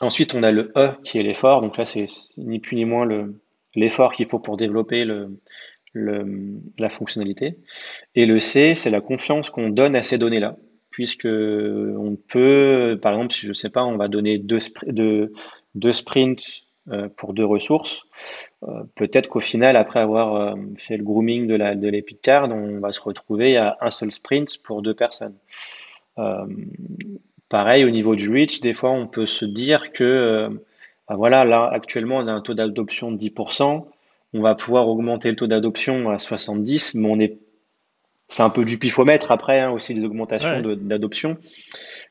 ensuite, 0.02 0.36
on 0.36 0.44
a 0.44 0.52
le 0.52 0.72
E 0.76 0.92
qui 1.04 1.18
est 1.18 1.24
l'effort. 1.24 1.62
Donc 1.62 1.78
là, 1.78 1.86
c'est 1.86 2.08
ni 2.38 2.60
plus 2.60 2.76
ni 2.76 2.86
moins 2.86 3.08
l'effort 3.76 4.12
qu'il 4.12 4.28
faut 4.28 4.40
pour 4.40 4.58
développer 4.58 5.06
la 5.94 6.90
fonctionnalité. 6.90 7.58
Et 8.16 8.26
le 8.26 8.40
C, 8.40 8.76
c'est 8.76 8.90
la 8.90 9.02
confiance 9.02 9.50
qu'on 9.50 9.70
donne 9.70 9.96
à 9.96 10.04
ces 10.04 10.18
données-là 10.18 10.56
puisque 10.92 11.28
on 11.28 12.18
peut, 12.28 13.00
par 13.02 13.14
exemple, 13.14 13.34
si 13.34 13.44
je 13.44 13.50
ne 13.50 13.54
sais 13.54 13.70
pas, 13.70 13.86
on 13.86 13.96
va 13.96 14.10
donner 14.10 14.38
deux, 14.38 14.60
sprints 14.60 16.42
euh, 16.90 17.08
pour 17.16 17.34
deux 17.34 17.46
ressources. 17.46 18.04
Euh, 18.64 18.84
peut-être 18.96 19.30
qu'au 19.30 19.40
final, 19.40 19.78
après 19.78 20.02
avoir 20.02 20.58
fait 20.78 20.98
le 20.98 21.06
grooming 21.06 21.48
de 21.48 21.56
la 21.56 21.76
de 21.76 22.04
card, 22.22 22.50
on 22.50 22.80
va 22.80 22.92
se 22.92 23.00
retrouver 23.00 23.56
à 23.56 23.78
un 23.80 23.92
seul 23.92 24.12
sprint 24.12 24.62
pour 24.62 24.82
deux 24.82 24.94
personnes. 24.94 25.36
Pareil, 27.50 27.84
au 27.84 27.90
niveau 27.90 28.16
du 28.16 28.30
reach, 28.30 28.62
des 28.62 28.74
fois, 28.74 28.92
on 28.92 29.08
peut 29.08 29.26
se 29.26 29.46
dire 29.46 29.92
que, 29.92 30.50
bah 31.08 31.16
voilà, 31.16 31.46
là, 31.46 31.70
actuellement, 31.72 32.18
on 32.18 32.28
a 32.28 32.32
un 32.32 32.42
taux 32.42 32.54
d'adoption 32.54 33.12
de 33.12 33.18
10%. 33.18 33.86
On 34.34 34.42
va 34.42 34.56
pouvoir 34.56 34.88
augmenter 34.88 35.30
le 35.30 35.36
taux 35.36 35.48
d'adoption 35.48 36.10
à 36.10 36.20
70, 36.20 36.96
mais 36.96 37.10
on 37.10 37.20
est 37.20 37.40
c'est 38.30 38.44
un 38.44 38.50
peu 38.52 38.64
du 38.64 38.78
pifomètre 38.78 39.32
après 39.32 39.60
hein, 39.60 39.72
aussi 39.72 39.94
des 39.96 40.06
augmentations 40.06 40.62
d'adoption. 40.62 41.38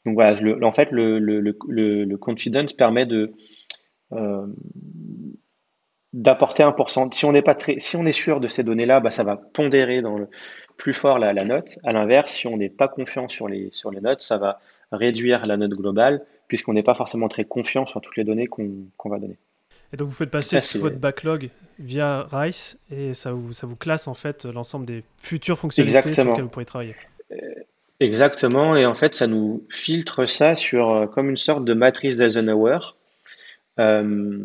Donc 0.04 0.14
voilà, 0.14 0.36
en 0.66 0.72
fait, 0.72 0.90
le, 0.90 1.18
le, 1.18 1.40
le, 1.40 2.04
le, 2.04 2.16
confidence 2.16 2.72
permet 2.72 3.06
de 3.06 3.32
euh, 4.12 4.46
d'apporter 6.12 6.64
un 6.64 6.72
pourcentage. 6.72 7.18
Si 7.18 7.24
on 7.24 7.32
n'est 7.32 7.42
pas 7.42 7.54
très, 7.54 7.78
si 7.78 7.96
on 7.96 8.04
est 8.04 8.12
sûr 8.12 8.40
de 8.40 8.48
ces 8.48 8.64
données-là, 8.64 9.00
bah, 9.00 9.12
ça 9.12 9.22
va 9.22 9.36
pondérer 9.36 10.02
dans 10.02 10.18
le 10.18 10.28
plus 10.76 10.94
fort 10.94 11.18
la, 11.18 11.32
la 11.32 11.44
note. 11.44 11.78
À 11.84 11.92
l'inverse, 11.92 12.32
si 12.32 12.48
on 12.48 12.56
n'est 12.56 12.68
pas 12.68 12.88
confiant 12.88 13.28
sur 13.28 13.48
les, 13.48 13.68
sur 13.72 13.92
les 13.92 14.00
notes, 14.00 14.20
ça 14.20 14.38
va 14.38 14.60
réduire 14.92 15.46
la 15.46 15.56
note 15.56 15.72
globale 15.72 16.24
puisqu'on 16.48 16.72
n'est 16.72 16.82
pas 16.82 16.94
forcément 16.94 17.28
très 17.28 17.44
confiant 17.44 17.86
sur 17.86 18.00
toutes 18.00 18.16
les 18.16 18.24
données 18.24 18.46
qu'on 18.46 19.08
va 19.08 19.18
donner. 19.18 19.36
Et 19.92 19.96
donc 19.96 20.08
vous 20.08 20.14
faites 20.14 20.30
passer 20.30 20.60
tout 20.60 20.80
votre 20.80 20.98
backlog 20.98 21.50
via 21.78 22.26
Rice 22.30 22.78
et 22.90 23.14
ça 23.14 23.32
vous, 23.32 23.52
ça 23.52 23.66
vous 23.66 23.76
classe 23.76 24.08
en 24.08 24.14
fait 24.14 24.44
l'ensemble 24.44 24.86
des 24.86 25.04
futures 25.18 25.58
fonctionnalités 25.58 26.12
sur 26.12 26.24
lesquelles 26.24 26.42
vous 26.42 26.50
pourrez 26.50 26.64
travailler. 26.64 26.94
Euh, 27.30 27.36
exactement, 28.00 28.76
et 28.76 28.84
en 28.84 28.94
fait 28.94 29.14
ça 29.14 29.26
nous 29.26 29.66
filtre 29.70 30.26
ça 30.26 30.54
sur 30.54 30.90
euh, 30.90 31.06
comme 31.06 31.30
une 31.30 31.36
sorte 31.36 31.64
de 31.64 31.72
matrice 31.74 32.16
d'Eisenhower 32.16 32.78
euh, 33.78 34.44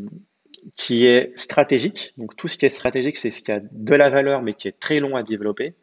qui 0.77 1.08
est 1.08 1.38
stratégique. 1.38 2.13
Donc 2.17 2.36
tout 2.38 2.47
ce 2.47 2.58
qui 2.58 2.65
est 2.65 2.69
stratégique, 2.69 3.17
c'est 3.17 3.32
ce 3.32 3.41
qui 3.41 3.51
a 3.51 3.60
de 3.60 3.95
la 3.95 4.10
valeur 4.10 4.41
mais 4.41 4.53
qui 4.53 4.69
est 4.69 4.79
très 4.79 4.99
long 4.99 5.15
à 5.17 5.23
développer. 5.23 5.73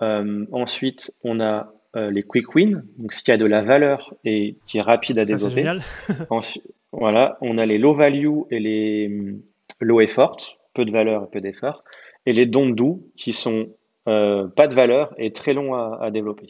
Euh, 0.00 0.46
ensuite, 0.52 1.12
on 1.24 1.40
a 1.40 1.72
euh, 1.98 2.10
les 2.10 2.22
quick 2.22 2.54
wins, 2.54 2.82
donc 2.98 3.12
ce 3.12 3.22
qui 3.22 3.32
a 3.32 3.36
de 3.36 3.46
la 3.46 3.62
valeur 3.62 4.14
et 4.24 4.56
qui 4.66 4.78
est 4.78 4.82
rapide 4.82 5.18
à 5.18 5.24
Ça, 5.24 5.34
développer. 5.34 5.56
Génial. 5.56 5.82
Ensuite, 6.30 6.64
voilà, 6.92 7.38
on 7.40 7.58
a 7.58 7.66
les 7.66 7.78
low 7.78 7.94
value 7.94 8.40
et 8.50 8.58
les 8.58 9.08
mm, 9.08 9.40
low 9.80 10.00
effort, 10.00 10.58
peu 10.74 10.84
de 10.84 10.90
valeur 10.90 11.24
et 11.24 11.30
peu 11.30 11.40
d'effort, 11.40 11.84
et 12.26 12.32
les 12.32 12.46
don't 12.46 12.74
do 12.74 13.02
qui 13.16 13.32
sont 13.32 13.68
euh, 14.08 14.46
pas 14.48 14.66
de 14.66 14.74
valeur 14.74 15.14
et 15.18 15.32
très 15.32 15.52
longs 15.52 15.74
à, 15.74 15.98
à 16.00 16.10
développer. 16.10 16.48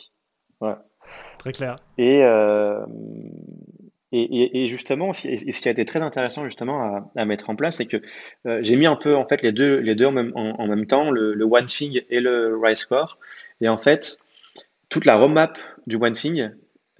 Voilà. 0.60 0.84
Très 1.38 1.52
clair. 1.52 1.76
Et, 1.96 2.22
euh, 2.22 2.84
et, 4.12 4.62
et, 4.62 4.66
justement, 4.66 5.12
ce 5.12 5.28
qui 5.28 5.68
a 5.68 5.72
été 5.72 5.84
très 5.84 6.00
intéressant 6.00 6.44
justement 6.44 7.08
à, 7.14 7.24
mettre 7.26 7.50
en 7.50 7.56
place, 7.56 7.76
c'est 7.76 7.86
que 7.86 7.98
euh, 8.46 8.58
j'ai 8.62 8.76
mis 8.76 8.86
un 8.86 8.96
peu 8.96 9.14
en 9.14 9.26
fait 9.26 9.42
les 9.42 9.52
deux, 9.52 9.76
les 9.78 9.94
deux 9.94 10.06
en 10.06 10.12
même, 10.12 10.32
en, 10.34 10.66
même 10.66 10.86
temps, 10.86 11.10
le, 11.10 11.42
One 11.44 11.66
Thing 11.66 12.00
et 12.08 12.20
le 12.20 12.58
Rise 12.60 12.78
Score. 12.78 13.18
Et 13.60 13.68
en 13.68 13.76
fait, 13.76 14.18
toute 14.88 15.04
la 15.04 15.16
roadmap 15.16 15.58
du 15.86 15.96
One 15.96 16.12
Thing 16.12 16.50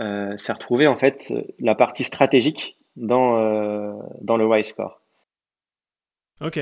euh, 0.01 0.37
s'est 0.37 0.53
retrouvée 0.53 0.87
en 0.87 0.97
fait 0.97 1.33
la 1.59 1.75
partie 1.75 2.05
stratégique 2.05 2.77
dans, 2.97 3.39
euh, 3.39 3.93
dans 4.21 4.37
le 4.37 4.47
Rise 4.47 4.69
Score. 4.69 5.01
Ok, 6.41 6.61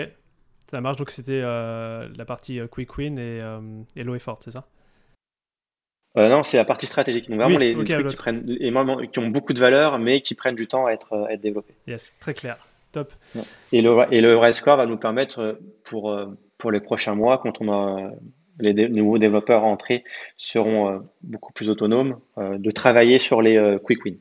ça 0.69 0.81
marche. 0.81 0.97
Donc 0.97 1.11
c'était 1.11 1.43
la 1.43 2.25
partie 2.27 2.61
Quick 2.71 2.97
Win 2.97 3.19
et, 3.19 3.41
et 3.95 4.05
Low 4.05 4.15
Effort, 4.15 4.39
c'est 4.43 4.53
ça? 4.53 4.67
Euh, 6.17 6.29
non, 6.29 6.43
c'est 6.43 6.57
la 6.57 6.65
partie 6.65 6.87
stratégique. 6.87 7.29
Donc 7.29 7.41
vraiment 7.41 7.59
les, 7.59 7.75
trucs 7.75 7.87
qui, 7.87 8.17
prennent, 8.17 8.49
et 8.49 9.09
qui 9.09 9.19
ont 9.19 9.29
beaucoup 9.29 9.53
de 9.53 9.59
valeur, 9.59 9.99
mais 9.99 10.23
qui 10.23 10.35
prennent 10.35 10.55
du 10.55 10.67
temps 10.67 10.87
à 10.87 10.93
être, 10.93 11.27
à 11.27 11.33
être 11.33 11.41
développés. 11.43 11.75
Yes, 11.87 12.15
très 12.21 12.33
clair. 12.33 12.57
Top. 12.93 13.13
Et 13.73 13.83
le, 13.83 14.07
et 14.11 14.23
le 14.23 14.53
score 14.53 14.79
va 14.79 14.87
nous 14.87 14.97
permettre, 14.97 15.61
pour, 15.85 16.19
pour 16.57 16.71
les 16.71 16.81
prochains 16.81 17.15
mois, 17.15 17.39
quand 17.39 17.61
on 17.61 17.71
a 17.71 18.13
les, 18.59 18.89
nouveaux 18.89 19.19
développeurs 19.19 19.65
entrés 19.65 20.05
seront 20.37 21.03
beaucoup 21.23 21.53
plus 21.53 21.69
autonomes, 21.69 22.19
de 22.37 22.71
travailler 22.71 23.19
sur 23.19 23.43
les 23.43 23.79
quick 23.85 24.05
wins. 24.05 24.17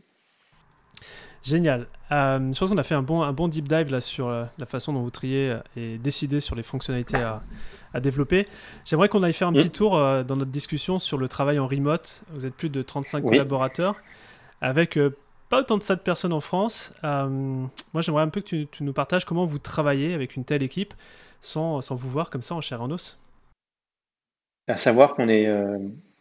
Génial. 1.44 1.88
je 2.10 2.58
pense 2.58 2.70
qu'on 2.70 2.78
a 2.78 2.84
fait 2.84 2.96
un 2.96 3.04
bon, 3.04 3.22
un 3.22 3.34
bon 3.34 3.48
deep 3.48 3.68
dive 3.68 3.92
là 3.92 4.02
sur 4.02 4.30
la 4.30 4.66
façon 4.66 4.94
dont 4.94 5.02
vous 5.02 5.12
triez 5.12 5.58
et 5.78 5.98
décidez 5.98 6.40
sur 6.40 6.56
les 6.56 6.64
fonctionnalités 6.64 7.18
à, 7.18 7.44
à 7.94 8.00
développer. 8.00 8.46
J'aimerais 8.84 9.10
qu'on 9.10 9.24
aille 9.24 9.34
faire 9.34 9.48
un 9.48 9.54
petit 9.54 9.68
mm. 9.68 9.72
tour 9.72 9.92
dans 9.92 10.36
notre 10.36 10.52
discussion 10.52 11.00
sur 11.00 11.18
le 11.18 11.28
travail 11.28 11.60
en 11.60 11.68
remote. 11.68 12.24
Vous 12.34 12.46
êtes 12.46 12.56
plus 12.56 12.70
de 12.70 12.82
35 12.82 13.24
collaborateurs 13.24 13.96
avec 14.62 14.98
pas 15.50 15.60
autant 15.60 15.78
de 15.78 15.84
ça 15.84 15.96
de 15.96 16.02
personnes 16.02 16.34
en 16.34 16.40
France. 16.40 16.94
moi, 17.04 18.02
j'aimerais 18.02 18.24
un 18.24 18.30
peu 18.30 18.42
que 18.42 18.48
tu, 18.48 18.68
tu, 18.72 18.84
nous 18.84 18.94
partages 18.94 19.26
comment 19.26 19.46
vous 19.46 19.60
travaillez 19.60 20.14
avec 20.14 20.36
une 20.36 20.46
telle 20.46 20.64
équipe 20.64 20.94
sans, 21.42 21.82
sans 21.82 21.96
vous 21.96 22.10
voir 22.10 22.30
comme 22.30 22.42
ça 22.42 22.56
en 22.56 22.62
chair 22.62 22.82
en 22.82 22.90
os. 22.92 23.22
À 24.68 24.78
savoir 24.78 25.14
qu'on 25.14 25.30
est 25.30 25.48
euh, 25.48 25.78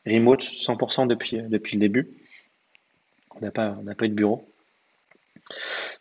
remote 0.07 0.43
100% 0.43 1.07
depuis, 1.07 1.43
depuis 1.43 1.77
le 1.77 1.81
début. 1.81 2.09
On 3.37 3.41
n'a 3.41 3.51
pas, 3.51 3.77
on 3.81 3.95
pas 3.95 4.05
eu 4.05 4.11
de 4.11 4.15
bureau. 4.15 4.49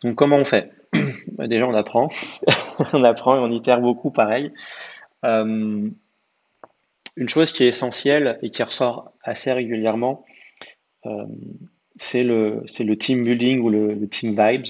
Donc 0.02 0.16
comment 0.16 0.36
on 0.36 0.44
fait? 0.44 0.72
Bah, 1.32 1.48
Déjà 1.48 1.66
on 1.66 1.74
apprend, 1.74 2.08
on 2.92 3.02
apprend 3.02 3.36
et 3.36 3.38
on 3.40 3.50
itère 3.50 3.80
beaucoup 3.80 4.10
pareil. 4.10 4.52
Euh, 5.24 5.88
une 7.16 7.28
chose 7.28 7.52
qui 7.52 7.64
est 7.64 7.68
essentielle 7.68 8.38
et 8.42 8.50
qui 8.50 8.62
ressort 8.62 9.12
assez 9.22 9.52
régulièrement, 9.52 10.24
euh, 11.06 11.24
c'est 11.96 12.24
le, 12.24 12.64
le 12.80 12.98
team 12.98 13.24
building 13.24 13.60
ou 13.60 13.70
le, 13.70 14.08
team 14.08 14.30
vibes. 14.30 14.66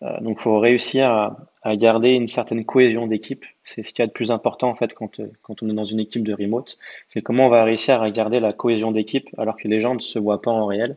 Donc 0.00 0.38
il 0.38 0.42
faut 0.42 0.58
réussir 0.58 1.10
à, 1.10 1.76
garder 1.76 2.10
une 2.10 2.28
certaine 2.28 2.64
cohésion 2.64 3.06
d'équipe. 3.06 3.44
C'est 3.62 3.82
ce 3.82 3.92
qu'il 3.92 4.02
y 4.02 4.04
a 4.04 4.06
de 4.06 4.12
plus 4.12 4.30
important 4.30 4.70
en 4.70 4.74
fait 4.74 4.94
quand, 4.94 5.20
quand 5.42 5.62
on 5.62 5.68
est 5.68 5.74
dans 5.74 5.84
une 5.84 6.00
équipe 6.00 6.22
de 6.22 6.32
remote. 6.32 6.78
C'est 7.08 7.20
comment 7.20 7.46
on 7.46 7.50
va 7.50 7.64
réussir 7.64 8.00
à 8.00 8.10
garder 8.10 8.40
la 8.40 8.52
cohésion 8.52 8.90
d'équipe 8.90 9.28
alors 9.36 9.56
que 9.56 9.68
les 9.68 9.80
gens 9.80 9.94
ne 9.94 10.00
se 10.00 10.18
voient 10.18 10.40
pas 10.40 10.50
en 10.50 10.66
réel. 10.66 10.96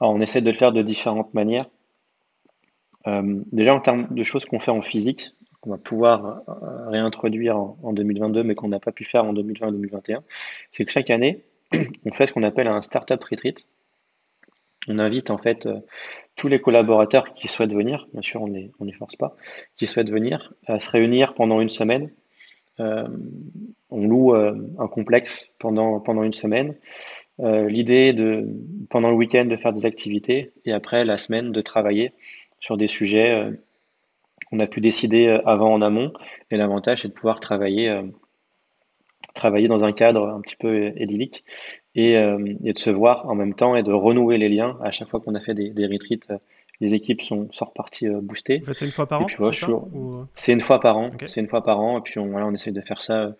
On 0.00 0.20
essaie 0.20 0.40
de 0.40 0.50
le 0.50 0.56
faire 0.56 0.72
de 0.72 0.82
différentes 0.82 1.32
manières. 1.32 1.66
Euh, 3.06 3.40
déjà 3.52 3.74
en 3.74 3.80
termes 3.80 4.06
de 4.10 4.22
choses 4.22 4.44
qu'on 4.44 4.58
fait 4.58 4.70
en 4.70 4.82
physique, 4.82 5.30
qu'on 5.60 5.70
va 5.70 5.78
pouvoir 5.78 6.42
euh, 6.48 6.88
réintroduire 6.88 7.56
en, 7.56 7.92
2022 7.92 8.42
mais 8.42 8.54
qu'on 8.54 8.68
n'a 8.68 8.80
pas 8.80 8.92
pu 8.92 9.04
faire 9.04 9.24
en 9.24 9.32
2020-2021, 9.32 10.20
c'est 10.70 10.84
que 10.84 10.92
chaque 10.92 11.10
année, 11.10 11.42
on 12.04 12.12
fait 12.12 12.26
ce 12.26 12.32
qu'on 12.32 12.42
appelle 12.42 12.68
un 12.68 12.82
startup 12.82 13.22
retreat. 13.22 13.66
On 14.88 14.98
invite 14.98 15.30
en 15.30 15.38
fait 15.38 15.66
euh, 15.66 15.78
tous 16.36 16.48
les 16.48 16.60
collaborateurs 16.60 17.34
qui 17.34 17.46
souhaitent 17.46 17.74
venir, 17.74 18.08
bien 18.12 18.22
sûr 18.22 18.42
on 18.42 18.84
les 18.84 18.92
force 18.92 19.16
pas, 19.16 19.36
qui 19.76 19.86
souhaitent 19.86 20.10
venir, 20.10 20.52
à 20.66 20.78
se 20.78 20.90
réunir 20.90 21.34
pendant 21.34 21.60
une 21.60 21.70
semaine. 21.70 22.10
Euh, 22.80 23.06
on 23.90 24.06
loue 24.06 24.34
euh, 24.34 24.56
un 24.78 24.88
complexe 24.88 25.50
pendant, 25.58 26.00
pendant 26.00 26.22
une 26.22 26.32
semaine. 26.32 26.74
L'idée 27.38 28.12
de 28.12 28.46
pendant 28.88 29.10
le 29.10 29.16
week-end 29.16 29.46
de 29.46 29.56
faire 29.56 29.72
des 29.72 29.84
activités 29.84 30.52
et 30.64 30.72
après 30.72 31.04
la 31.04 31.18
semaine 31.18 31.50
de 31.50 31.60
travailler 31.60 32.12
sur 32.60 32.76
des 32.76 32.86
sujets 32.86 33.50
qu'on 34.48 34.60
a 34.60 34.68
pu 34.68 34.80
décider 34.80 35.40
avant 35.44 35.72
en 35.72 35.82
amont. 35.82 36.12
Et 36.52 36.56
l'avantage 36.56 37.02
c'est 37.02 37.08
de 37.08 37.14
pouvoir 37.14 37.40
travailler 37.40 38.00
travailler 39.34 39.66
dans 39.66 39.82
un 39.82 39.92
cadre 39.92 40.28
un 40.28 40.40
petit 40.40 40.54
peu 40.54 40.92
idyllique 41.00 41.42
euh, 41.96 42.54
et, 42.64 42.72
de 42.72 42.78
se 42.78 42.90
voir 42.90 43.28
en 43.28 43.34
même 43.34 43.54
temps 43.54 43.76
et 43.76 43.82
de 43.82 43.92
renouer 43.92 44.38
les 44.38 44.48
liens. 44.48 44.78
À 44.82 44.90
chaque 44.90 45.08
fois 45.08 45.20
qu'on 45.20 45.34
a 45.34 45.40
fait 45.40 45.54
des, 45.54 45.70
des 45.70 45.86
retreats, 45.86 46.16
euh, 46.30 46.38
les 46.80 46.94
équipes 46.94 47.20
sont, 47.20 47.48
sont 47.52 47.66
reparties 47.66 48.08
euh, 48.08 48.20
boostées. 48.22 48.62
c'est 48.72 48.86
une 48.86 48.90
fois 48.90 49.06
par 49.06 49.20
an 49.22 49.26
C'est 50.34 50.52
une 50.52 50.60
fois 50.60 50.80
par 50.80 50.96
an. 50.96 51.10
C'est 51.26 51.40
une 51.40 51.48
fois 51.48 51.62
par 51.62 51.80
an. 51.80 51.98
Et 51.98 52.00
puis 52.00 52.18
on, 52.18 52.28
voilà, 52.28 52.46
on 52.46 52.54
essaie 52.54 52.72
de 52.72 52.80
faire 52.80 53.02
ça 53.02 53.34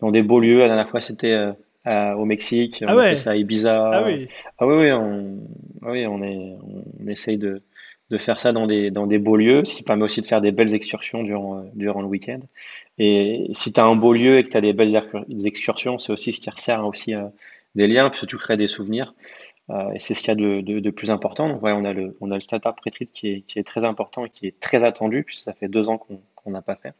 dans 0.00 0.10
des 0.10 0.22
beaux 0.22 0.40
lieux. 0.40 0.60
La 0.60 0.68
dernière 0.68 0.88
fois, 0.88 1.00
c'était 1.00 1.52
au 1.86 2.24
Mexique. 2.24 2.82
Ah 2.86 2.94
on 2.94 2.98
ouais. 2.98 3.10
fait 3.10 3.16
ça 3.16 3.30
à 3.32 3.36
Ibiza. 3.36 3.90
Ah 3.92 4.04
oui. 4.06 4.28
Ah 4.58 4.66
oui, 4.66 4.74
oui, 4.76 4.92
on, 4.92 5.38
ah 5.82 5.90
oui, 5.90 6.06
on, 6.06 6.22
est, 6.22 6.56
on 7.00 7.06
essaye 7.06 7.36
de, 7.36 7.62
de 8.10 8.18
faire 8.18 8.40
ça 8.40 8.52
dans 8.52 8.66
des, 8.66 8.90
dans 8.90 9.06
des 9.06 9.18
beaux 9.18 9.36
lieux, 9.36 9.64
ce 9.64 9.74
qui 9.76 9.82
permet 9.82 10.04
aussi 10.04 10.20
de 10.20 10.26
faire 10.26 10.40
des 10.40 10.52
belles 10.52 10.74
excursions 10.74 11.22
durant, 11.22 11.64
durant 11.74 12.00
le 12.00 12.08
week-end. 12.08 12.40
Et 12.98 13.48
si 13.52 13.72
tu 13.72 13.80
as 13.80 13.84
un 13.84 13.96
beau 13.96 14.12
lieu 14.12 14.38
et 14.38 14.44
que 14.44 14.50
tu 14.50 14.56
as 14.56 14.60
des 14.62 14.72
belles 14.72 14.96
excursions, 15.44 15.98
c'est 15.98 16.12
aussi 16.12 16.32
ce 16.32 16.40
qui 16.40 16.50
resserre 16.50 16.86
aussi 16.86 17.14
des 17.74 17.86
liens, 17.86 18.10
puis 18.10 18.18
surtout 18.18 18.38
créer 18.38 18.56
des 18.56 18.66
souvenirs. 18.66 19.14
Euh, 19.70 19.92
et 19.92 19.98
c'est 19.98 20.14
ce 20.14 20.20
qu'il 20.20 20.28
y 20.28 20.32
a 20.32 20.60
de, 20.62 20.80
de, 20.80 20.90
plus 20.90 21.10
important. 21.10 21.48
Donc, 21.48 21.62
ouais, 21.62 21.72
on 21.72 21.84
a 21.84 21.92
le, 21.92 22.16
on 22.20 22.30
a 22.30 22.34
le 22.34 22.40
startup 22.40 22.78
retreat 22.84 23.12
qui 23.12 23.28
est, 23.28 23.40
qui 23.42 23.58
est 23.58 23.64
très 23.64 23.84
important 23.84 24.24
et 24.24 24.30
qui 24.30 24.46
est 24.46 24.58
très 24.58 24.84
attendu, 24.84 25.24
puisque 25.24 25.44
ça 25.44 25.52
fait 25.52 25.68
deux 25.68 25.88
ans 25.88 25.98
qu'on 25.98 26.50
n'a 26.50 26.62
pas 26.62 26.76
fait. 26.76 26.94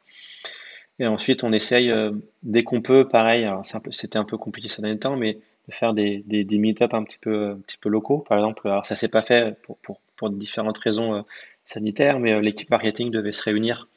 Et 0.99 1.07
ensuite, 1.07 1.45
on 1.45 1.53
essaye, 1.53 1.91
euh, 1.91 2.13
dès 2.43 2.65
qu'on 2.65 2.83
peut, 2.83 3.09
pareil, 3.09 3.49
c'était 3.91 4.19
un, 4.19 4.25
peu 4.25 4.37
compliqué 4.37 4.69
ces 4.69 4.83
derniers 4.83 4.99
temps, 4.99 5.17
mais 5.17 5.39
de 5.69 5.73
faire 5.73 5.95
des, 5.95 6.23
des, 6.27 6.45
des 6.45 6.59
meet-up 6.59 6.93
un 6.93 7.05
petit 7.05 7.19
peu, 7.19 7.51
un 7.51 7.61
petit 7.61 7.79
peu 7.79 7.89
locaux. 7.89 8.19
Par 8.29 8.39
exemple, 8.39 8.69
alors 8.69 8.85
ça 8.85 8.97
s'est 8.97 9.09
pas 9.09 9.23
fait 9.23 9.59
pour, 9.63 9.79
pour, 9.79 10.01
pour 10.17 10.31
différentes 10.31 10.79
raisons 10.79 11.15
euh, 11.15 11.23
sanitaires, 11.65 12.19
mais 12.19 12.41
l'équipe 12.41 12.71
marketing 12.71 13.11
devait 13.11 13.33
se 13.33 13.43
réunir 13.43 13.89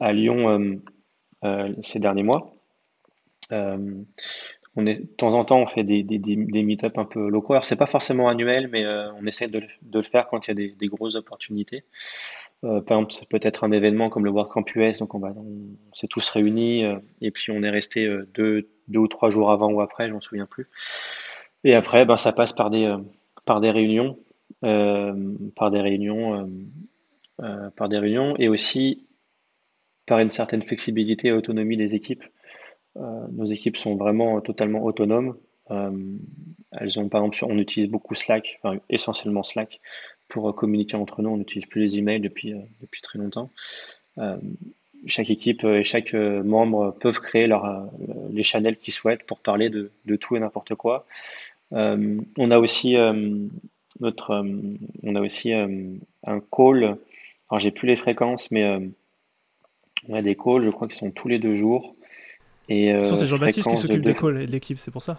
à 0.00 0.12
Lyon 0.12 0.80
ces 1.84 2.00
derniers 2.00 2.24
mois 2.24 2.52
on 4.76 4.86
est, 4.86 4.96
de 4.96 5.06
temps 5.06 5.34
en 5.34 5.44
temps, 5.44 5.60
on 5.60 5.66
fait 5.66 5.82
des, 5.82 6.02
des, 6.02 6.18
des, 6.18 6.62
meet-up 6.62 6.98
un 6.98 7.04
peu 7.04 7.28
locaux. 7.28 7.52
Alors, 7.52 7.64
c'est 7.64 7.76
pas 7.76 7.86
forcément 7.86 8.28
annuel, 8.28 8.68
mais 8.68 8.84
euh, 8.84 9.12
on 9.20 9.26
essaie 9.26 9.48
de, 9.48 9.62
le 9.92 10.02
faire 10.02 10.28
quand 10.28 10.46
il 10.46 10.50
y 10.50 10.64
a 10.64 10.74
des, 10.76 10.86
grosses 10.86 11.16
opportunités. 11.16 11.84
Euh, 12.64 12.80
par 12.80 12.98
exemple, 12.98 13.26
peut 13.28 13.40
être 13.42 13.64
un 13.64 13.72
événement 13.72 14.08
comme 14.08 14.24
le 14.24 14.30
WordCamp 14.30 14.64
US, 14.74 14.98
donc 14.98 15.14
on, 15.14 15.22
on 15.22 15.94
s'est 15.94 16.08
tous 16.08 16.28
réunis 16.30 16.84
euh, 16.84 16.98
et 17.20 17.30
puis 17.30 17.52
on 17.52 17.62
est 17.62 17.70
resté 17.70 18.08
deux, 18.34 18.68
deux, 18.88 18.98
ou 18.98 19.08
trois 19.08 19.30
jours 19.30 19.50
avant 19.50 19.70
ou 19.72 19.80
après, 19.80 20.08
je 20.08 20.12
m'en 20.12 20.20
souviens 20.20 20.46
plus. 20.46 20.66
Et 21.64 21.74
après, 21.74 22.04
ben, 22.04 22.16
ça 22.16 22.32
passe 22.32 22.52
par 22.52 22.70
des, 22.70 22.96
par 23.44 23.60
des 23.60 23.70
réunions, 23.70 24.18
par 24.60 25.70
des 25.70 25.80
réunions, 25.80 26.48
par 27.76 27.88
des 27.88 27.98
réunions, 27.98 28.36
et 28.38 28.48
aussi 28.48 29.06
par 30.06 30.18
une 30.18 30.30
certaine 30.30 30.62
flexibilité 30.62 31.28
et 31.28 31.32
autonomie 31.32 31.76
des 31.76 31.94
équipes. 31.94 32.24
Euh, 32.98 33.26
nos 33.32 33.46
équipes 33.46 33.76
sont 33.76 33.96
vraiment 33.96 34.40
totalement 34.40 34.84
autonomes. 34.84 35.36
Euh, 35.70 35.90
elles 36.72 36.98
ont, 36.98 37.08
par 37.08 37.24
exemple, 37.24 37.52
on 37.52 37.58
utilise 37.58 37.88
beaucoup 37.88 38.14
Slack, 38.14 38.60
essentiellement 38.88 39.42
Slack, 39.42 39.80
pour 40.28 40.54
communiquer 40.54 40.96
entre 40.96 41.22
nous. 41.22 41.30
On 41.30 41.36
n'utilise 41.36 41.66
plus 41.66 41.82
les 41.82 41.98
emails 41.98 42.20
depuis, 42.20 42.52
euh, 42.52 42.60
depuis 42.80 43.00
très 43.00 43.18
longtemps. 43.18 43.50
chaque 45.06 45.30
équipe 45.30 45.62
et 45.62 45.84
chaque 45.84 46.12
membre 46.12 46.96
peuvent 47.00 47.20
créer 47.20 47.48
les 48.30 48.42
channels 48.42 48.76
qu'ils 48.76 48.92
souhaitent 48.92 49.22
pour 49.24 49.38
parler 49.38 49.70
de, 49.70 49.92
de 50.06 50.16
tout 50.16 50.34
et 50.36 50.40
n'importe 50.40 50.74
quoi. 50.74 51.06
on 51.70 52.50
a 52.50 52.58
aussi 52.58 52.96
notre, 54.00 54.44
on 55.04 55.14
a 55.14 55.20
aussi 55.20 55.52
un 55.52 56.40
call. 56.50 56.98
Alors 57.48 57.60
j'ai 57.60 57.70
plus 57.70 57.86
les 57.86 57.94
fréquences, 57.94 58.50
mais 58.50 58.90
on 60.08 60.14
a 60.14 60.22
des 60.22 60.34
calls, 60.34 60.64
je 60.64 60.70
crois, 60.70 60.88
qui 60.88 60.96
sont 60.96 61.12
tous 61.12 61.28
les 61.28 61.38
deux 61.38 61.54
jours. 61.54 61.94
Et, 62.68 62.92
euh, 62.92 63.04
c'est 63.04 63.26
Jean-Baptiste 63.26 63.68
qui 63.68 63.76
s'occupe 63.76 64.02
de... 64.02 64.08
l'école 64.08 64.42
et 64.42 64.46
de 64.46 64.52
l'équipe, 64.52 64.78
c'est 64.78 64.90
pour 64.90 65.02
ça 65.02 65.16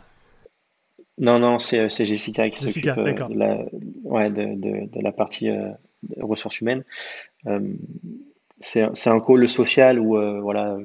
Non, 1.18 1.40
non, 1.40 1.58
c'est 1.58 1.80
euh, 1.80 1.90
Jessica 1.90 2.50
qui 2.50 2.60
s'occupe 2.60 2.98
euh, 2.98 3.12
de, 3.12 3.38
la, 3.38 3.66
ouais, 4.04 4.30
de, 4.30 4.56
de, 4.56 4.88
de, 4.88 5.02
la 5.02 5.12
partie 5.12 5.50
euh, 5.50 5.70
ressources 6.22 6.62
humaines. 6.62 6.84
C'est 8.62 9.08
un 9.08 9.20
call 9.20 9.48
social 9.48 10.00
où 10.00 10.18
voilà, 10.42 10.78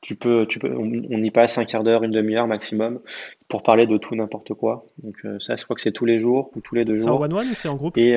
tu 0.00 0.16
peux, 0.16 0.46
tu 0.46 0.58
peux, 0.58 0.74
on, 0.74 0.90
y 0.90 1.30
passe 1.30 1.58
un 1.58 1.64
quart 1.64 1.84
d'heure, 1.84 2.02
une 2.02 2.10
demi-heure 2.10 2.46
maximum 2.46 3.00
pour 3.48 3.62
parler 3.62 3.86
de 3.86 3.98
tout 3.98 4.14
n'importe 4.16 4.54
quoi. 4.54 4.86
Donc 5.02 5.16
ça, 5.40 5.56
je 5.56 5.64
crois 5.64 5.76
que 5.76 5.82
c'est 5.82 5.92
tous 5.92 6.06
les 6.06 6.18
jours 6.18 6.50
ou 6.56 6.60
tous 6.60 6.74
les 6.74 6.84
deux 6.84 6.98
jours. 6.98 7.04
C'est 7.04 7.10
en 7.10 7.20
one-one 7.20 7.46
ou 7.48 7.54
c'est 7.54 7.68
en 7.68 7.76
groupe? 7.76 7.96
Et, 7.98 8.14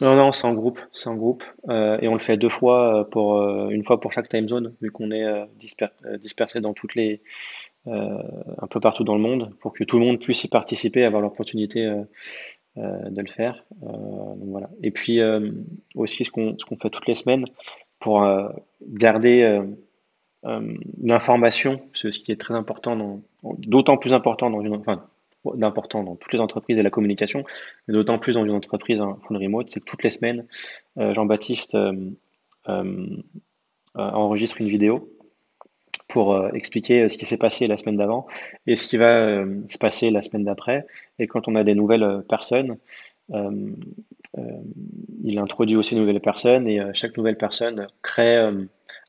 non, 0.00 0.14
non, 0.14 0.32
c'est 0.32 0.46
en 0.46 0.54
groupe, 0.54 0.80
c'est 0.92 1.08
en 1.08 1.16
groupe, 1.16 1.42
euh, 1.68 1.98
et 2.00 2.08
on 2.08 2.12
le 2.12 2.20
fait 2.20 2.36
deux 2.36 2.48
fois 2.48 3.00
euh, 3.00 3.04
pour 3.04 3.40
euh, 3.40 3.68
une 3.70 3.84
fois 3.84 4.00
pour 4.00 4.12
chaque 4.12 4.28
time 4.28 4.48
zone, 4.48 4.74
vu 4.80 4.90
qu'on 4.92 5.10
est 5.10 5.26
dispersé 6.20 6.60
dans 6.60 6.72
toutes 6.72 6.94
les 6.94 7.22
un 7.86 8.66
peu 8.68 8.80
partout 8.80 9.02
dans 9.02 9.14
le 9.14 9.22
monde, 9.22 9.54
pour 9.60 9.72
que 9.72 9.82
tout 9.82 9.98
le 9.98 10.04
monde 10.04 10.20
puisse 10.20 10.44
y 10.44 10.48
participer, 10.48 11.04
avoir 11.04 11.22
l'opportunité 11.22 11.90
de 12.76 13.20
le 13.20 13.26
faire. 13.28 13.64
donc 13.80 14.48
voilà. 14.48 14.68
Et 14.82 14.90
puis 14.90 15.20
aussi 15.94 16.24
ce 16.26 16.30
qu'on 16.30 16.54
qu'on 16.54 16.76
fait 16.76 16.90
toutes 16.90 17.06
les 17.06 17.14
semaines 17.14 17.46
pour 17.98 18.28
garder 18.82 19.62
l'information, 21.02 21.80
ce 21.94 22.08
qui 22.08 22.30
est 22.30 22.40
très 22.40 22.54
important, 22.54 23.22
d'autant 23.42 23.96
plus 23.96 24.12
important 24.12 24.50
dans 24.50 24.60
une, 24.60 24.74
enfin 24.74 25.08
d'important 25.54 26.02
dans 26.02 26.16
toutes 26.16 26.32
les 26.32 26.40
entreprises 26.40 26.78
et 26.78 26.82
la 26.82 26.90
communication, 26.90 27.44
mais 27.86 27.94
d'autant 27.94 28.18
plus 28.18 28.34
dans 28.34 28.44
une 28.44 28.52
entreprise 28.52 29.00
en 29.00 29.16
full 29.16 29.36
remote, 29.36 29.70
c'est 29.70 29.80
que 29.80 29.84
toutes 29.84 30.02
les 30.02 30.10
semaines, 30.10 30.46
euh, 30.98 31.14
Jean-Baptiste 31.14 31.74
euh, 31.74 32.10
euh, 32.68 33.16
enregistre 33.94 34.60
une 34.60 34.68
vidéo 34.68 35.14
pour 36.08 36.54
expliquer 36.54 37.08
ce 37.10 37.18
qui 37.18 37.26
s'est 37.26 37.36
passé 37.36 37.66
la 37.66 37.76
semaine 37.76 37.98
d'avant 37.98 38.26
et 38.66 38.76
ce 38.76 38.88
qui 38.88 38.96
va 38.96 39.44
se 39.66 39.76
passer 39.76 40.08
la 40.10 40.22
semaine 40.22 40.44
d'après. 40.44 40.86
Et 41.18 41.26
quand 41.26 41.48
on 41.48 41.54
a 41.54 41.64
des 41.64 41.74
nouvelles 41.74 42.24
personnes, 42.26 42.78
il 43.28 43.78
introduit 45.38 45.76
aussi 45.76 45.94
de 45.94 46.00
nouvelles 46.00 46.20
personnes 46.20 46.66
et 46.66 46.80
chaque 46.94 47.14
nouvelle 47.18 47.36
personne 47.36 47.88
crée 48.00 48.38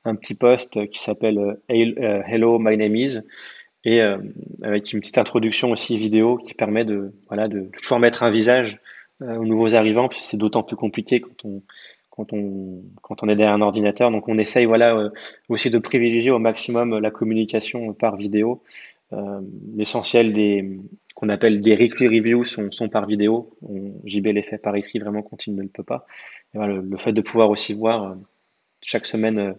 un 0.03 0.15
petit 0.15 0.35
post 0.35 0.89
qui 0.89 0.99
s'appelle 0.99 1.61
Hello, 1.69 2.59
my 2.59 2.75
name 2.75 2.97
is 2.97 3.21
et 3.85 4.01
avec 4.61 4.91
une 4.91 4.99
petite 4.99 5.17
introduction 5.17 5.71
aussi 5.71 5.97
vidéo 5.97 6.37
qui 6.37 6.53
permet 6.53 6.83
de, 6.83 7.13
voilà, 7.27 7.47
de, 7.47 7.69
toujours 7.81 7.99
mettre 7.99 8.23
un 8.23 8.29
visage 8.29 8.79
aux 9.21 9.45
nouveaux 9.45 9.75
arrivants, 9.75 10.07
puisque 10.07 10.25
c'est 10.25 10.37
d'autant 10.37 10.63
plus 10.63 10.75
compliqué 10.75 11.19
quand 11.19 11.45
on, 11.45 11.61
quand 12.09 12.33
on, 12.33 12.81
quand 13.01 13.23
on 13.23 13.29
est 13.29 13.35
derrière 13.35 13.55
un 13.55 13.61
ordinateur. 13.61 14.11
Donc 14.11 14.27
on 14.27 14.37
essaye 14.37 14.65
voilà, 14.65 15.09
aussi 15.47 15.69
de 15.69 15.77
privilégier 15.77 16.31
au 16.31 16.39
maximum 16.39 16.99
la 16.99 17.11
communication 17.11 17.93
par 17.93 18.17
vidéo. 18.17 18.61
L'essentiel 19.75 20.33
des 20.33 20.77
qu'on 21.19 21.27
appelle 21.27 21.59
des 21.59 21.75
weekly 21.75 22.07
reviews 22.07 22.45
sont, 22.45 22.71
sont 22.71 22.87
par 22.87 23.05
vidéo. 23.05 23.49
On, 23.61 23.91
JB 24.05 24.27
les 24.27 24.41
fait 24.41 24.57
par 24.57 24.77
écrit 24.77 24.99
vraiment 24.99 25.21
quand 25.21 25.47
il 25.47 25.55
ne 25.55 25.61
le 25.63 25.67
peut 25.67 25.83
pas. 25.83 26.05
le, 26.53 26.97
fait 26.97 27.11
de 27.11 27.19
pouvoir 27.19 27.49
aussi 27.49 27.73
voir 27.73 28.15
chaque 28.81 29.05
semaine 29.05 29.53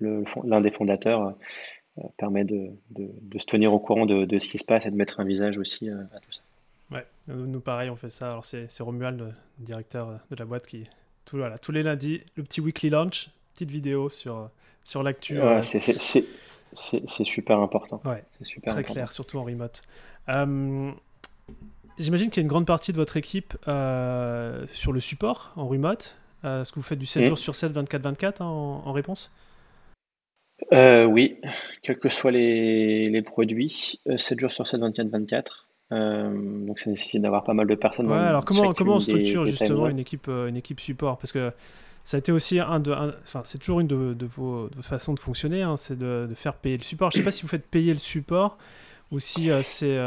l'un 0.00 0.60
des 0.60 0.72
fondateurs 0.72 1.24
euh, 1.24 1.30
permet 2.16 2.44
de, 2.44 2.70
de, 2.90 3.38
se 3.38 3.46
tenir 3.46 3.72
au 3.72 3.78
courant 3.78 4.06
de, 4.06 4.24
de, 4.24 4.38
ce 4.38 4.48
qui 4.48 4.58
se 4.58 4.64
passe 4.64 4.86
et 4.86 4.90
de 4.90 4.96
mettre 4.96 5.20
un 5.20 5.24
visage 5.24 5.58
aussi 5.58 5.88
euh, 5.88 6.02
à 6.14 6.20
tout 6.20 6.32
ça. 6.32 6.42
Ouais, 6.90 7.06
nous 7.28 7.60
pareil, 7.60 7.88
on 7.90 7.96
fait 7.96 8.10
ça. 8.10 8.30
Alors 8.30 8.44
c'est 8.44 8.68
Romuald, 8.80 9.20
le 9.20 9.32
directeur 9.58 10.20
de 10.30 10.36
la 10.36 10.44
boîte, 10.44 10.66
qui 10.66 10.86
tout, 11.24 11.38
voilà, 11.38 11.56
tous 11.56 11.72
les 11.72 11.82
lundis, 11.82 12.22
le 12.36 12.42
petit 12.42 12.60
weekly 12.60 12.90
launch, 12.90 13.30
petite 13.54 13.70
vidéo 13.70 14.10
sur, 14.10 14.50
sur 14.84 15.02
l'actu. 15.02 15.40
Ouais, 15.40 15.62
c'est 15.62 17.24
super 17.24 17.58
important. 17.60 18.00
Ouais, 18.04 18.24
c'est 18.38 18.46
super 18.46 18.74
très 18.74 18.84
clair, 18.84 19.12
surtout 19.12 19.38
en 19.38 19.44
remote. 19.44 19.82
Euh, 20.28 20.90
j'imagine 21.98 22.28
qu'il 22.28 22.38
y 22.38 22.42
a 22.42 22.44
une 22.44 22.48
grande 22.48 22.66
partie 22.66 22.92
de 22.92 22.98
votre 22.98 23.16
équipe 23.16 23.54
sur 23.62 24.92
le 24.92 25.00
support 25.00 25.52
en 25.56 25.66
remote. 25.66 26.16
Est-ce 26.42 26.70
que 26.70 26.76
vous 26.76 26.82
faites 26.82 26.98
du 26.98 27.06
7 27.06 27.22
mmh. 27.22 27.26
jours 27.26 27.38
sur 27.38 27.54
7, 27.54 27.72
24-24 27.72 28.42
hein, 28.42 28.44
en, 28.44 28.92
réponse? 28.92 29.30
Euh, 30.72 31.04
oui, 31.04 31.36
quels 31.82 31.98
que 31.98 32.08
soient 32.08 32.30
les, 32.30 33.04
les 33.06 33.22
produits, 33.22 34.00
7 34.16 34.38
euh, 34.38 34.40
jours 34.40 34.52
sur 34.52 34.66
7, 34.66 34.80
24, 34.80 35.08
24. 35.08 35.68
Euh, 35.92 36.66
donc 36.66 36.78
ça 36.78 36.90
nécessite 36.90 37.22
d'avoir 37.22 37.44
pas 37.44 37.54
mal 37.54 37.66
de 37.66 37.74
personnes. 37.74 38.10
Ouais, 38.10 38.16
alors 38.16 38.44
comment, 38.44 38.72
comment 38.72 38.96
on 38.96 39.00
structure 39.00 39.44
justement 39.46 39.88
une 39.88 39.98
équipe, 39.98 40.28
une 40.28 40.56
équipe 40.56 40.80
support? 40.80 41.18
Parce 41.18 41.32
que 41.32 41.52
ça 42.02 42.16
a 42.16 42.20
été 42.20 42.32
aussi 42.32 42.58
un 42.58 42.80
de. 42.80 42.92
Enfin, 42.92 43.42
c'est 43.44 43.58
toujours 43.58 43.80
une 43.80 43.86
de, 43.86 44.14
de, 44.14 44.26
vos, 44.26 44.68
façons 44.80 45.14
de 45.14 45.20
fonctionner, 45.20 45.62
hein, 45.62 45.76
c'est 45.76 45.98
de, 45.98 46.26
de, 46.28 46.34
faire 46.34 46.54
payer 46.54 46.76
le 46.76 46.82
support. 46.82 47.10
Je 47.10 47.18
sais 47.18 47.24
pas 47.24 47.30
si 47.30 47.42
vous 47.42 47.48
faites 47.48 47.66
payer 47.66 47.92
le 47.92 47.98
support 47.98 48.58
ou 49.10 49.18
si 49.18 49.50
c'est. 49.62 49.98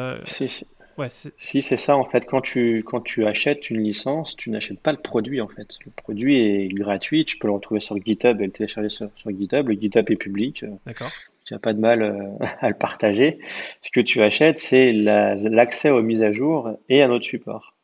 Ouais, 0.98 1.08
si 1.10 1.62
c'est 1.62 1.78
ça 1.78 1.96
en 1.96 2.06
fait, 2.06 2.26
quand 2.26 2.42
tu 2.42 2.84
quand 2.84 3.02
tu 3.02 3.26
achètes 3.26 3.70
une 3.70 3.84
licence, 3.84 4.36
tu 4.36 4.50
n'achètes 4.50 4.80
pas 4.80 4.92
le 4.92 4.98
produit 4.98 5.42
en 5.42 5.48
fait. 5.48 5.78
Le 5.86 5.92
produit 5.92 6.38
est 6.38 6.68
gratuit, 6.70 7.24
tu 7.24 7.38
peux 7.38 7.48
le 7.48 7.54
retrouver 7.54 7.80
sur 7.80 7.98
GitHub 8.04 8.42
et 8.42 8.48
le 8.48 8.52
télécharger 8.52 8.90
sur, 8.90 9.10
GitHub. 9.28 9.68
Le 9.68 9.76
GitHub 9.76 10.10
est 10.10 10.16
public. 10.16 10.64
Euh, 10.64 10.70
D'accord. 10.88 11.12
Tu 11.46 11.54
n'as 11.54 11.60
pas 11.60 11.74
de 11.74 11.80
mal 11.80 12.02
euh, 12.02 12.24
à 12.62 12.70
le 12.70 12.76
partager. 12.76 13.40
Ce 13.82 13.92
que 13.92 14.02
tu 14.02 14.24
achètes, 14.24 14.58
c'est 14.58 14.92
l'accès 14.92 15.92
aux 15.92 16.02
mises 16.02 16.24
à 16.24 16.32
jour 16.32 16.72
et 16.90 17.04
à 17.04 17.08
notre 17.08 17.26
support. 17.26 17.77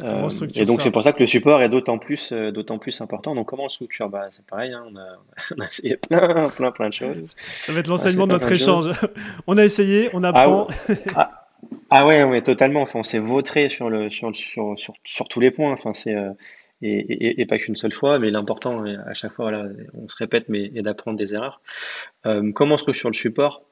Euh, 0.00 0.28
et 0.54 0.64
donc 0.64 0.82
c'est 0.82 0.90
pour 0.90 1.02
ça 1.02 1.12
que 1.12 1.20
le 1.20 1.26
support 1.26 1.62
est 1.62 1.68
d'autant 1.68 1.98
plus, 1.98 2.32
euh, 2.32 2.50
d'autant 2.50 2.78
plus 2.78 3.00
important. 3.00 3.34
Donc 3.34 3.48
comment 3.48 3.64
on 3.64 3.68
structure? 3.68 4.08
Bah, 4.08 4.28
C'est 4.30 4.44
pareil, 4.44 4.72
hein, 4.72 4.84
on, 4.90 4.96
a, 4.96 5.06
on, 5.56 5.60
a, 5.60 5.68
essayé 5.68 5.96
plein, 5.96 6.48
plein, 6.50 6.70
plein 6.72 6.88
de 6.88 6.94
choses. 6.94 7.34
Ça 7.38 7.72
va 7.72 7.80
être 7.80 7.88
l'enseignement 7.88 8.26
de 8.26 8.32
notre 8.32 8.50
échange. 8.50 8.92
on 9.46 9.56
a 9.56 9.64
essayé, 9.64 10.10
on 10.12 10.22
apprend. 10.24 10.68
Ah, 10.88 10.94
ah, 11.16 11.48
ah 11.90 12.06
ouais, 12.06 12.22
ouais, 12.24 12.42
totalement. 12.42 12.82
Enfin, 12.82 13.00
on 13.00 13.04
s'est 13.04 13.18
vautré 13.18 13.68
sur, 13.68 13.90
le, 13.90 14.10
sur, 14.10 14.34
sur, 14.34 14.78
sur, 14.78 14.94
sur 15.04 15.28
tous 15.28 15.40
les 15.40 15.50
points. 15.50 15.72
Enfin, 15.72 15.92
c'est, 15.92 16.14
euh, 16.14 16.32
et, 16.82 16.98
et, 16.98 17.40
et, 17.40 17.46
pas 17.46 17.58
qu'une 17.58 17.76
seule 17.76 17.92
fois, 17.92 18.18
mais 18.18 18.30
l'important, 18.30 18.84
à 18.84 19.14
chaque 19.14 19.32
fois, 19.32 19.50
voilà, 19.50 19.68
on 19.94 20.06
se 20.06 20.16
répète, 20.16 20.48
mais 20.48 20.70
et 20.74 20.82
d'apprendre 20.82 21.18
des 21.18 21.34
erreurs. 21.34 21.60
comment 22.54 22.76
on 22.76 22.92
sur 22.92 23.08
le 23.08 23.14
support? 23.14 23.64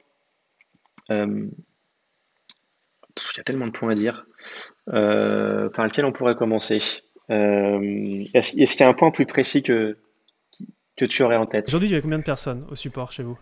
Il 3.16 3.36
y 3.36 3.40
a 3.40 3.44
tellement 3.44 3.66
de 3.66 3.72
points 3.72 3.90
à 3.90 3.94
dire. 3.94 4.26
Euh, 4.92 5.68
par 5.70 5.84
lequel 5.84 6.04
on 6.04 6.12
pourrait 6.12 6.36
commencer 6.36 6.78
euh, 7.30 8.24
Est-ce 8.34 8.52
qu'il 8.52 8.80
y 8.80 8.82
a 8.84 8.88
un 8.88 8.94
point 8.94 9.10
plus 9.10 9.26
précis 9.26 9.62
que, 9.62 9.96
que 10.96 11.04
tu 11.04 11.22
aurais 11.22 11.36
en 11.36 11.46
tête? 11.46 11.68
Aujourd'hui, 11.68 11.88
il 11.88 11.92
y 11.92 11.96
a 11.96 12.00
combien 12.00 12.18
de 12.18 12.24
personnes 12.24 12.64
au 12.70 12.76
support 12.76 13.12
chez 13.12 13.22
vous? 13.22 13.38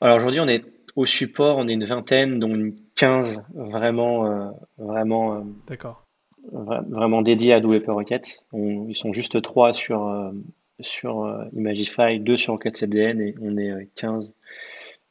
Alors 0.00 0.18
aujourd'hui, 0.18 0.40
on 0.40 0.48
est 0.48 0.64
au 0.94 1.06
support, 1.06 1.56
on 1.58 1.68
est 1.68 1.72
une 1.72 1.84
vingtaine, 1.84 2.38
dont 2.38 2.54
une 2.54 2.74
15 2.96 3.44
vraiment, 3.54 4.26
euh, 4.26 4.50
vraiment, 4.78 5.46
D'accord. 5.66 6.04
vraiment 6.52 7.22
dédiés 7.22 7.54
à 7.54 7.60
Paper 7.60 7.92
Rocket. 7.92 8.44
ils 8.52 8.96
sont 8.96 9.12
juste 9.12 9.40
trois 9.40 9.72
sur, 9.72 10.32
sur 10.80 11.46
Imagify, 11.54 12.18
deux 12.18 12.36
sur 12.36 12.52
Rocket 12.54 12.76
CDN 12.76 13.20
et 13.20 13.34
on 13.40 13.56
est 13.56 13.88
15 13.96 14.34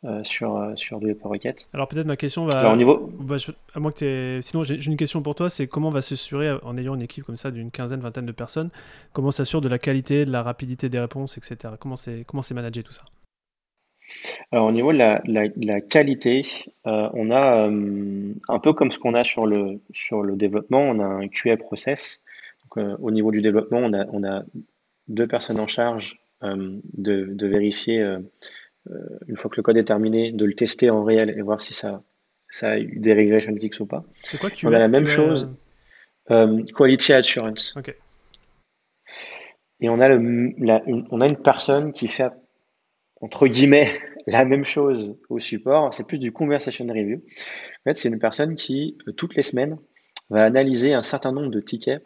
euh, 0.06 0.24
sur, 0.24 0.56
euh, 0.56 0.74
sur 0.76 1.00
Rocket. 1.24 1.68
Alors 1.74 1.88
peut-être 1.88 2.06
ma 2.06 2.16
question 2.16 2.46
va... 2.46 2.60
Alors, 2.60 2.78
niveau... 2.78 3.12
à 3.74 3.80
moins 3.80 3.92
que 3.92 4.40
Sinon 4.44 4.64
j'ai 4.64 4.86
une 4.86 4.98
question 4.98 5.22
pour 5.22 5.34
toi, 5.34 5.50
c'est 5.50 5.68
comment 5.68 5.88
on 5.88 5.92
va 5.92 6.02
s'assurer, 6.02 6.52
en 6.64 6.78
ayant 6.78 6.94
une 6.94 7.02
équipe 7.02 7.24
comme 7.24 7.38
ça 7.38 7.50
d'une 7.50 7.72
quinzaine, 7.72 8.02
vingtaine 8.02 8.26
de 8.26 8.32
personnes, 8.32 8.70
comment 9.14 9.32
s'assure 9.32 9.62
de 9.62 9.68
la 9.68 9.80
qualité, 9.80 10.26
de 10.26 10.32
la 10.32 10.44
rapidité 10.44 10.90
des 10.90 11.00
réponses, 11.00 11.38
etc. 11.38 11.74
Comment 11.80 11.96
c'est 11.96 12.24
comment 12.28 12.44
managé 12.54 12.84
tout 12.84 12.92
ça? 12.92 13.02
Alors 14.52 14.68
au 14.68 14.72
niveau 14.72 14.94
de 14.94 14.98
la, 14.98 15.22
la, 15.26 15.82
qualité, 15.82 16.44
euh, 16.86 17.10
on 17.14 17.32
a 17.32 17.68
un 17.68 18.60
peu 18.60 18.74
comme 18.74 18.92
ce 18.92 19.00
qu'on 19.00 19.16
a 19.16 19.24
sur 19.24 19.48
le, 19.48 19.82
sur 19.92 20.22
le 20.22 20.36
développement, 20.36 20.82
on 20.82 21.00
a 21.00 21.06
un 21.06 21.28
QA 21.28 21.58
process. 21.58 22.22
Donc, 22.64 23.00
au 23.02 23.10
niveau 23.10 23.32
du 23.32 23.42
développement, 23.42 23.80
on 23.80 23.94
a, 23.94 24.06
on 24.12 24.24
a 24.24 24.44
deux 25.08 25.28
personnes 25.28 25.60
en 25.60 25.68
charge 25.68 26.20
de, 26.42 27.34
de, 27.34 27.48
vérifier 27.48 28.02
euh, 28.02 28.20
une 29.28 29.38
fois 29.38 29.50
que 29.50 29.58
le 29.58 29.64
code 29.64 29.78
est 29.78 29.86
terminé, 29.86 30.32
de 30.32 30.46
le 30.46 30.54
tester 30.54 30.90
en 30.90 31.04
réel 31.04 31.34
et 31.36 31.42
voir 31.42 31.62
si 31.62 31.74
ça, 31.74 32.04
ça 32.50 32.72
a 32.72 32.78
eu 32.78 33.00
des 33.00 33.14
regression 33.14 33.56
fixes 33.56 33.80
ou 33.80 33.86
pas. 33.86 34.04
C'est 34.22 34.40
quoi 34.40 34.50
On 34.64 34.74
a 34.74 34.80
la 34.80 34.88
même 34.88 35.08
chose. 35.08 35.50
Euh, 36.32 36.64
quality 36.76 37.14
Assurance. 37.14 37.76
Et 39.82 39.90
on 39.90 40.00
a, 40.00 40.10
le, 40.10 40.16
une, 40.16 41.08
on 41.12 41.22
a 41.22 41.28
une 41.28 41.38
personne 41.38 41.92
qui 41.92 42.08
fait, 42.08 42.32
entre 43.22 43.48
guillemets, 43.48 43.90
la 44.28 44.46
même 44.46 44.64
chose 44.64 45.16
au 45.30 45.40
support. 45.40 45.94
C'est 45.94 46.08
plus 46.08 46.18
du 46.18 46.32
conversation 46.32 46.86
review. 46.88 47.18
En 47.18 47.84
fait, 47.84 47.94
c'est 47.94 48.10
une 48.10 48.20
personne 48.20 48.56
qui, 48.56 48.98
euh, 49.08 49.12
toutes 49.12 49.36
les 49.36 49.44
semaines, 49.44 49.78
va 50.30 50.44
analyser 50.44 50.94
un 50.94 51.04
certain 51.04 51.32
nombre 51.32 51.52
de 51.52 51.60
tickets 51.60 52.04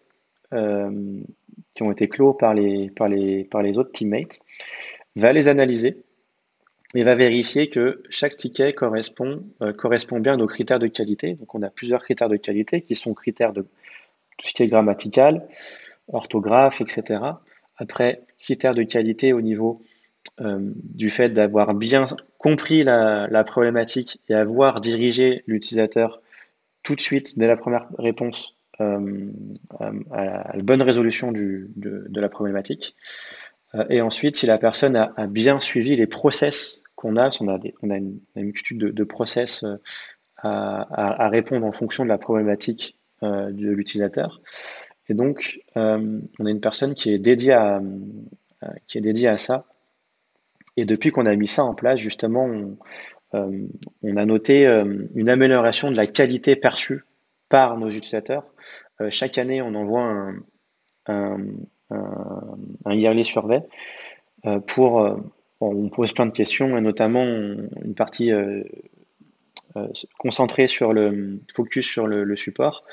qui 0.52 1.84
ont 1.84 1.92
été 1.92 2.10
clos 2.10 2.34
par 2.34 2.56
les, 2.56 2.90
par 2.90 3.08
les, 3.08 3.44
par 3.44 3.62
les 3.62 3.78
autres 3.78 3.92
teammates, 3.92 4.40
va 5.16 5.32
les 5.32 5.48
analyser 5.48 6.04
et 6.96 7.04
va 7.04 7.16
vérifier 7.16 7.70
que 7.70 8.02
chaque 8.10 8.38
ticket 8.38 8.74
correspond, 8.74 9.44
euh, 9.62 9.74
correspond 9.74 10.20
bien 10.20 10.34
à 10.34 10.38
nos 10.38 10.48
critères 10.48 10.80
de 10.80 10.88
qualité. 10.88 11.34
Donc 11.34 11.54
on 11.54 11.62
a 11.62 11.70
plusieurs 11.70 12.02
critères 12.04 12.30
de 12.30 12.38
qualité 12.38 12.82
qui 12.82 12.96
sont 12.96 13.14
critères 13.14 13.54
de 13.54 13.62
tout 13.62 14.48
ce 14.48 14.54
qui 14.54 14.64
est 14.64 14.68
grammatical, 14.68 15.48
orthographe, 16.12 16.82
etc. 16.82 17.22
Après, 17.78 18.22
critères 18.40 18.74
de 18.74 18.84
qualité 18.84 19.34
au 19.34 19.42
niveau 19.42 19.82
euh, 20.42 20.58
du 20.62 21.10
fait 21.10 21.30
d'avoir 21.30 21.74
bien 21.74 22.06
compris 22.38 22.84
la, 22.84 23.44
problématique 23.46 24.20
et 24.30 24.34
avoir 24.34 24.82
dirigé 24.82 25.44
l'utilisateur 25.48 26.22
tout 26.84 26.96
de 26.96 27.02
suite, 27.02 27.38
dès 27.38 27.48
la 27.48 27.58
première 27.58 27.88
réponse, 27.98 28.56
euh, 28.82 29.30
à, 29.80 30.56
la, 30.56 30.64
bonne 30.64 30.82
résolution 30.82 31.32
de, 31.32 31.70
la 32.14 32.30
problématique. 32.30 32.96
Euh, 33.76 33.86
et 33.90 34.02
ensuite, 34.02 34.36
si 34.36 34.46
la 34.46 34.58
personne 34.58 34.96
a, 34.96 35.28
bien 35.28 35.60
suivi 35.60 35.96
les 35.96 36.08
process 36.08 36.82
qu'on 36.96 37.18
a, 37.18 37.30
on 37.42 37.48
a, 37.48 37.98
une, 37.98 38.20
multitude 38.36 38.78
de, 38.78 39.04
process 39.04 39.64
euh, 39.64 39.78
à, 40.38 41.30
répondre 41.30 41.66
en 41.66 41.72
fonction 41.72 42.04
de 42.04 42.10
la 42.10 42.18
problématique 42.18 42.98
euh, 43.24 43.52
de 43.52 43.70
l'utilisateur. 43.70 44.42
Et 45.08 45.14
donc, 45.14 45.60
on 45.76 46.46
a 46.46 46.50
une 46.50 46.62
personne 46.62 46.94
qui 46.94 47.12
est 47.12 47.18
dédiée 47.18 47.54
à, 47.54 47.82
qui 48.88 49.00
est 49.00 49.02
dédiée 49.02 49.28
à 49.28 49.38
ça. 49.38 49.66
Et 50.78 50.86
depuis 50.86 51.10
qu'on 51.10 51.26
a 51.26 51.36
mis 51.36 51.48
ça 51.48 51.64
en 51.64 51.74
place, 51.74 52.00
justement, 52.00 52.48
on, 53.34 54.18
a 54.18 54.26
noté 54.26 54.66
une 55.16 55.30
amélioration 55.30 55.90
de 55.90 55.98
la 55.98 56.06
qualité 56.06 56.56
perçue 56.56 57.06
par 57.48 57.76
nos 57.80 57.90
utilisateurs. 57.90 58.46
chaque 59.10 59.40
année, 59.40 59.64
on 59.64 59.74
envoie 59.74 60.32
un, 61.08 61.36
un, 61.92 62.94
yearly 62.94 63.26
survey 63.26 63.62
pour 64.68 65.20
on 65.62 65.90
pose 65.90 66.14
plein 66.14 66.26
de 66.26 66.32
questions 66.32 66.78
et 66.78 66.82
notamment 66.82 67.24
une 67.24 67.96
partie 67.96 68.32
euh, 68.32 68.64
euh, 69.76 69.88
concentrée 70.18 70.68
sur 70.68 70.94
le 70.94 71.40
focus 71.54 71.88
sur 71.88 72.08
le, 72.08 72.36
support. 72.36 72.84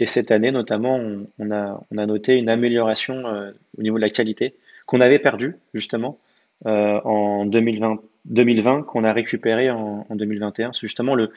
Et 0.00 0.06
cette 0.06 0.30
année, 0.30 0.50
notamment, 0.50 1.00
on, 1.38 1.50
a, 1.50 1.80
noté 1.90 2.34
une 2.34 2.48
amélioration 2.48 3.26
euh, 3.26 3.52
au 3.78 3.82
niveau 3.82 3.96
de 3.96 4.02
la 4.02 4.10
qualité 4.10 4.54
qu'on 4.86 5.00
avait 5.00 5.18
perdu 5.18 5.56
justement 5.74 6.18
en 6.64 7.44
2020, 7.44 8.00
2020 8.26 8.84
qu'on 8.84 9.04
a 9.04 9.12
récupéré 9.12 9.70
en, 9.70 10.06
en 10.08 10.14
2021. 10.16 10.72
Justement, 10.72 11.14
le, 11.14 11.30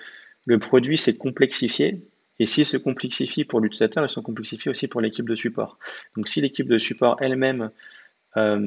le 0.45 0.59
produit 0.59 0.97
s'est 0.97 1.17
complexifié 1.17 1.99
et 2.39 2.45
s'il 2.45 2.65
se 2.65 2.77
complexifie 2.77 3.43
pour 3.43 3.59
l'utilisateur, 3.59 4.03
il 4.03 4.09
se 4.09 4.19
complexifie 4.19 4.69
aussi 4.69 4.87
pour 4.87 5.01
l'équipe 5.01 5.27
de 5.27 5.35
support. 5.35 5.77
Donc 6.15 6.27
si 6.27 6.41
l'équipe 6.41 6.67
de 6.67 6.77
support 6.77 7.17
elle-même 7.19 7.71
a 8.35 8.57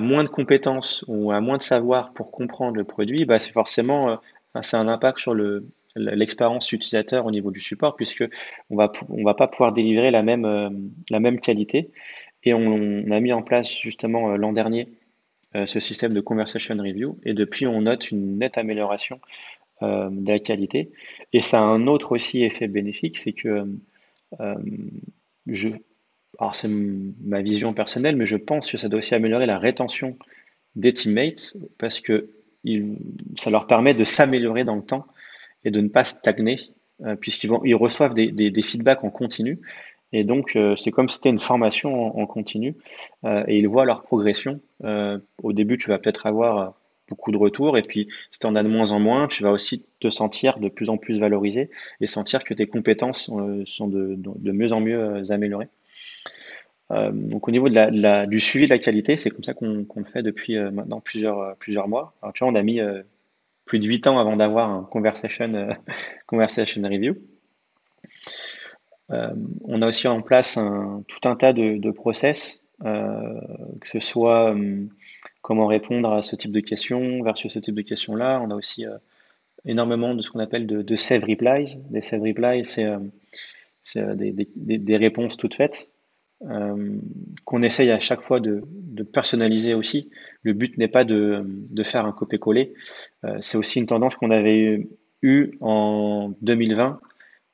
moins 0.00 0.24
de 0.24 0.28
compétences 0.28 1.04
ou 1.06 1.32
a 1.32 1.40
moins 1.40 1.58
de 1.58 1.62
savoir 1.62 2.12
pour 2.12 2.30
comprendre 2.30 2.76
le 2.76 2.84
produit, 2.84 3.24
bah, 3.24 3.38
c'est 3.38 3.52
forcément 3.52 4.20
c'est 4.60 4.76
un 4.76 4.88
impact 4.88 5.18
sur 5.18 5.34
le, 5.34 5.66
l'expérience 5.96 6.72
utilisateur 6.72 7.26
au 7.26 7.30
niveau 7.30 7.50
du 7.50 7.60
support, 7.60 7.96
puisque 7.96 8.24
on 8.70 8.76
va, 8.76 8.92
on 9.08 9.24
va 9.24 9.34
pas 9.34 9.48
pouvoir 9.48 9.72
délivrer 9.72 10.10
la 10.10 10.22
même, 10.22 10.92
la 11.10 11.20
même 11.20 11.40
qualité. 11.40 11.90
Et 12.44 12.54
on, 12.54 13.10
a 13.10 13.20
mis 13.20 13.32
en 13.32 13.42
place 13.42 13.70
justement 13.70 14.36
l'an 14.36 14.52
dernier 14.52 14.88
ce 15.66 15.80
système 15.80 16.14
de 16.14 16.20
conversation 16.20 16.74
review, 16.76 17.18
et 17.24 17.34
depuis 17.34 17.66
on 17.66 17.82
note 17.82 18.10
une 18.10 18.38
nette 18.38 18.56
amélioration 18.56 19.20
de 19.82 20.28
la 20.28 20.38
qualité. 20.38 20.90
Et 21.32 21.40
ça 21.40 21.58
a 21.58 21.62
un 21.62 21.86
autre 21.86 22.12
aussi 22.12 22.44
effet 22.44 22.68
bénéfique, 22.68 23.18
c'est 23.18 23.32
que 23.32 23.66
je, 25.46 25.68
alors 26.38 26.56
c'est 26.56 26.68
ma 26.68 27.42
vision 27.42 27.74
personnelle, 27.74 28.16
mais 28.16 28.26
je 28.26 28.36
pense 28.36 28.70
que 28.70 28.78
ça 28.78 28.88
doit 28.88 28.98
aussi 28.98 29.14
améliorer 29.14 29.46
la 29.46 29.58
rétention 29.58 30.16
des 30.76 30.94
teammates 30.94 31.54
parce 31.78 32.00
que 32.00 32.30
ça 33.36 33.50
leur 33.50 33.66
permet 33.66 33.94
de 33.94 34.04
s'améliorer 34.04 34.64
dans 34.64 34.76
le 34.76 34.82
temps 34.82 35.06
et 35.64 35.70
de 35.70 35.80
ne 35.80 35.88
pas 35.88 36.04
stagner 36.04 36.58
euh, 37.04 37.16
puisqu'ils 37.16 37.48
vont, 37.48 37.62
ils 37.64 37.74
reçoivent 37.74 38.14
des, 38.14 38.30
des, 38.30 38.62
feedbacks 38.62 39.02
en 39.02 39.10
continu. 39.10 39.58
Et 40.12 40.24
donc, 40.24 40.56
euh, 40.56 40.76
c'est 40.76 40.90
comme 40.90 41.08
si 41.08 41.16
c'était 41.16 41.30
une 41.30 41.40
formation 41.40 42.16
en, 42.18 42.26
continu 42.26 42.76
euh, 43.24 43.44
et 43.48 43.56
ils 43.56 43.66
voient 43.66 43.84
leur 43.84 44.02
progression. 44.02 44.60
au 45.42 45.52
début, 45.52 45.78
tu 45.78 45.88
vas 45.88 45.98
peut-être 45.98 46.26
avoir 46.26 46.74
beaucoup 47.12 47.32
de 47.32 47.36
retours 47.36 47.76
et 47.76 47.82
puis 47.82 48.08
si 48.30 48.38
tu 48.38 48.46
en 48.46 48.56
as 48.56 48.62
de 48.62 48.68
moins 48.68 48.92
en 48.92 49.00
moins, 49.00 49.28
tu 49.28 49.42
vas 49.42 49.52
aussi 49.52 49.84
te 50.00 50.08
sentir 50.08 50.58
de 50.58 50.68
plus 50.68 50.88
en 50.88 50.96
plus 50.96 51.18
valorisé 51.18 51.70
et 52.00 52.06
sentir 52.06 52.42
que 52.44 52.54
tes 52.54 52.66
compétences 52.66 53.30
sont 53.66 53.88
de, 53.88 54.14
de 54.16 54.52
mieux 54.52 54.72
en 54.72 54.80
mieux 54.80 55.30
améliorées. 55.30 55.68
Euh, 56.92 57.10
donc 57.12 57.48
au 57.48 57.50
niveau 57.50 57.68
de 57.68 57.74
la, 57.74 58.26
du 58.26 58.40
suivi 58.40 58.66
de 58.66 58.70
la 58.70 58.78
qualité, 58.78 59.16
c'est 59.16 59.30
comme 59.30 59.44
ça 59.44 59.54
qu'on 59.54 59.86
le 59.96 60.04
fait 60.12 60.22
depuis 60.22 60.56
euh, 60.56 60.70
maintenant 60.70 61.00
plusieurs, 61.00 61.38
euh, 61.40 61.52
plusieurs 61.58 61.88
mois. 61.88 62.14
Alors 62.22 62.32
tu 62.32 62.44
vois, 62.44 62.52
on 62.52 62.56
a 62.56 62.62
mis 62.62 62.80
plus 63.64 63.78
de 63.78 63.86
8 63.86 64.06
ans 64.08 64.18
avant 64.18 64.36
d'avoir 64.36 64.70
un 64.70 64.82
conversation, 64.84 65.76
conversation 66.26 66.82
review. 66.82 67.16
on 69.08 69.82
a 69.82 69.86
aussi 69.86 70.08
en 70.08 70.20
place 70.22 70.56
un, 70.56 71.02
tout 71.08 71.28
un 71.28 71.36
tas 71.36 71.52
de, 71.52 71.78
de 71.78 71.90
process, 71.90 72.62
que 72.82 73.88
ce 73.88 74.00
soit 74.00 74.54
comment 75.42 75.66
répondre 75.66 76.12
à 76.12 76.22
ce 76.22 76.36
type 76.36 76.52
de 76.52 76.60
questions 76.60 77.22
versus 77.22 77.52
ce 77.52 77.58
type 77.58 77.74
de 77.74 77.82
questions-là. 77.82 78.40
On 78.42 78.50
a 78.50 78.54
aussi 78.54 78.86
énormément 79.64 80.14
de 80.14 80.22
ce 80.22 80.30
qu'on 80.30 80.38
appelle 80.38 80.66
de, 80.66 80.82
de, 80.82 80.96
save 80.96 81.24
replies. 81.24 81.78
Des 81.90 82.00
save 82.00 82.22
replies, 82.22 82.64
c'est 82.64 84.06
des, 84.16 84.32
des, 84.32 84.78
des, 84.78 84.96
réponses 84.96 85.36
toutes 85.36 85.56
faites. 85.56 85.88
Euh, 86.50 86.96
qu'on 87.44 87.62
essaye 87.62 87.90
à 87.92 88.00
chaque 88.00 88.22
fois 88.22 88.40
de, 88.40 88.64
personnaliser 89.12 89.74
aussi. 89.74 90.10
Le 90.42 90.52
but 90.52 90.76
n'est 90.78 90.88
pas 90.88 91.04
de, 91.04 91.44
faire 91.84 92.04
un 92.04 92.12
copier-coller. 92.12 92.74
Euh, 93.24 93.36
c'est 93.40 93.58
aussi 93.58 93.78
une 93.78 93.86
tendance 93.86 94.16
qu'on 94.16 94.30
avait 94.30 94.86
eue 95.22 95.52
en 95.60 96.32
2020, 96.42 97.00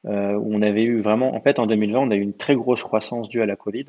euh, 0.06 0.34
où 0.34 0.54
on 0.54 0.62
avait 0.62 0.84
eu 0.84 1.00
vraiment, 1.00 1.34
en 1.34 1.40
fait, 1.40 1.58
en 1.58 1.66
2020, 1.66 1.98
on 1.98 2.10
a 2.10 2.16
eu 2.16 2.20
une 2.20 2.34
très 2.34 2.54
grosse 2.54 2.82
croissance 2.82 3.28
due 3.28 3.42
à 3.42 3.46
la 3.46 3.56
Covid. 3.56 3.86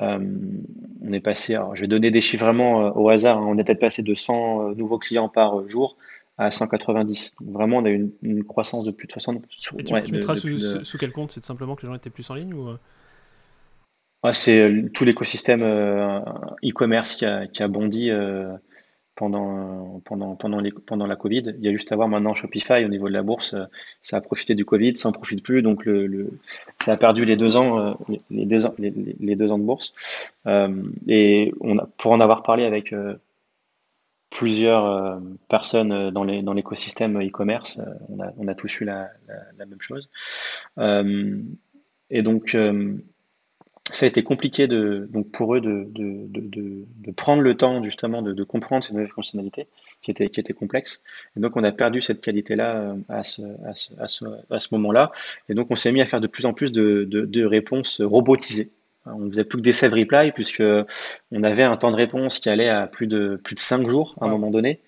On 0.00 1.12
est 1.12 1.20
passé, 1.20 1.54
alors 1.54 1.76
je 1.76 1.82
vais 1.82 1.88
donner 1.88 2.10
des 2.10 2.20
chiffres 2.20 2.44
vraiment 2.44 2.96
au 2.96 3.08
hasard, 3.08 3.38
hein. 3.38 3.46
on 3.46 3.58
est 3.58 3.64
peut-être 3.64 3.80
passé 3.80 4.02
de 4.02 4.14
100 4.14 4.74
nouveaux 4.74 4.98
clients 4.98 5.28
par 5.28 5.68
jour 5.68 5.96
à 6.38 6.50
190. 6.50 7.34
Vraiment, 7.40 7.78
on 7.78 7.84
a 7.84 7.90
eu 7.90 8.10
une, 8.22 8.44
croissance 8.44 8.86
de 8.86 8.90
plus 8.90 9.06
de 9.06 9.12
60. 9.12 9.44
Et 9.78 9.84
tu, 9.84 10.12
mettras 10.12 10.34
sous, 10.34 10.98
quel 10.98 11.12
compte? 11.12 11.32
C'est 11.32 11.44
simplement 11.44 11.76
que 11.76 11.82
les 11.82 11.88
gens 11.88 11.94
étaient 11.94 12.08
plus 12.08 12.28
en 12.30 12.34
ligne 12.34 12.54
ou 12.54 12.70
c'est 14.32 14.60
euh, 14.60 14.88
tout 14.92 15.04
l'écosystème 15.04 15.62
euh, 15.62 16.20
e-commerce 16.64 17.16
qui 17.16 17.24
a, 17.24 17.46
qui 17.46 17.62
a 17.62 17.68
bondi 17.68 18.10
euh, 18.10 18.52
pendant, 19.20 20.00
pendant, 20.06 20.34
pendant, 20.34 21.06
la 21.06 21.14
Covid. 21.14 21.54
Il 21.58 21.62
y 21.62 21.68
a 21.68 21.72
juste 21.72 21.92
à 21.92 21.96
voir 21.96 22.08
maintenant 22.08 22.32
Shopify 22.32 22.86
au 22.86 22.88
niveau 22.88 23.06
de 23.06 23.12
la 23.12 23.22
bourse, 23.22 23.54
ça 24.00 24.16
a 24.16 24.20
profité 24.22 24.54
du 24.54 24.64
Covid, 24.64 24.96
ça 24.96 25.10
n'en 25.10 25.12
profite 25.12 25.42
plus, 25.42 25.60
donc 25.60 25.86
ça 26.80 26.94
a 26.94 26.96
perdu 26.96 27.26
les 27.26 27.36
deux 27.36 27.58
ans, 27.58 27.90
ans, 27.90 27.98
les, 28.30 28.46
deux 28.46 28.64
de 29.58 29.62
bourse. 29.62 29.92
et 31.06 31.52
on 31.60 31.78
a, 31.78 31.86
pour 31.98 32.12
en 32.12 32.20
avoir 32.20 32.42
parlé 32.42 32.64
avec 32.64 32.94
plusieurs 34.30 35.20
personnes 35.50 36.10
dans 36.10 36.54
l'écosystème 36.54 37.20
e-commerce, 37.20 37.76
on, 38.38 38.48
a, 38.48 38.54
tous 38.54 38.80
eu 38.80 38.84
la, 38.86 39.10
la 39.58 39.66
même 39.66 39.82
chose. 39.82 40.08
et 40.78 42.22
donc 42.22 42.56
ça 43.92 44.06
a 44.06 44.08
été 44.08 44.22
compliqué 44.22 44.66
de, 44.66 45.08
donc 45.10 45.30
pour 45.30 45.54
eux 45.54 45.60
de, 45.60 45.86
de, 45.90 46.26
de, 46.28 46.84
de 46.96 47.10
prendre 47.12 47.42
le 47.42 47.56
temps 47.56 47.82
justement 47.82 48.22
de, 48.22 48.44
comprendre 48.44 48.84
ces 48.84 48.92
nouvelles 48.92 49.10
fonctionnalités 49.10 49.66
qui 50.02 50.10
étaient, 50.10 50.28
qui 50.28 50.40
étaient 50.40 50.52
complexes. 50.52 51.00
Et 51.36 51.40
donc 51.40 51.56
on 51.56 51.64
a 51.64 51.72
perdu 51.72 52.00
cette 52.00 52.20
qualité-là 52.20 52.76
euh, 52.76 52.94
à 53.08 53.22
ce, 53.22 53.42
à 53.66 53.74
ce, 53.74 53.92
à 53.98 54.08
ce, 54.08 54.24
à 54.50 54.60
ce 54.60 54.68
moment-là. 54.72 55.12
Et 55.48 55.54
donc 55.54 55.70
on 55.70 55.76
s'est 55.76 55.92
mis 55.92 56.00
à 56.00 56.06
faire 56.06 56.20
de 56.20 56.26
plus 56.26 56.46
en 56.46 56.52
plus 56.52 56.72
de, 56.72 57.04
de, 57.04 57.44
réponses 57.44 58.00
robotisées. 58.00 58.70
On 59.06 59.28
faisait 59.28 59.44
plus 59.44 59.58
que 59.58 59.62
des 59.62 59.72
save 59.72 59.94
reply 59.94 60.32
puisque 60.32 60.62
on 61.32 61.42
avait 61.42 61.62
un 61.62 61.76
temps 61.76 61.90
de 61.90 61.96
réponse 61.96 62.38
qui 62.38 62.48
allait 62.48 62.68
à 62.68 62.86
plus 62.86 63.06
de 63.06 63.40
plus 63.42 63.54
de 63.54 63.60
5 63.60 63.88
jours 63.88 64.14
à 64.20 64.26
un 64.26 64.28
moment 64.28 64.50
donné. 64.50 64.80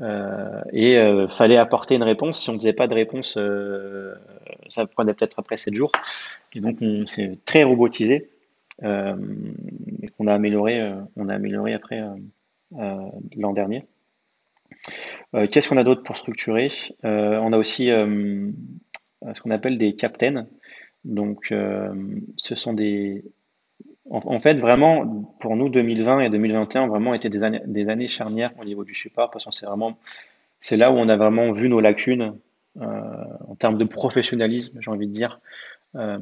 Euh, 0.00 0.60
et 0.72 0.98
euh, 0.98 1.26
fallait 1.28 1.56
apporter 1.56 1.94
une 1.94 2.02
réponse. 2.02 2.42
Si 2.42 2.50
on 2.50 2.58
faisait 2.58 2.72
pas 2.72 2.86
de 2.86 2.94
réponse, 2.94 3.34
euh, 3.36 4.14
ça 4.68 4.86
prenait 4.86 5.14
peut-être 5.14 5.38
après 5.38 5.56
7 5.56 5.74
jours. 5.74 5.92
Et 6.54 6.60
donc 6.60 6.78
on 6.80 7.06
s'est 7.06 7.38
très 7.44 7.64
robotisé. 7.64 8.28
Euh, 8.82 9.16
et 10.02 10.08
qu'on 10.08 10.26
a 10.26 10.34
amélioré, 10.34 10.80
euh, 10.80 10.96
on 11.16 11.28
a 11.28 11.34
amélioré 11.34 11.72
après 11.72 12.02
euh, 12.78 13.10
l'an 13.36 13.52
dernier. 13.52 13.86
Qu'est-ce 15.50 15.68
qu'on 15.68 15.76
a 15.76 15.84
d'autre 15.84 16.02
pour 16.02 16.16
structurer? 16.16 16.68
On 17.02 17.52
a 17.52 17.58
aussi 17.58 17.88
ce 17.88 19.40
qu'on 19.42 19.50
appelle 19.50 19.76
des 19.76 19.94
captains. 19.94 20.46
Donc, 21.04 21.52
ce 22.36 22.54
sont 22.54 22.72
des. 22.72 23.22
En, 24.08 24.40
fait, 24.40 24.54
vraiment, 24.54 25.06
pour 25.40 25.56
nous, 25.56 25.68
2020 25.68 26.20
et 26.20 26.30
2021 26.30 26.84
ont 26.84 26.86
vraiment 26.86 27.12
été 27.12 27.28
des 27.28 27.88
années, 27.88 28.08
charnières 28.08 28.52
au 28.58 28.64
niveau 28.64 28.82
du 28.84 28.94
support 28.94 29.30
parce 29.30 29.44
que 29.44 29.50
c'est 29.50 29.66
vraiment. 29.66 29.98
C'est 30.60 30.78
là 30.78 30.90
où 30.90 30.94
on 30.94 31.08
a 31.10 31.16
vraiment 31.16 31.52
vu 31.52 31.68
nos 31.68 31.80
lacunes 31.80 32.34
en 32.80 33.54
termes 33.58 33.76
de 33.76 33.84
professionnalisme, 33.84 34.78
j'ai 34.80 34.90
envie 34.90 35.06
de 35.06 35.12
dire, 35.12 35.40
euh, 35.94 36.18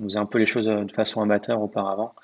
on 0.00 0.04
faisait 0.04 0.18
un 0.18 0.26
peu 0.26 0.38
les 0.38 0.46
choses 0.46 0.66
de 0.66 0.92
façon 0.92 1.22
amateur 1.22 1.60
auparavant, 1.62 2.14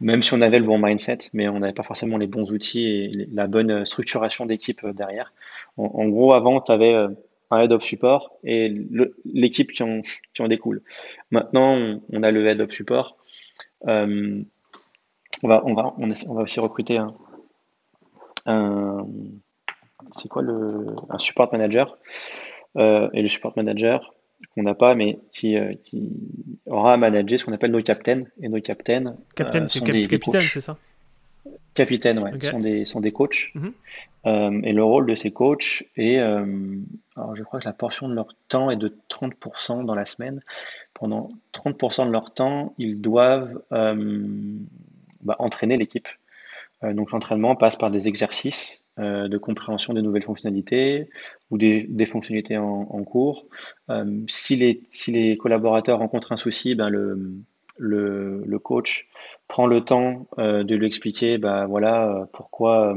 même 0.00 0.22
si 0.22 0.34
on 0.34 0.40
avait 0.40 0.58
le 0.58 0.64
bon 0.64 0.78
mindset, 0.78 1.18
mais 1.32 1.48
on 1.48 1.60
n'avait 1.60 1.72
pas 1.72 1.82
forcément 1.82 2.16
les 2.16 2.26
bons 2.26 2.50
outils 2.50 2.86
et 2.86 3.28
la 3.32 3.46
bonne 3.46 3.84
structuration 3.84 4.46
d'équipe 4.46 4.82
euh, 4.84 4.92
derrière. 4.92 5.32
En, 5.76 6.08
gros, 6.08 6.34
avant, 6.34 6.60
tu 6.60 6.72
avais 6.72 6.94
euh, 6.94 7.08
un 7.50 7.60
head 7.60 7.72
of 7.72 7.82
support 7.82 8.32
et 8.44 8.68
l'équipe 9.24 9.72
qui 9.72 9.82
en, 9.82 10.48
découle. 10.48 10.82
Maintenant, 11.30 12.00
on, 12.12 12.22
a 12.22 12.30
le 12.30 12.46
head 12.46 12.60
of 12.60 12.70
support. 12.72 13.16
on, 13.82 14.44
va, 15.44 15.62
aussi 16.36 16.60
recruter 16.60 16.98
un 16.98 17.14
c'est 20.16 20.28
quoi 20.28 20.40
le, 20.40 20.86
un 21.10 21.18
support 21.18 21.52
manager. 21.52 21.98
et 22.76 23.22
le 23.22 23.28
support 23.28 23.52
manager, 23.56 24.14
qu'on 24.54 24.62
n'a 24.62 24.74
pas, 24.74 24.94
mais 24.94 25.18
qui, 25.32 25.56
euh, 25.56 25.72
qui, 25.84 26.10
aura 26.66 26.94
à 26.94 26.96
manager 26.96 27.38
ce 27.38 27.44
qu'on 27.44 27.52
appelle 27.52 27.70
nos 27.70 27.82
captains. 27.82 28.24
Et 28.40 28.48
nos 28.48 28.60
captains. 28.60 29.16
Captain, 29.34 29.62
euh, 29.62 29.66
c'est 29.66 29.80
capitaine, 29.80 30.40
c'est 30.40 30.60
ça? 30.60 30.76
Capitaines, 31.74 32.18
ouais, 32.18 32.32
sont, 32.42 32.58
des, 32.58 32.84
sont 32.84 33.00
des 33.00 33.12
coachs. 33.12 33.50
Mhm. 33.54 33.72
Euh, 34.26 34.60
et 34.64 34.72
le 34.72 34.82
rôle 34.82 35.06
de 35.06 35.14
ces 35.14 35.30
coachs 35.30 35.84
est, 35.96 36.18
alors 36.18 37.36
je 37.36 37.42
crois 37.44 37.60
que 37.60 37.64
la 37.64 37.72
portion 37.72 38.08
de 38.08 38.14
leur 38.14 38.34
temps 38.48 38.70
est 38.70 38.76
de 38.76 38.96
30% 39.08 39.84
dans 39.84 39.94
la 39.94 40.04
semaine. 40.04 40.40
Pendant 40.92 41.30
30% 41.52 42.06
de 42.06 42.10
leur 42.10 42.34
temps, 42.34 42.74
ils 42.78 43.00
doivent 43.00 43.62
bah, 43.70 45.36
entraîner 45.38 45.76
l'équipe. 45.76 46.08
donc 46.82 47.12
l'entraînement 47.12 47.54
passe 47.54 47.76
par 47.76 47.92
des 47.92 48.08
exercices 48.08 48.82
euh, 48.98 49.28
de 49.28 49.38
compréhension 49.38 49.94
des 49.94 50.02
nouvelles 50.02 50.22
fonctionnalités 50.22 51.08
ou 51.50 51.58
des, 51.58 52.06
fonctionnalités 52.06 52.58
en, 52.58 53.04
cours. 53.04 53.46
Euh, 53.90 54.04
si, 54.28 54.56
les, 54.56 54.82
si 54.90 55.12
les 55.12 55.36
collaborateurs 55.36 55.98
rencontrent 55.98 56.32
un 56.32 56.36
souci, 56.36 56.74
ben 56.74 56.88
le, 56.88 57.32
le, 57.78 58.42
le 58.44 58.58
coach 58.58 59.08
prend 59.46 59.66
le 59.66 59.84
temps 59.84 60.26
euh, 60.38 60.64
de 60.64 60.74
lui 60.74 60.86
expliquer 60.86 61.38
ben 61.38 61.66
voilà, 61.66 62.28
pourquoi 62.32 62.96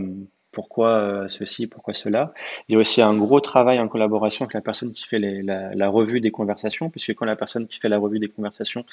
pourquoi 0.52 0.90
euh, 0.90 1.28
ceci, 1.28 1.68
pourquoi 1.68 1.94
cela. 1.94 2.34
Il 2.68 2.74
y 2.74 2.76
a 2.76 2.80
aussi 2.80 3.02
un 3.02 3.16
gros 3.16 3.40
travail 3.40 3.80
en 3.80 3.88
collaboration 3.88 4.46
avec 4.46 4.54
la 4.54 4.62
personne 4.62 4.92
qui 4.92 5.08
fait 5.08 5.20
la, 5.20 5.90
revue 5.90 6.20
des 6.20 6.32
conversations, 6.32 6.90
puisque 6.90 7.14
quand 7.14 7.26
la 7.26 7.36
personne 7.36 7.68
qui 7.68 7.80
fait 7.80 7.90
la 7.90 7.98
revue 7.98 8.20
des 8.20 8.28
conversations 8.28 8.86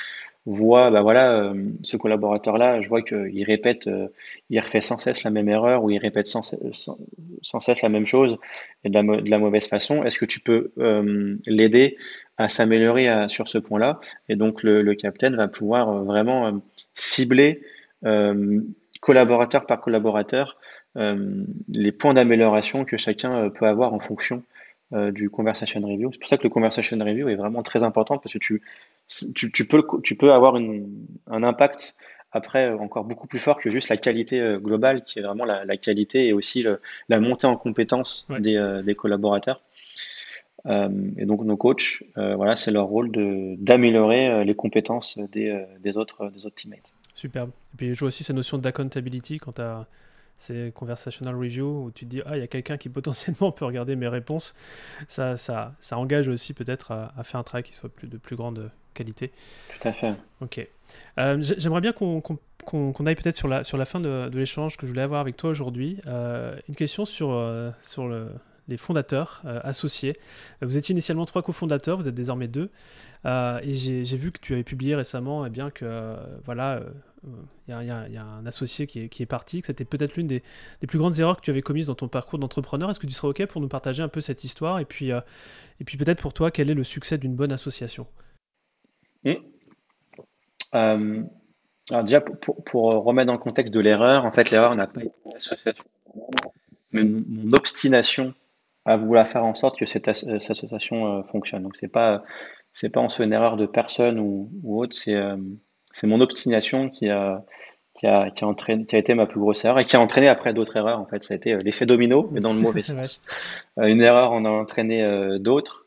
voit, 0.47 0.91
bah 0.91 1.03
voilà, 1.03 1.33
euh, 1.33 1.55
ce 1.83 1.97
collaborateur-là, 1.97 2.81
je 2.81 2.89
vois 2.89 3.03
qu'il 3.03 3.45
répète, 3.45 3.87
euh, 3.87 4.09
il 4.51 4.59
refait 4.61 4.81
sans 4.81 4.99
cesse 4.99 5.25
la 5.25 5.31
même 5.31 5.49
erreur 5.49 5.83
ou 5.85 5.91
il 5.91 5.99
répète 5.99 6.29
sans, 6.29 6.43
cesse 6.43 7.83
la 7.83 7.89
même 7.89 8.07
chose 8.07 8.39
et 8.85 8.91
de 8.91 9.29
la, 9.29 9.39
mauvaise 9.39 9.67
façon. 9.67 10.05
Est-ce 10.05 10.19
que 10.19 10.27
tu 10.27 10.41
peux 10.41 10.73
l'aider 11.47 11.97
à 12.37 12.49
s'améliorer 12.49 13.29
sur 13.29 13.49
ce 13.49 13.59
point-là? 13.59 14.01
Et 14.29 14.37
donc 14.37 14.63
le, 14.63 14.83
le 14.83 14.95
capitaine 14.95 15.37
va 15.37 15.49
pouvoir 15.49 16.05
vraiment 16.05 16.61
cibler 16.95 17.63
collaborateur 19.01 19.67
par 19.67 19.81
collaborateur, 19.81 20.57
les 21.69 21.93
points 21.93 22.15
d'amélioration 22.15 22.85
que 22.85 22.97
chacun 22.97 23.51
peut 23.51 23.67
avoir 23.67 23.95
en 23.95 24.01
fonction 24.01 24.43
du 24.93 25.31
conversation 25.31 25.81
review. 25.81 26.11
C'est 26.13 26.19
pour 26.19 26.29
ça 26.29 26.37
que 26.39 26.43
le 26.43 26.49
conversation 26.49 26.99
review 26.99 27.29
est 27.29 27.37
vraiment 27.37 27.63
très 27.63 27.83
important 27.83 28.19
parce 28.19 28.33
que 28.33 28.39
tu, 28.39 28.63
tu, 29.35 29.69
peux, 29.69 29.85
tu 30.03 30.17
peux 30.17 30.33
avoir 30.33 30.57
un 30.57 31.43
impact 31.43 31.95
après 32.33 32.71
encore 32.71 33.05
beaucoup 33.05 33.27
plus 33.27 33.39
fort 33.39 33.59
que 33.61 33.71
juste 33.71 33.91
la 33.91 33.97
qualité 33.97 34.57
globale, 34.61 35.05
qui 35.05 35.19
est 35.19 35.23
vraiment 35.23 35.45
la, 35.45 35.77
qualité 35.77 36.27
et 36.27 36.33
aussi 36.33 36.65
la 37.09 37.21
montée 37.21 37.47
en 37.47 37.57
compétence 37.57 38.27
des, 38.41 38.81
des, 38.85 38.95
collaborateurs. 38.95 39.63
Euh, 40.67 40.89
et 41.17 41.25
donc 41.25 41.45
nos 41.45 41.57
coachs, 41.57 42.03
euh, 42.17 42.35
voilà, 42.35 42.57
c'est 42.57 42.71
leur 42.71 42.87
rôle 42.87 43.11
d'améliorer 43.59 44.29
euh, 44.29 44.45
les 44.45 44.55
compétences 44.55 45.19
des, 45.33 45.65
des, 45.81 45.97
autres, 45.97 46.31
des 46.31 46.47
autres 46.47 46.57
teammates. 46.57 46.93
Superbe. 47.15 47.51
Et 47.75 47.77
puis 47.77 47.95
je 47.95 47.99
vois 47.99 48.09
aussi 48.09 48.25
cette 48.25 48.37
notion 48.37 48.59
d'accountability 48.59 49.39
quand 49.39 49.53
tu 49.53 49.63
as 49.63 49.87
ces 50.39 50.73
conversational 50.75 51.35
review 51.35 51.85
où 51.85 51.91
tu 51.91 52.05
te 52.07 52.11
dis 52.11 52.23
ah 52.25 52.37
il 52.37 52.41
y 52.41 52.43
a 52.43 52.47
quelqu'un 52.47 52.77
qui 52.77 52.89
potentiellement 52.89 53.53
peut 53.53 53.65
regarder 53.65 53.97
mes 53.97 54.09
réponses. 54.09 54.55
Ça 55.07 55.37
ça, 55.37 55.75
ça 55.81 55.99
engage 55.99 56.29
aussi 56.29 56.55
peut-être 56.55 56.93
à, 56.93 57.23
faire 57.25 57.41
un 57.41 57.45
travail 57.45 57.65
qui 57.65 57.75
soit 57.75 57.91
plus, 57.91 58.09
de 58.09 58.17
plus 58.17 58.37
grande 58.37 58.71
qualité. 58.95 59.33
Tout 59.81 59.89
à 59.89 59.93
fait. 59.93 60.15
Ok. 60.41 60.67
J'aimerais 61.17 61.81
bien 61.81 61.93
qu'on, 61.93 62.21
qu'on, 62.21 63.07
aille 63.07 63.15
peut-être 63.15 63.37
sur 63.37 63.49
la, 63.49 63.63
sur 63.63 63.77
la 63.77 63.85
fin 63.85 64.01
de, 64.01 64.29
de, 64.29 64.39
l'échange 64.39 64.77
que 64.77 64.87
je 64.87 64.91
voulais 64.91 65.03
avoir 65.03 65.21
avec 65.21 65.37
toi 65.37 65.51
aujourd'hui. 65.51 66.01
Une 66.07 66.75
question 66.75 67.05
sur, 67.05 67.31
sur 67.83 68.09
le, 68.09 68.29
les 68.69 68.77
fondateurs 68.77 69.43
euh, 69.47 69.61
associés. 69.65 70.17
Vous 70.63 70.77
étiez 70.77 70.93
initialement 70.93 71.25
trois 71.25 71.43
cofondateurs, 71.43 71.97
vous 71.97 72.07
êtes 72.07 72.15
désormais 72.15 72.49
deux. 72.49 72.71
Euh, 73.25 73.59
et 73.63 73.75
j'ai 73.75 74.17
vu 74.17 74.31
que 74.31 74.39
tu 74.39 74.53
avais 74.53 74.63
publié 74.63 74.95
récemment 74.95 75.45
eh 75.45 75.51
bien 75.51 75.71
que 75.71 75.85
euh, 75.85 76.17
voilà, 76.45 76.81
il 77.67 77.75
y, 77.75 77.91
a 77.91 78.25
un 78.25 78.47
associé 78.47 78.87
qui 78.87 79.01
est, 79.01 79.27
parti, 79.27 79.61
que 79.61 79.67
c'était 79.67 79.85
peut-être 79.85 80.15
l'une 80.17 80.29
des, 80.29 80.43
plus 80.87 80.99
grandes 80.99 81.19
erreurs 81.19 81.37
que 81.37 81.43
tu 81.43 81.51
avais 81.51 81.63
commises 81.63 81.87
dans 81.87 81.97
ton 81.97 82.07
parcours 82.07 82.39
d'entrepreneur. 82.39 82.91
Est-ce 82.91 83.01
que 83.01 83.07
tu 83.07 83.13
serais 83.13 83.29
OK 83.29 83.45
pour 83.47 83.61
nous 83.61 83.69
partager 83.69 84.03
un 84.03 84.09
peu 84.09 84.21
cette 84.21 84.45
histoire 84.45 84.79
et 84.79 84.85
puis, 84.85 85.11
et 85.11 85.85
puis 85.85 85.97
peut-être 85.97 86.21
pour 86.21 86.33
toi, 86.33 86.53
quel 86.53 86.71
est 86.71 86.75
le 86.75 86.85
succès 86.85 87.19
d'une 87.19 87.35
bonne 87.35 87.51
association? 87.51 88.07
Mmh. 89.25 89.35
alors 90.73 92.05
déjà, 92.05 92.21
pour, 92.21 93.05
remettre 93.05 93.27
dans 93.27 93.33
le 93.33 93.39
contexte 93.39 93.75
de 93.75 93.81
l'erreur, 93.81 94.25
en 94.25 94.31
fait, 94.31 94.51
l'erreur 94.51 94.77
n'a 94.77 94.87
pas 94.87 95.01
été 95.03 95.17
une. 95.25 95.73
Mais 96.93 97.03
mon 97.05 97.53
obstination 97.53 98.35
à 98.89 98.97
vouloir 98.97 99.29
faire 99.29 99.45
en 99.45 99.55
sorte 99.55 99.79
que 99.79 99.85
cette, 99.85 100.09
association 100.09 101.19
euh, 101.19 101.23
fonctionne. 101.25 101.63
Donc 101.63 101.77
c'est 101.77 101.89
pas 101.89 102.25
c'est 102.73 102.89
pas 102.89 103.01
en 103.01 103.09
soi 103.11 103.27
une 103.27 103.35
erreur 103.35 103.57
de 103.57 103.67
personne 103.67 104.19
ou, 104.19 104.51
autre, 104.65 104.97
c'est 104.97 105.15
euh, 105.15 105.37
c'est 105.93 106.07
mon 106.07 106.21
obstination 106.23 106.89
qui 106.89 107.11
a 107.11 107.45
qui 107.95 108.07
a, 108.07 108.31
qui, 108.31 108.45
a 108.45 108.47
entraîné, 108.47 108.87
qui 108.87 108.95
a 108.97 108.99
été 108.99 109.13
ma 109.13 109.27
plus 109.27 109.41
grosse 109.41 109.65
erreur 109.65 109.81
et 109.81 109.85
qui 109.85 109.97
a 109.97 110.01
entraîné 110.01 110.29
après 110.29 110.55
d'autres 110.55 110.77
erreurs. 110.77 111.01
En 111.01 111.05
fait, 111.05 111.23
ça 111.23 111.35
a 111.35 111.37
été 111.37 111.53
euh, 111.53 111.59
l'effet 111.59 111.85
domino, 111.85 112.29
mais 112.33 112.41
dans 112.41 112.55
le 112.55 112.61
mauvais 112.61 112.83
sens. 112.85 113.21
une 113.77 114.01
erreur 114.01 114.33
en 114.33 114.45
a 114.45 114.49
entraîné 114.49 115.05
d'autres, 115.41 115.87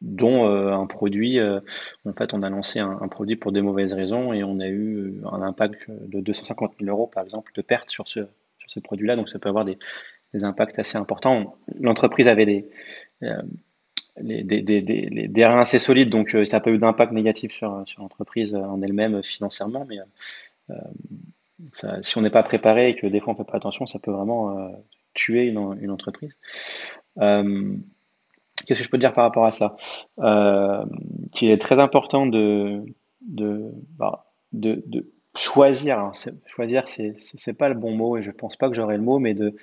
dont 0.00 0.46
un 0.46 0.86
produit. 0.86 1.40
en 1.42 2.12
fait, 2.16 2.32
on 2.32 2.42
a 2.42 2.48
lancé 2.48 2.78
un, 2.78 2.98
un, 3.02 3.08
produit 3.08 3.36
pour 3.36 3.50
des 3.50 3.60
mauvaises 3.60 3.92
raisons 3.92 4.32
et 4.32 4.44
on 4.44 4.60
a 4.60 4.68
eu 4.68 5.20
un 5.30 5.42
impact 5.42 5.90
de 5.90 6.20
250 6.20 6.74
000 6.80 6.88
euros, 6.88 7.08
par 7.08 7.24
exemple, 7.24 7.50
de 7.56 7.62
perte 7.62 7.90
sur 7.90 8.06
ce, 8.06 8.20
sur 8.58 8.70
ce 8.70 8.78
produit-là. 8.78 9.16
Donc, 9.16 9.28
ça 9.28 9.40
peut 9.40 9.48
avoir 9.48 9.64
des, 9.64 9.78
des 10.34 10.44
impacts 10.44 10.78
assez 10.78 10.96
importants. 10.96 11.56
L'entreprise 11.78 12.28
avait 12.28 12.46
des, 12.46 12.68
euh, 13.22 13.42
des, 14.20 14.42
des, 14.42 14.82
des, 15.28 15.44
reins 15.44 15.60
assez 15.60 15.78
solides, 15.78 16.10
donc 16.10 16.34
euh, 16.34 16.44
ça 16.44 16.58
n'a 16.58 16.60
pas 16.60 16.70
eu 16.70 16.78
d'impact 16.78 17.12
négatif 17.12 17.52
sur, 17.52 17.82
sur 17.86 18.02
l'entreprise 18.02 18.54
en 18.54 18.80
elle-même 18.82 19.22
financièrement, 19.22 19.86
mais 19.88 19.98
euh, 20.70 20.74
si 22.02 22.18
on 22.18 22.22
n'est 22.22 22.30
pas 22.30 22.42
préparé 22.42 22.90
et 22.90 22.96
que 22.96 23.06
des 23.06 23.20
fois 23.20 23.30
on 23.30 23.38
ne 23.38 23.44
fait 23.44 23.50
pas 23.50 23.56
attention, 23.56 23.86
ça 23.86 23.98
peut 23.98 24.10
vraiment 24.10 24.72
tuer 25.14 25.46
une, 25.46 25.78
une 25.80 25.90
entreprise. 25.90 26.34
Qu'est-ce 27.16 28.78
que 28.78 28.84
je 28.84 28.90
peux 28.90 28.98
dire 28.98 29.12
par 29.12 29.24
rapport 29.24 29.46
à 29.46 29.52
ça? 29.52 29.76
Qu'il 31.32 31.50
est 31.50 31.60
très 31.60 31.78
important 31.78 32.26
de, 32.26 32.82
de, 33.20 33.72
bah, 33.98 34.32
de, 34.52 34.82
de 34.86 35.10
choisir. 35.36 36.12
choisir, 36.46 36.84
c'est 36.88 37.58
pas 37.58 37.68
le 37.68 37.74
bon 37.74 37.94
mot 37.94 38.16
et 38.16 38.22
je 38.22 38.30
pense 38.30 38.56
pas 38.56 38.68
que 38.68 38.74
j'aurai 38.74 38.96
le 38.96 39.02
mot, 39.02 39.18
mais 39.18 39.34
de 39.34 39.54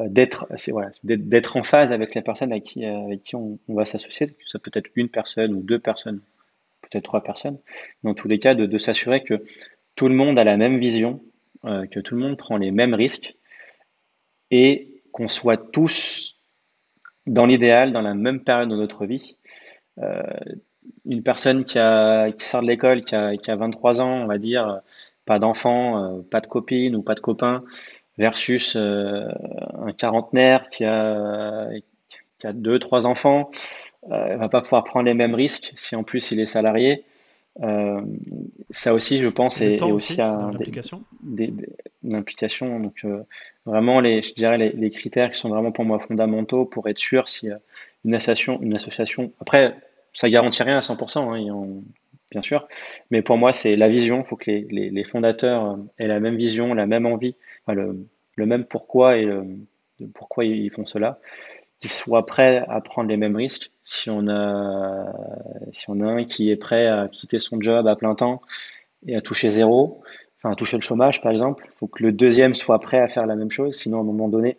euh, 0.00 0.08
d'être 0.08 0.46
voilà, 0.72 0.90
d'être 1.04 1.56
en 1.56 1.62
phase 1.62 1.92
avec 1.92 2.16
la 2.16 2.22
personne 2.22 2.50
avec 2.50 2.64
qui, 2.64 2.84
euh, 2.84 3.04
avec 3.04 3.22
qui 3.22 3.36
on, 3.36 3.60
va 3.68 3.84
s'associer. 3.84 4.36
Ça 4.44 4.58
peut 4.58 4.72
être 4.74 4.90
une 4.96 5.08
personne 5.08 5.54
ou 5.54 5.62
deux 5.62 5.78
personnes, 5.78 6.20
peut-être 6.82 7.04
trois 7.04 7.22
personnes. 7.22 7.58
Dans 8.02 8.12
tous 8.14 8.26
les 8.26 8.40
cas, 8.40 8.56
de, 8.56 8.78
s'assurer 8.78 9.22
que 9.22 9.44
tout 9.94 10.08
le 10.08 10.14
monde 10.14 10.36
a 10.36 10.42
la 10.42 10.56
même 10.56 10.80
vision, 10.80 11.22
euh, 11.64 11.86
que 11.86 12.00
tout 12.00 12.16
le 12.16 12.20
monde 12.20 12.36
prend 12.36 12.56
les 12.56 12.72
mêmes 12.72 12.94
risques 12.94 13.36
et 14.50 15.00
qu'on 15.12 15.28
soit 15.28 15.58
tous 15.70 16.40
dans 17.26 17.46
l'idéal, 17.46 17.92
dans 17.92 18.02
la 18.02 18.14
même 18.14 18.40
période 18.42 18.70
de 18.70 18.76
notre 18.76 19.06
vie. 19.06 19.36
une 21.06 21.22
personne 21.22 21.64
qui, 21.64 21.78
a, 21.78 22.32
qui 22.32 22.44
sort 22.46 22.62
de 22.62 22.66
l'école, 22.66 23.04
qui 23.04 23.14
a, 23.14 23.36
qui 23.36 23.50
a 23.50 23.56
23 23.56 24.00
ans, 24.02 24.22
on 24.24 24.26
va 24.26 24.38
dire, 24.38 24.80
pas 25.24 25.38
d'enfant, 25.38 26.20
pas 26.30 26.40
de 26.40 26.48
copine 26.48 26.96
ou 26.96 27.02
pas 27.02 27.14
de 27.14 27.20
copain, 27.20 27.64
versus 28.18 28.76
euh, 28.76 29.28
un 29.80 29.92
quarantenaire 29.92 30.68
qui 30.70 30.84
a, 30.84 31.68
qui 32.38 32.46
a 32.46 32.52
deux, 32.52 32.78
trois 32.78 33.06
enfants, 33.06 33.50
euh, 34.10 34.36
va 34.36 34.48
pas 34.48 34.60
pouvoir 34.60 34.84
prendre 34.84 35.06
les 35.06 35.14
mêmes 35.14 35.34
risques 35.34 35.72
si 35.76 35.96
en 35.96 36.02
plus 36.02 36.30
il 36.30 36.40
est 36.40 36.46
salarié. 36.46 37.04
Euh, 37.62 38.00
ça 38.70 38.94
aussi, 38.94 39.18
je 39.18 39.28
pense, 39.28 39.60
est, 39.60 39.80
aussi, 39.82 40.20
à 40.20 40.50
des, 41.22 41.52
implication. 42.12 42.80
Donc, 42.80 43.04
euh, 43.04 43.22
vraiment, 43.64 44.00
les, 44.00 44.22
je 44.22 44.34
dirais 44.34 44.58
les, 44.58 44.70
les, 44.70 44.90
critères 44.90 45.30
qui 45.30 45.38
sont 45.38 45.48
vraiment 45.48 45.70
pour 45.70 45.84
moi 45.84 46.00
fondamentaux 46.00 46.64
pour 46.64 46.88
être 46.88 46.98
sûr 46.98 47.28
si 47.28 47.48
une 48.04 48.14
association, 48.14 48.60
une 48.60 48.74
association. 48.74 49.30
Après, 49.40 49.76
ça 50.12 50.28
garantit 50.28 50.64
rien 50.64 50.78
à 50.78 50.80
100%, 50.80 51.18
hein, 51.18 51.82
bien 52.30 52.42
sûr, 52.42 52.66
mais 53.10 53.22
pour 53.22 53.36
moi, 53.36 53.52
c'est 53.52 53.76
la 53.76 53.88
vision. 53.88 54.20
Il 54.20 54.26
faut 54.26 54.36
que 54.36 54.50
les, 54.50 54.66
les, 54.70 54.90
les, 54.90 55.04
fondateurs 55.04 55.78
aient 55.98 56.08
la 56.08 56.20
même 56.20 56.36
vision, 56.36 56.74
la 56.74 56.86
même 56.86 57.06
envie, 57.06 57.36
le, 57.68 58.06
le, 58.36 58.46
même 58.46 58.64
pourquoi 58.64 59.16
et 59.16 59.24
le, 59.24 59.44
pourquoi 60.14 60.44
ils 60.44 60.70
font 60.70 60.84
cela, 60.84 61.20
qu'ils 61.80 61.90
soient 61.90 62.26
prêts 62.26 62.64
à 62.68 62.80
prendre 62.80 63.08
les 63.08 63.16
mêmes 63.16 63.36
risques. 63.36 63.70
Si 63.84 64.10
on 64.10 64.28
a, 64.28 65.12
si 65.72 65.86
on 65.90 66.00
a 66.00 66.06
un 66.06 66.24
qui 66.24 66.50
est 66.50 66.56
prêt 66.56 66.86
à 66.86 67.08
quitter 67.08 67.38
son 67.38 67.60
job 67.60 67.86
à 67.86 67.96
plein 67.96 68.14
temps 68.14 68.40
et 69.06 69.14
à 69.14 69.20
toucher 69.20 69.50
zéro, 69.50 70.02
enfin 70.38 70.52
à 70.52 70.54
toucher 70.54 70.76
le 70.78 70.82
chômage 70.82 71.20
par 71.20 71.32
exemple, 71.32 71.64
il 71.66 71.76
faut 71.76 71.86
que 71.86 72.02
le 72.02 72.12
deuxième 72.12 72.54
soit 72.54 72.78
prêt 72.78 73.00
à 73.00 73.08
faire 73.08 73.26
la 73.26 73.36
même 73.36 73.50
chose, 73.50 73.76
sinon 73.76 73.98
à 73.98 74.00
un 74.00 74.04
moment 74.04 74.28
donné, 74.28 74.56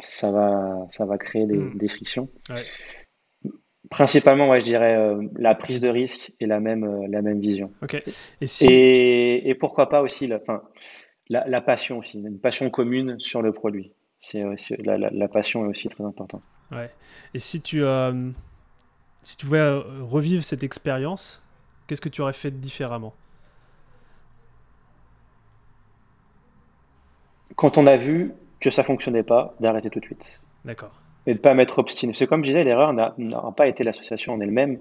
ça 0.00 0.30
va, 0.30 0.86
ça 0.90 1.04
va 1.06 1.18
créer 1.18 1.46
des, 1.46 1.70
des 1.74 1.88
frictions. 1.88 2.28
Principalement, 3.90 4.50
ouais, 4.50 4.60
je 4.60 4.66
dirais 4.66 4.96
euh, 4.96 5.22
la 5.36 5.54
prise 5.54 5.80
de 5.80 5.88
risque 5.88 6.32
et 6.40 6.46
la 6.46 6.60
même, 6.60 6.84
euh, 6.84 7.06
la 7.08 7.22
même 7.22 7.40
vision. 7.40 7.72
Et, 8.40 8.46
si... 8.46 8.66
et, 8.66 9.48
et, 9.48 9.54
pourquoi 9.54 9.88
pas 9.88 10.02
aussi, 10.02 10.26
la, 10.26 10.40
fin, 10.40 10.62
la, 11.28 11.60
passion 11.60 11.98
aussi, 11.98 12.18
une 12.18 12.38
passion 12.38 12.70
commune 12.70 13.18
sur 13.18 13.42
le 13.42 13.52
produit. 13.52 13.92
C'est 14.20 14.44
la, 14.84 15.28
passion 15.28 15.64
est 15.64 15.68
aussi 15.68 15.88
très 15.88 16.04
importante. 16.04 16.42
Ouais. 16.70 16.90
Et 17.34 17.38
si 17.38 17.62
tu, 17.62 17.82
euh, 17.82 18.30
si 19.22 19.36
tu 19.36 19.46
pouvais 19.46 19.58
euh, 19.58 19.80
revivre 20.02 20.42
cette 20.42 20.62
expérience, 20.62 21.44
qu'est-ce 21.86 22.00
que 22.00 22.08
tu 22.08 22.20
aurais 22.20 22.32
fait 22.32 22.50
différemment? 22.50 23.14
Quand 27.56 27.78
on 27.78 27.86
a 27.86 27.96
vu 27.96 28.32
que 28.60 28.70
ça 28.70 28.82
fonctionnait 28.82 29.22
pas, 29.22 29.54
d'arrêter 29.60 29.90
tout 29.90 30.00
de 30.00 30.04
suite. 30.04 30.40
D'accord. 30.64 30.92
Et 31.28 31.34
de 31.34 31.38
pas 31.38 31.52
mettre 31.52 31.78
obstiné. 31.78 32.14
C'est 32.14 32.26
comme 32.26 32.42
je 32.42 32.50
disais, 32.50 32.64
l'erreur 32.64 32.94
n'a 32.94 33.14
pas 33.54 33.68
été 33.68 33.84
l'association 33.84 34.32
en 34.32 34.40
elle-même. 34.40 34.78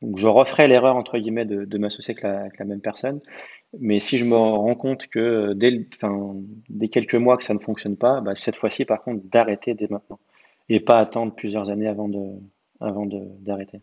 Donc 0.00 0.16
je 0.16 0.28
referai 0.28 0.68
l'erreur 0.68 0.94
entre 0.94 1.18
guillemets 1.18 1.44
de, 1.44 1.64
de 1.64 1.78
m'associer 1.78 2.14
avec 2.22 2.56
la, 2.58 2.64
même 2.64 2.80
personne. 2.80 3.20
Mais 3.80 3.98
si 3.98 4.16
je 4.16 4.24
me 4.24 4.36
rends 4.36 4.76
compte 4.76 5.08
que 5.08 5.54
dès, 5.54 5.86
enfin, 5.96 6.36
dès 6.68 6.88
quelques 6.88 7.16
mois 7.16 7.36
que 7.36 7.42
ça 7.42 7.52
ne 7.52 7.58
fonctionne 7.58 7.96
pas, 7.96 8.20
bah, 8.20 8.36
cette 8.36 8.54
fois-ci 8.54 8.84
par 8.84 9.02
contre 9.02 9.24
d'arrêter 9.24 9.74
dès 9.74 9.88
maintenant 9.90 10.20
et 10.68 10.78
pas 10.78 11.00
attendre 11.00 11.34
plusieurs 11.34 11.68
années 11.68 11.88
avant 11.88 12.08
de 12.08 12.24
avant 12.80 13.06
d'arrêter. 13.06 13.80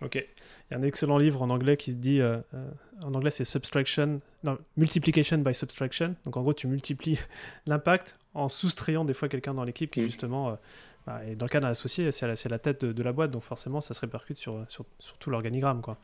Ok. 0.00 0.16
Il 0.16 0.74
y 0.74 0.76
a 0.76 0.78
un 0.78 0.82
excellent 0.82 1.18
livre 1.18 1.42
en 1.42 1.50
anglais 1.50 1.76
qui 1.76 1.92
se 1.92 1.96
dit, 1.96 2.20
euh, 2.20 2.38
euh, 2.54 2.68
en 3.02 3.14
anglais 3.14 3.30
c'est 3.30 3.44
subtraction, 3.44 4.20
non, 4.42 4.58
multiplication 4.76 5.38
by 5.38 5.54
subtraction. 5.54 6.16
Donc 6.24 6.36
en 6.36 6.42
gros 6.42 6.52
tu 6.52 6.66
multiplies 6.66 7.18
l'impact 7.66 8.16
en 8.34 8.48
soustrayant 8.48 9.04
des 9.04 9.14
fois 9.14 9.28
quelqu'un 9.28 9.54
dans 9.54 9.64
l'équipe 9.64 9.90
qui 9.90 10.00
mm. 10.00 10.06
justement 10.06 10.48
euh, 10.48 10.54
et 11.26 11.36
dans 11.36 11.44
le 11.46 11.50
cas 11.50 11.60
d'un 11.60 11.68
associé, 11.68 12.10
c'est 12.12 12.26
la, 12.26 12.34
la, 12.48 12.58
tête 12.58 12.84
de, 12.84 13.02
la 13.02 13.12
boîte, 13.12 13.30
donc 13.30 13.42
forcément, 13.42 13.80
ça 13.80 13.94
se 13.94 14.00
répercute 14.00 14.38
sur, 14.38 14.64
sur, 14.68 14.86
tout 15.18 15.30
l'organigramme. 15.30 15.82
Quoi. 15.82 15.98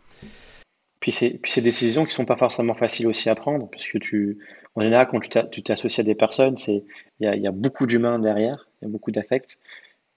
Puis 1.00 1.12
c'est 1.12 1.40
des 1.40 1.60
décisions 1.62 2.04
qui 2.04 2.14
sont 2.14 2.26
pas 2.26 2.36
forcément 2.36 2.74
faciles 2.74 3.06
aussi 3.06 3.30
à 3.30 3.34
prendre, 3.34 3.68
puisque 3.68 3.98
tu, 4.00 4.38
en 4.74 4.82
général, 4.82 5.08
quand 5.10 5.20
tu 5.50 5.62
t'associes 5.62 6.00
à 6.00 6.04
des 6.04 6.14
personnes, 6.14 6.56
il 6.68 6.84
y 7.20 7.26
a, 7.26 7.34
y 7.34 7.46
a, 7.46 7.50
beaucoup 7.50 7.86
d'humains 7.86 8.18
derrière, 8.18 8.68
il 8.80 8.84
y 8.84 8.88
a 8.88 8.90
beaucoup 8.90 9.10
d'affects. 9.10 9.58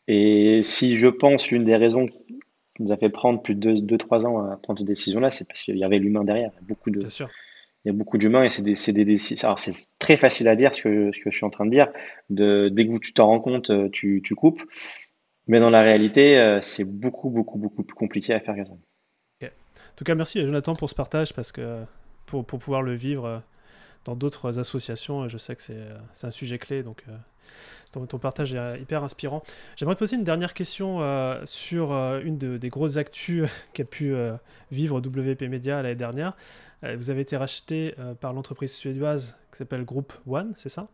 Et 0.10 0.62
si 0.64 0.98
je 0.98 1.08
pense 1.08 1.50
l'une 1.50 1.64
des 1.64 1.78
raisons 1.78 2.08
qui 2.08 2.84
nous 2.84 2.92
a 2.92 2.98
fait 2.98 3.10
prendre 3.10 3.42
plus 3.42 3.56
de 3.56 3.76
2-3 3.76 4.26
ans 4.26 4.52
à 4.52 4.58
prendre 4.58 4.80
ces 4.80 4.86
décisions-là, 4.86 5.32
c'est 5.32 5.48
parce 5.48 5.62
qu'il 5.62 5.78
y 5.78 5.84
avait 5.86 6.00
l'humain 6.00 6.26
derrière. 6.26 6.52
Beaucoup 6.64 6.90
de, 6.90 7.08
il 7.84 7.90
y 7.90 7.92
a 7.92 7.94
beaucoup 7.94 8.18
d'humains 8.18 8.44
et 8.44 8.50
c'est 8.50 8.62
des, 8.62 8.76
c'est 8.76 8.94
des. 8.94 9.18
Alors, 9.44 9.60
c'est 9.60 9.74
très 10.00 10.18
facile 10.18 10.48
à 10.48 10.56
dire 10.56 10.74
ce 10.74 10.82
que, 10.82 11.12
ce 11.12 11.20
que 11.20 11.32
je 11.32 11.36
suis 11.36 11.46
en 11.46 11.50
train 11.50 11.66
de 11.66 11.72
dire. 11.72 11.88
De, 12.30 12.70
dès 12.70 12.88
que 12.88 12.98
tu 12.98 13.14
t'en 13.14 13.28
rends 13.28 13.42
compte, 13.42 13.70
euh, 13.70 13.90
tu, 13.92 14.22
tu 14.24 14.36
coupes. 14.36 14.64
Mais 15.48 15.60
dans 15.60 15.70
la 15.70 15.82
réalité, 15.82 16.38
euh, 16.38 16.62
c'est 16.62 16.86
beaucoup, 16.86 17.30
beaucoup, 17.30 17.58
beaucoup 17.58 17.84
plus 17.84 17.96
compliqué 17.96 18.34
à 18.34 18.40
faire 18.40 18.56
que 18.56 18.66
ça. 18.66 18.74
En 19.44 19.96
tout 19.96 20.06
cas, 20.06 20.16
merci 20.16 20.42
Jonathan 20.42 20.76
pour 20.76 20.90
ce 20.90 20.96
partage 20.96 21.34
parce 21.36 21.52
que 21.52 21.84
pour, 22.26 22.44
pour 22.44 22.58
pouvoir 22.58 22.82
le 22.82 22.96
vivre 22.96 23.44
dans 24.06 24.16
d'autres 24.16 24.58
associations, 24.58 25.30
je 25.30 25.38
sais 25.38 25.56
que 25.56 25.62
c'est, 25.62 25.86
c'est 26.14 26.26
un 26.26 26.32
sujet 26.32 26.58
clé. 26.58 26.82
Donc, 26.82 27.04
ton, 27.94 28.20
partage 28.20 28.54
est 28.54 28.82
hyper 28.82 29.04
inspirant. 29.04 29.44
J'aimerais 29.76 29.96
te 29.96 30.00
poser 30.00 30.16
une 30.16 30.24
dernière 30.24 30.54
question 30.54 31.02
euh, 31.02 31.42
sur 31.46 31.92
euh, 31.92 32.22
une 32.24 32.38
de, 32.38 32.58
des 32.58 32.70
grosses 32.70 32.98
actus 32.98 33.50
qu'a 33.74 33.86
pu 33.86 34.14
euh, 34.14 34.34
vivre 34.72 35.00
WP 35.00 35.44
Media 35.44 35.82
l'année 35.82 35.96
dernière. 35.96 36.36
Vous 36.98 37.10
avez 37.10 37.22
été 37.22 37.38
racheté 37.38 37.96
par 38.20 38.34
l'entreprise 38.34 38.74
suédoise 38.74 39.38
qui 39.52 39.58
s'appelle 39.58 39.86
Group 39.86 40.14
One, 40.28 40.54
c'est 40.58 40.70
ça? 40.70 40.88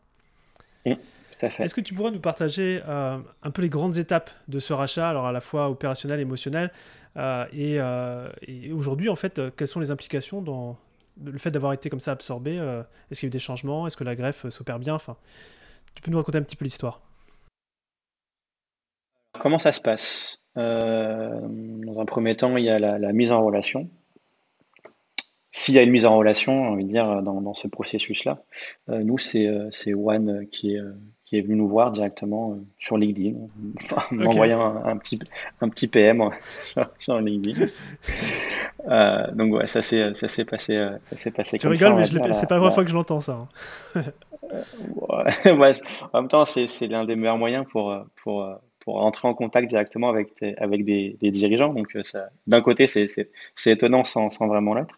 Oui, 0.85 0.95
tout 0.95 1.45
à 1.45 1.49
fait. 1.49 1.63
Est-ce 1.63 1.75
que 1.75 1.81
tu 1.81 1.93
pourrais 1.93 2.11
nous 2.11 2.19
partager 2.19 2.81
un 2.85 3.51
peu 3.51 3.61
les 3.61 3.69
grandes 3.69 3.97
étapes 3.97 4.29
de 4.47 4.59
ce 4.59 4.73
rachat, 4.73 5.09
alors 5.09 5.25
à 5.25 5.31
la 5.31 5.41
fois 5.41 5.69
opérationnel, 5.69 6.19
émotionnel, 6.19 6.71
et, 7.53 7.79
et 8.47 8.71
aujourd'hui, 8.71 9.09
en 9.09 9.15
fait, 9.15 9.41
quelles 9.55 9.67
sont 9.67 9.79
les 9.79 9.91
implications 9.91 10.41
dans 10.41 10.77
le 11.23 11.37
fait 11.37 11.51
d'avoir 11.51 11.73
été 11.73 11.89
comme 11.89 11.99
ça 11.99 12.11
absorbé 12.11 12.55
Est-ce 13.09 13.19
qu'il 13.19 13.27
y 13.27 13.27
a 13.27 13.29
eu 13.29 13.31
des 13.31 13.39
changements? 13.39 13.87
Est-ce 13.87 13.97
que 13.97 14.03
la 14.03 14.15
greffe 14.15 14.47
s'opère 14.49 14.79
bien? 14.79 14.93
Enfin, 14.95 15.17
tu 15.95 16.01
peux 16.01 16.11
nous 16.11 16.17
raconter 16.17 16.37
un 16.37 16.43
petit 16.43 16.55
peu 16.55 16.65
l'histoire. 16.65 17.01
Comment 19.39 19.59
ça 19.59 19.71
se 19.71 19.81
passe? 19.81 20.41
Euh, 20.57 21.39
Dans 21.41 21.99
un 21.99 22.05
premier 22.05 22.35
temps, 22.35 22.57
il 22.57 22.65
y 22.65 22.69
a 22.69 22.79
la, 22.79 23.13
mise 23.13 23.31
en 23.31 23.43
relation. 23.43 23.89
S'il 25.51 25.75
y 25.75 25.79
a 25.79 25.81
une 25.81 25.89
mise 25.89 26.05
en 26.05 26.15
relation, 26.15 26.63
on 26.63 26.73
envie 26.73 26.85
de 26.85 26.91
dire, 26.91 27.23
dans, 27.23 27.53
ce 27.53 27.67
processus-là, 27.67 28.37
euh, 28.89 29.03
nous, 29.03 29.17
c'est 29.17 29.47
euh, 29.47 29.69
One 29.95 30.47
qui 30.51 30.75
est, 30.75 30.81
qui 31.25 31.37
est 31.37 31.41
venu 31.41 31.55
nous 31.55 31.67
voir 31.67 31.91
directement 31.91 32.57
sur 32.77 32.97
LinkedIn, 32.97 33.35
en 33.95 34.15
m'envoyant 34.15 34.85
un, 34.85 34.97
petit, 34.97 35.19
un 35.61 35.69
petit 35.69 35.87
PM 35.87 36.29
sur, 36.99 37.19
LinkedIn. 37.19 37.67
donc 39.33 39.53
ouais, 39.53 39.67
ça 39.67 39.81
s'est 39.81 40.11
passé, 40.45 40.87
ça 41.03 41.17
s'est 41.17 41.31
passé. 41.31 41.57
Tu 41.57 41.67
rigoles, 41.67 41.95
mais 41.95 42.05
c'est 42.05 42.19
pas 42.19 42.55
la 42.55 42.59
première 42.59 42.73
fois 42.73 42.83
que 42.83 42.89
je 42.89 42.95
l'entends 42.95 43.19
ça. 43.19 43.39
Hein. 43.95 44.03
ouais, 45.45 45.71
en 46.13 46.21
même 46.21 46.27
temps, 46.27 46.45
c'est 46.45 46.87
l'un 46.87 47.05
des 47.05 47.15
meilleurs 47.15 47.37
moyens 47.37 47.65
pour, 47.71 47.95
pour, 48.23 48.59
pour 48.89 49.03
entrer 49.03 49.27
en 49.27 49.35
contact 49.35 49.69
directement 49.69 50.09
avec, 50.09 50.29
avec 50.57 50.83
des, 50.83 51.15
des, 51.21 51.29
dirigeants. 51.29 51.71
Donc, 51.75 51.95
d'un 52.47 52.61
côté, 52.61 52.87
c'est 52.87 53.27
étonnant 53.67 54.03
sans, 54.03 54.31
sans 54.31 54.47
vraiment 54.47 54.73
l'être. 54.73 54.97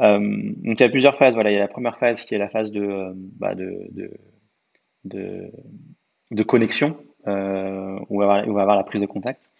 Euh, 0.00 0.20
donc, 0.20 0.78
il 0.78 0.80
y 0.80 0.84
a 0.84 0.88
plusieurs 0.88 1.16
phases. 1.16 1.34
Voilà, 1.34 1.50
il 1.50 1.54
y 1.54 1.56
a 1.56 1.62
la 1.62 1.66
première 1.66 1.98
phase 1.98 2.24
qui 2.24 2.36
est 2.36 2.38
la 2.38 2.48
phase 2.48 2.70
de, 2.70 3.10
bah, 3.16 3.56
de, 3.56 3.88
de, 3.90 4.12
de, 5.06 5.50
de, 6.30 6.42
connexion, 6.44 6.96
euh, 7.26 7.98
où, 8.10 8.22
on 8.22 8.26
va, 8.28 8.44
on 8.46 8.52
va 8.52 8.62
avoir 8.62 8.76
la 8.76 8.84
prise 8.84 9.00
de 9.00 9.06
contact. 9.06 9.50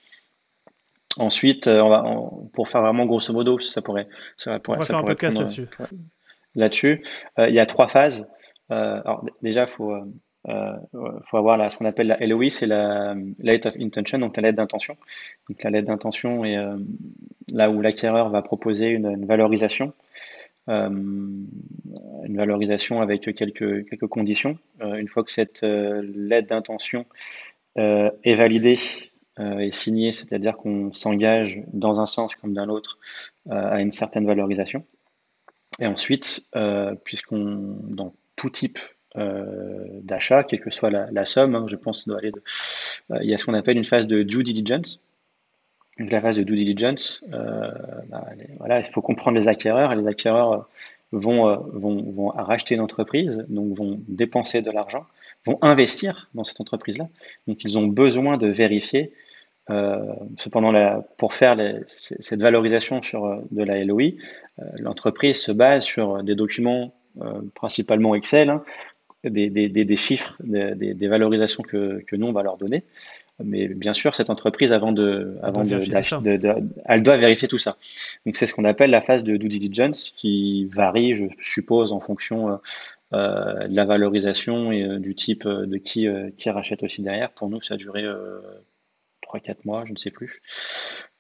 Ensuite, 1.18 1.66
on 1.66 1.88
va, 1.88 2.04
pour 2.52 2.68
faire 2.68 2.82
vraiment 2.82 3.04
grosso 3.04 3.32
modo, 3.32 3.58
ça 3.58 3.82
pourrait, 3.82 4.06
ça 4.36 4.60
pourrait, 4.60 4.78
on 4.78 4.80
va 4.80 4.86
faire 4.86 4.98
un 4.98 5.02
podcast 5.02 5.38
là-dessus. 5.38 5.66
Là-dessus, 6.54 7.04
il 7.36 7.52
y 7.52 7.58
a 7.58 7.66
trois 7.66 7.88
phases. 7.88 8.28
Euh, 8.70 9.00
alors 9.04 9.26
déjà, 9.42 9.62
il 9.64 9.70
faut, 9.70 9.92
euh, 10.48 10.76
euh, 10.94 11.12
faut 11.30 11.36
avoir 11.38 11.70
ce 11.70 11.76
qu'on 11.76 11.84
appelle 11.84 12.08
la 12.08 12.26
LOI, 12.26 12.50
c'est 12.50 12.66
la 12.66 13.14
Letter 13.38 13.68
of 13.70 13.76
Intention, 13.80 14.18
donc 14.18 14.36
la 14.36 14.42
lettre 14.42 14.56
d'intention. 14.56 14.96
Donc 15.48 15.62
la 15.62 15.70
lettre 15.70 15.88
d'intention 15.88 16.44
est 16.44 16.56
là 17.52 17.70
où 17.70 17.80
l'acquéreur 17.80 18.30
va 18.30 18.42
proposer 18.42 18.88
une, 18.88 19.26
valorisation. 19.26 19.92
une 20.68 21.46
valorisation 22.28 23.00
avec 23.00 23.22
quelques, 23.34 23.88
quelques 23.88 24.06
conditions. 24.06 24.58
une 24.80 25.08
fois 25.08 25.24
que 25.24 25.32
cette 25.32 25.62
lettre 25.62 26.48
d'intention 26.48 27.06
est 27.76 28.34
validée 28.34 28.78
et 29.38 29.70
signée, 29.70 30.12
c'est-à-dire 30.12 30.56
qu'on 30.56 30.92
s'engage 30.92 31.62
dans 31.72 32.00
un 32.00 32.06
sens 32.06 32.34
comme 32.36 32.54
dans 32.54 32.66
l'autre 32.66 32.98
à 33.50 33.80
une 33.80 33.92
certaine 33.92 34.26
valorisation. 34.26 34.84
Et 35.80 35.86
ensuite, 35.86 36.46
puisqu'on 37.04 37.78
dans 37.82 38.14
tout 38.36 38.50
type 38.50 38.78
euh, 38.78 38.95
d'achat, 39.16 40.44
quelle 40.44 40.60
que 40.60 40.70
soit 40.70 40.90
la, 40.90 41.24
somme. 41.24 41.54
Hein, 41.54 41.66
je 41.68 41.76
pense 41.76 42.06
doit 42.06 42.18
aller 42.18 42.32
de, 42.32 42.42
euh, 43.12 43.18
il 43.22 43.30
y 43.30 43.34
a 43.34 43.38
ce 43.38 43.44
qu'on 43.44 43.54
appelle 43.54 43.76
une 43.76 43.84
phase 43.84 44.06
de 44.06 44.22
due 44.22 44.42
diligence. 44.42 45.00
Donc 45.98 46.10
la 46.10 46.20
phase 46.20 46.36
de 46.36 46.42
due 46.42 46.56
diligence, 46.56 47.24
euh, 47.32 47.70
bah, 48.08 48.26
voilà, 48.58 48.78
il 48.78 48.84
faut 48.84 49.02
comprendre 49.02 49.36
les 49.38 49.48
acquéreurs? 49.48 49.92
Et 49.92 49.96
les 49.96 50.06
acquéreurs 50.06 50.68
vont, 51.12 51.56
vont, 51.72 52.02
vont 52.12 52.28
racheter 52.28 52.74
une 52.74 52.82
entreprise, 52.82 53.44
donc 53.48 53.76
vont 53.76 54.00
dépenser 54.08 54.60
de 54.60 54.70
l'argent, 54.70 55.06
vont 55.46 55.58
investir 55.62 56.28
dans 56.34 56.44
cette 56.44 56.60
entreprise-là. 56.60 57.08
Donc 57.46 57.64
ils 57.64 57.78
ont 57.78 57.86
besoin 57.86 58.36
de 58.36 58.48
vérifier 58.48 59.12
cependant, 60.38 61.02
pour 61.16 61.34
faire 61.34 61.56
cette 61.88 62.40
valorisation 62.40 63.02
sur 63.02 63.42
de 63.50 63.62
la 63.64 63.82
LOI, 63.82 64.12
l'entreprise 64.78 65.40
se 65.40 65.50
base 65.50 65.84
sur 65.84 66.22
des 66.22 66.36
documents 66.36 66.92
euh, 67.22 67.40
principalement 67.54 68.14
Excel, 68.14 68.50
hein, 68.50 68.62
des, 69.28 69.50
des, 69.50 69.68
des, 69.68 69.96
chiffres, 69.96 70.36
des, 70.40 71.08
valorisations 71.08 71.62
que, 71.62 72.02
que, 72.06 72.16
nous, 72.16 72.26
on 72.26 72.32
va 72.32 72.42
leur 72.42 72.56
donner. 72.56 72.84
Mais 73.42 73.68
bien 73.68 73.92
sûr, 73.92 74.14
cette 74.14 74.30
entreprise, 74.30 74.72
avant 74.72 74.92
de, 74.92 75.36
avant 75.42 75.62
de, 75.62 75.78
elle 76.86 77.02
doit 77.02 77.16
vérifier 77.16 77.48
tout 77.48 77.58
ça. 77.58 77.76
Donc, 78.24 78.36
c'est 78.36 78.46
ce 78.46 78.54
qu'on 78.54 78.64
appelle 78.64 78.90
la 78.90 79.00
phase 79.00 79.24
de 79.24 79.36
due 79.36 79.48
diligence 79.48 80.10
qui 80.10 80.66
varie, 80.66 81.14
je 81.14 81.26
suppose, 81.40 81.92
en 81.92 82.00
fonction 82.00 82.48
euh, 82.48 82.56
euh 83.12 83.68
de 83.68 83.76
la 83.76 83.84
valorisation 83.84 84.72
et 84.72 84.82
euh, 84.82 84.98
du 84.98 85.14
type 85.14 85.46
de 85.46 85.76
qui, 85.76 86.08
qui 86.38 86.50
rachète 86.50 86.82
aussi 86.82 87.02
derrière. 87.02 87.30
Pour 87.30 87.48
nous, 87.48 87.60
ça 87.60 87.74
a 87.74 87.76
duré 87.76 88.04
3-4 89.22 89.56
mois, 89.64 89.84
je 89.86 89.92
ne 89.92 89.98
sais 89.98 90.10
plus. 90.10 90.40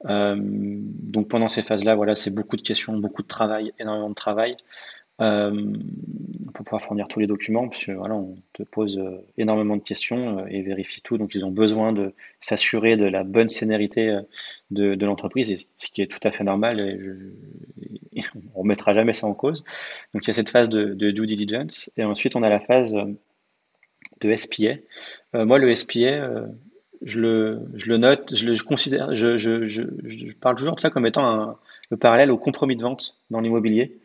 donc, 0.04 1.28
pendant 1.28 1.48
ces 1.48 1.62
phases-là, 1.62 1.94
voilà, 1.96 2.16
c'est 2.16 2.34
beaucoup 2.34 2.56
de 2.56 2.62
questions, 2.62 2.96
beaucoup 2.96 3.22
de 3.22 3.28
travail, 3.28 3.72
énormément 3.78 4.10
de 4.10 4.14
travail. 4.14 4.56
Euh, 5.22 5.72
pour 6.52 6.64
pouvoir 6.64 6.82
fournir 6.82 7.08
tous 7.08 7.20
les 7.20 7.26
documents, 7.26 7.68
puisque 7.68 7.90
voilà, 7.90 8.14
on 8.14 8.36
te 8.52 8.62
pose 8.62 8.98
euh, 8.98 9.18
énormément 9.38 9.76
de 9.76 9.82
questions 9.82 10.40
euh, 10.40 10.46
et 10.48 10.60
vérifie 10.60 11.00
tout. 11.00 11.16
Donc, 11.16 11.34
ils 11.34 11.44
ont 11.44 11.50
besoin 11.50 11.92
de 11.92 12.12
s'assurer 12.40 12.96
de 12.96 13.06
la 13.06 13.24
bonne 13.24 13.48
scénarité 13.48 14.18
de, 14.70 15.04
l'entreprise, 15.04 15.66
ce 15.78 15.90
qui 15.90 16.02
est 16.02 16.06
tout 16.06 16.20
à 16.22 16.30
fait 16.30 16.44
normal. 16.44 16.80
Et, 16.80 16.98
je, 17.00 18.30
on 18.54 18.60
remettra 18.60 18.92
jamais 18.92 19.14
ça 19.14 19.26
en 19.26 19.32
cause. 19.32 19.64
Donc, 20.12 20.24
il 20.24 20.28
y 20.28 20.30
a 20.30 20.34
cette 20.34 20.50
phase 20.50 20.68
de, 20.68 20.92
due 21.10 21.26
diligence, 21.26 21.90
et 21.96 22.04
ensuite 22.04 22.36
on 22.36 22.42
a 22.42 22.50
la 22.50 22.60
phase 22.60 22.94
de 24.20 24.36
SPA. 24.36 24.74
moi, 25.32 25.58
le 25.58 25.74
SPA, 25.74 26.46
je 27.02 27.18
le, 27.20 27.96
note, 27.96 28.34
je 28.34 28.46
le 28.46 28.64
considère, 28.64 29.14
je, 29.14 30.32
parle 30.40 30.56
toujours 30.56 30.76
de 30.76 30.80
ça 30.80 30.90
comme 30.90 31.06
étant 31.06 31.26
un, 31.26 31.58
le 31.90 31.96
parallèle 31.96 32.30
au 32.30 32.38
compromis 32.38 32.76
de 32.76 32.82
vente 32.82 33.18
dans 33.30 33.40
l'immobilier. 33.40 33.98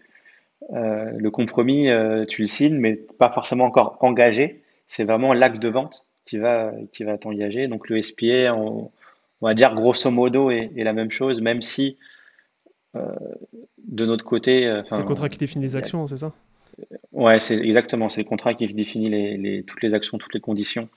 Euh, 0.70 1.12
le 1.18 1.32
compromis, 1.32 1.90
euh, 1.90 2.26
tu 2.26 2.42
le 2.42 2.48
signes, 2.48 2.78
mais 2.78 2.96
pas 2.96 3.30
forcément 3.32 3.66
encore 3.66 3.98
engagé. 4.02 4.64
C'est 4.88 5.04
vraiment 5.04 5.34
l'acte 5.34 5.62
de 5.62 5.70
vente 5.70 6.06
qui 6.26 6.38
va, 6.38 6.72
qui 6.94 7.04
va 7.04 7.18
t'engager. 7.18 7.68
Donc 7.68 7.90
le 7.90 8.02
SPA, 8.02 8.54
on, 8.56 8.92
va 9.42 9.54
dire 9.54 9.74
grosso 9.74 10.10
modo, 10.12 10.52
est, 10.52 10.72
la 10.76 10.94
même 10.94 11.12
chose, 11.12 11.42
même 11.42 11.62
si 11.62 11.98
euh, 12.96 13.02
de 13.88 14.06
notre 14.06 14.24
côté. 14.24 14.82
c'est 14.90 15.00
le 15.00 15.06
contrat 15.06 15.30
qui 15.30 15.38
définit 15.38 15.66
les 15.66 15.76
actions, 15.76 16.06
c'est 16.08 16.18
ça? 16.18 16.32
Ouais, 17.12 17.40
c'est 17.40 17.58
exactement. 17.58 18.10
C'est 18.10 18.22
le 18.22 18.28
contrat 18.28 18.54
qui 18.54 18.68
définit 18.68 19.10
les, 19.10 19.64
toutes 19.64 19.82
les 19.82 19.94
actions, 19.94 20.18
toutes 20.18 20.34
les 20.34 20.40
conditions, 20.40 20.90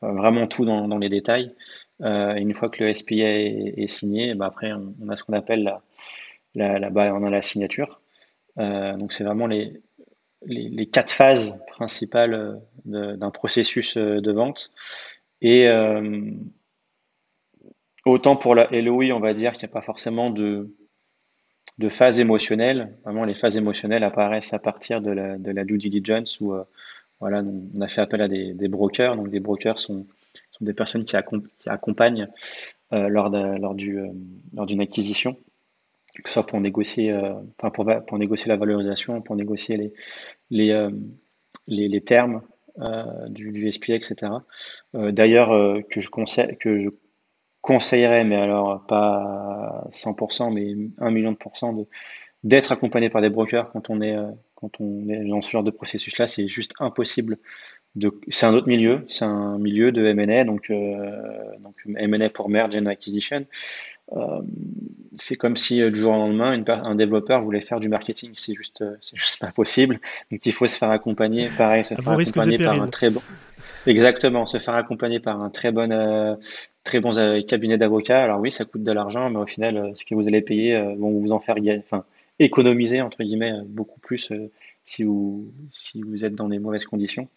vraiment 0.00 0.46
tout 0.46 0.64
dans, 0.64 0.88
dans 0.88 0.98
les 0.98 1.08
détails. 1.08 1.54
une 2.00 2.54
fois 2.54 2.70
que 2.70 2.82
le 2.82 2.92
SPA 2.92 3.14
est, 3.14 3.86
signé, 3.86 4.34
bah 4.34 4.46
après 4.46 4.72
on, 4.72 5.08
a 5.08 5.16
ce 5.16 5.22
qu'on 5.22 5.32
appelle 5.32 5.62
la, 5.62 5.82
la, 6.54 6.78
la 6.78 7.14
on 7.14 7.24
a 7.24 7.30
la 7.30 7.42
signature. 7.42 8.01
Euh, 8.58 8.96
donc 8.96 9.12
c'est 9.12 9.24
vraiment 9.24 9.46
les, 9.46 9.80
les, 10.44 10.86
quatre 10.86 11.12
phases 11.12 11.58
principales 11.68 12.60
euh, 12.92 13.16
d'un 13.16 13.30
processus 13.30 13.96
euh, 13.96 14.20
de 14.20 14.32
vente. 14.32 14.70
Et 15.40 15.68
autant 18.04 18.36
pour 18.36 18.54
la 18.54 18.68
LOI, 18.70 19.12
on 19.12 19.18
va 19.18 19.34
dire 19.34 19.52
qu'il 19.52 19.66
n'y 19.66 19.72
a 19.72 19.74
pas 19.74 19.82
forcément 19.82 20.30
de, 20.30 20.72
de 21.78 21.88
phase 21.88 22.20
émotionnelle. 22.20 22.96
Vraiment, 23.04 23.24
les 23.24 23.34
phases 23.34 23.56
émotionnelles 23.56 24.04
apparaissent 24.04 24.52
à 24.52 24.60
partir 24.60 25.00
de 25.00 25.10
la, 25.10 25.64
due 25.64 25.78
diligence 25.78 26.40
où 26.40 26.54
voilà, 27.18 27.42
on 27.74 27.80
a 27.80 27.88
fait 27.88 28.00
appel 28.00 28.22
à 28.22 28.28
des, 28.28 28.68
brokers. 28.68 29.16
Donc, 29.16 29.30
des 29.30 29.40
brokers 29.40 29.80
sont, 29.80 30.06
sont 30.52 30.64
des 30.64 30.74
personnes 30.74 31.04
qui, 31.04 31.16
qui 31.58 31.68
accompagnent 31.68 32.28
lors, 32.92 33.28
lors, 33.28 33.74
du, 33.74 33.98
lors 34.54 34.66
d'une 34.66 34.82
acquisition 34.82 35.36
que 36.20 36.28
ce 36.28 36.34
soit 36.34 36.46
pour 36.46 36.60
négocier, 36.60 37.10
euh, 37.10 37.34
enfin 37.58 37.70
pour, 37.70 37.86
pour, 38.06 38.18
négocier 38.18 38.48
la 38.48 38.56
valorisation, 38.56 39.22
pour 39.22 39.36
négocier 39.36 39.76
les, 39.76 39.92
les, 40.50 40.70
euh, 40.70 40.90
les, 41.66 42.00
termes 42.02 42.42
euh, 42.80 43.28
du, 43.28 43.50
du, 43.50 43.70
SPA, 43.72 43.94
etc. 43.94 44.32
D'ailleurs, 44.92 45.48
que, 45.88 46.00
je 46.00 46.10
que 46.56 46.78
je 46.78 46.90
conseillerais, 47.62 48.24
mais 48.24 48.36
alors 48.36 48.84
pas 48.86 49.86
100%, 49.90 50.52
mais 50.52 50.74
1 50.98 51.10
million 51.10 51.32
de 51.32 51.36
pourcents 51.36 51.74
d'être 52.44 52.72
accompagné 52.72 53.08
par 53.08 53.22
des 53.22 53.30
brokers 53.30 53.70
quand 53.70 53.88
on 53.88 54.00
est, 54.02 54.16
quand 54.56 54.80
on 54.80 55.08
est 55.08 55.24
dans 55.24 55.40
ce 55.40 55.50
genre 55.50 55.62
de 55.62 55.70
processus-là, 55.70 56.26
c'est 56.26 56.48
juste 56.48 56.72
impossible. 56.80 57.38
C'est 58.28 58.46
un 58.46 58.54
autre 58.54 58.68
milieu, 58.68 59.04
c'est 59.08 59.24
un 59.24 59.58
milieu 59.58 59.92
de 59.92 60.04
M&A, 60.04 60.44
donc, 60.44 60.72
donc 61.60 61.76
M&A 61.96 62.30
pour 62.30 62.48
merge 62.48 62.74
and 62.74 62.86
acquisition. 62.86 63.46
Euh, 64.12 64.40
c'est 65.14 65.36
comme 65.36 65.56
si 65.56 65.78
du 65.90 65.98
jour 65.98 66.12
au 66.12 66.16
lendemain, 66.16 66.62
un 66.66 66.94
développeur 66.94 67.42
voulait 67.42 67.60
faire 67.60 67.80
du 67.80 67.88
marketing. 67.88 68.32
C'est 68.34 68.54
juste, 68.54 68.84
c'est 69.00 69.16
juste 69.18 69.38
pas 69.40 69.52
possible. 69.52 70.00
Donc 70.30 70.44
il 70.44 70.52
faut 70.52 70.66
se 70.66 70.76
faire 70.78 70.90
accompagner, 70.90 71.48
pareil, 71.56 71.84
se 71.84 71.94
faire 71.94 72.08
accompagner 72.08 72.58
par 72.58 72.80
un 72.80 72.88
très 72.88 73.10
bon. 73.10 73.20
Exactement, 73.86 74.46
se 74.46 74.58
faire 74.58 74.74
accompagner 74.74 75.18
par 75.18 75.40
un 75.40 75.50
très 75.50 75.72
bon, 75.72 75.90
euh, 75.90 76.36
très 76.84 77.00
bon 77.00 77.16
euh, 77.18 77.42
cabinet 77.42 77.78
d'avocats. 77.78 78.22
Alors 78.22 78.40
oui, 78.40 78.52
ça 78.52 78.64
coûte 78.64 78.84
de 78.84 78.92
l'argent, 78.92 79.28
mais 79.30 79.38
au 79.38 79.46
final, 79.46 79.76
euh, 79.76 79.90
ce 79.94 80.04
que 80.04 80.14
vous 80.14 80.28
allez 80.28 80.40
payer 80.40 80.80
vont 80.98 81.10
vous 81.10 81.32
en 81.32 81.40
faire 81.40 81.56
enfin, 81.78 82.04
économiser 82.38 83.00
entre 83.00 83.22
guillemets 83.22 83.54
beaucoup 83.66 84.00
plus 84.00 84.32
si 84.84 85.04
vous 85.04 85.52
si 85.70 86.02
vous 86.02 86.24
êtes 86.24 86.34
dans 86.34 86.48
des 86.48 86.58
mauvaises 86.58 86.86
conditions. 86.86 87.28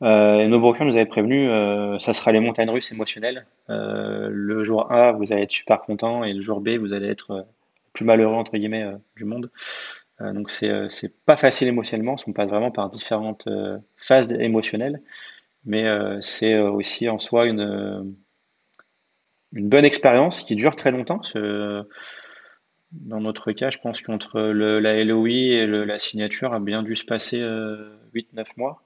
nos 0.00 0.60
brokers 0.60 0.86
nous 0.86 0.96
avaient 0.96 1.06
prévenu, 1.06 1.48
ça 2.00 2.12
sera 2.12 2.32
les 2.32 2.40
montagnes 2.40 2.70
russes 2.70 2.92
émotionnelles. 2.92 3.46
le 3.68 4.64
jour 4.64 4.90
A, 4.90 5.12
vous 5.12 5.32
allez 5.32 5.42
être 5.42 5.52
super 5.52 5.80
content, 5.82 6.24
et 6.24 6.32
le 6.32 6.42
jour 6.42 6.60
B, 6.60 6.70
vous 6.70 6.92
allez 6.92 7.08
être 7.08 7.34
le 7.36 7.44
plus 7.92 8.04
malheureux 8.04 8.34
entre 8.34 8.56
guillemets 8.56 8.86
du 9.16 9.24
monde. 9.24 9.50
donc 10.20 10.50
c'est 10.50 10.70
c'est 10.90 11.12
pas 11.24 11.36
facile 11.36 11.68
émotionnellement, 11.68 12.16
on 12.26 12.32
passe 12.32 12.48
vraiment 12.48 12.70
par 12.70 12.90
différentes 12.90 13.48
phases 13.96 14.32
émotionnelles 14.32 15.00
mais 15.64 15.86
euh, 15.86 16.20
c'est 16.22 16.54
euh, 16.54 16.70
aussi 16.70 17.08
en 17.08 17.18
soi 17.18 17.46
une, 17.46 17.60
euh, 17.60 18.02
une 19.52 19.68
bonne 19.68 19.84
expérience 19.84 20.42
qui 20.42 20.56
dure 20.56 20.76
très 20.76 20.90
longtemps. 20.90 21.20
Dans 22.92 23.20
notre 23.20 23.52
cas, 23.52 23.70
je 23.70 23.78
pense 23.78 24.02
qu'entre 24.02 24.40
la 24.40 25.04
LOI 25.04 25.28
et 25.28 25.66
la 25.66 25.98
signature 25.98 26.52
a 26.52 26.60
bien 26.60 26.82
dû 26.82 26.94
se 26.94 27.04
passer 27.04 27.38
8-9 27.38 28.44
mois. 28.56 28.82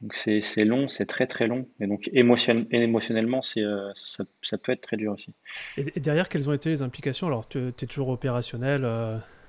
Donc 0.00 0.14
c'est 0.14 0.64
long, 0.64 0.88
c'est 0.88 1.06
très 1.06 1.26
très 1.26 1.46
long. 1.46 1.66
Et 1.80 1.86
donc 1.86 2.08
émotionnellement, 2.12 3.42
c'est 3.42 3.64
ça, 3.94 4.24
ça, 4.42 4.58
peut 4.58 4.72
être 4.72 4.82
très 4.82 4.96
dur 4.96 5.12
aussi. 5.12 5.32
Et, 5.76 6.00
derrière, 6.00 6.28
quelles 6.28 6.48
ont 6.48 6.52
été 6.52 6.70
les 6.70 6.82
implications? 6.82 7.26
Alors, 7.26 7.48
tu 7.48 7.68
es 7.68 7.86
toujours 7.86 8.08
opérationnel 8.08 8.82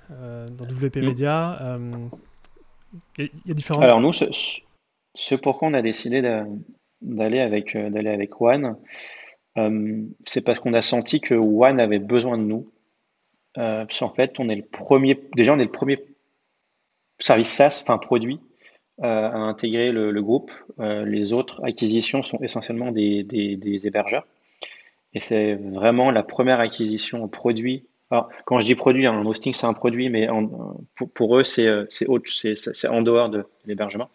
dans 0.10 0.66
WP 0.66 0.98
mm. 0.98 1.06
Media. 1.06 1.80
Il 3.18 3.30
y, 3.46 3.52
a 3.52 3.54
différents. 3.54 3.82
Alors, 3.82 4.02
nous, 4.02 4.12
ce, 4.12 4.26
ce 5.16 5.36
pourquoi 5.36 5.68
on 5.68 5.74
a 5.74 5.82
décidé 5.82 6.22
d'aller 7.02 7.39
avec, 7.39 7.76
euh, 7.76 7.89
d'aller 7.89 8.10
avec 8.10 8.39
One, 8.42 8.78
euh, 9.58 10.04
c'est 10.26 10.42
parce 10.42 10.60
qu'on 10.60 10.74
a 10.74 10.82
senti 10.82 11.20
que 11.20 11.36
One 11.36 11.80
avait 11.80 12.00
besoin 12.00 12.38
de 12.38 12.44
nous. 12.44 12.72
Euh, 13.58 13.86
en 14.02 14.10
fait, 14.10 14.39
on 14.39 14.49
est 14.49 14.56
le 14.56 14.64
premier, 14.64 15.20
déjà, 15.36 15.54
on 15.54 15.60
est 15.60 15.66
le 15.66 15.72
premier 15.72 15.99
service 17.20 17.49
SaaS, 17.49 17.80
enfin 17.84 17.97
produit, 17.97 18.39
à 19.02 19.36
intégrer 19.36 19.91
le, 19.91 20.22
groupe. 20.22 20.52
les 20.78 21.34
autres 21.34 21.64
acquisitions 21.64 22.22
sont 22.22 22.39
essentiellement 22.41 22.91
des, 22.91 23.26
hébergeurs. 23.84 24.28
Et 25.14 25.20
c'est 25.20 25.56
vraiment 25.56 26.12
la 26.12 26.24
première 26.24 26.60
acquisition 26.60 27.28
produit. 27.28 27.84
Alors, 28.12 28.30
quand 28.45 28.60
je 28.60 28.66
dis 28.68 28.76
produit, 28.76 29.08
un 29.08 29.26
hosting, 29.26 29.54
c'est 29.54 29.66
un 29.66 29.74
produit, 29.74 30.10
mais 30.10 30.28
pour, 31.16 31.38
eux, 31.38 31.43
c'est, 31.43 31.68
c'est, 31.89 32.88
en 32.88 33.02
dehors 33.02 33.30
de 33.30 33.45
l'hébergement. 33.66 34.10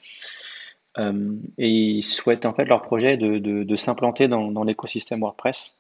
Euh, 0.98 1.32
et 1.58 1.68
ils 1.68 2.02
souhaitent 2.02 2.46
en 2.46 2.54
fait 2.54 2.64
leur 2.64 2.82
projet 2.82 3.16
de, 3.16 3.76
s'implanter 3.76 4.28
dans 4.28 4.64
l'écosystème 4.64 5.20
WordPress. 5.20 5.74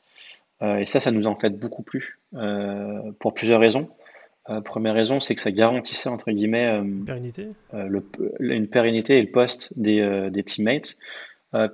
Euh, 0.62 0.78
et 0.78 0.86
ça, 0.86 1.00
ça 1.00 1.10
nous 1.10 1.26
en 1.26 1.36
fait 1.36 1.50
beaucoup 1.50 1.82
plus 1.82 2.18
euh, 2.34 3.12
pour 3.20 3.34
plusieurs 3.34 3.60
raisons. 3.60 3.88
première 4.64 4.94
raison, 4.94 5.20
c'est 5.20 5.34
que 5.34 5.40
ça 5.40 5.50
garantissait 5.50 6.08
entre 6.08 6.30
guillemets 6.30 6.80
pérennité. 7.04 7.48
Le, 7.72 8.02
une 8.40 8.68
pérennité 8.68 9.18
et 9.18 9.22
le 9.22 9.30
poste 9.30 9.72
des, 9.76 10.30
des 10.30 10.44
teammates. 10.44 10.96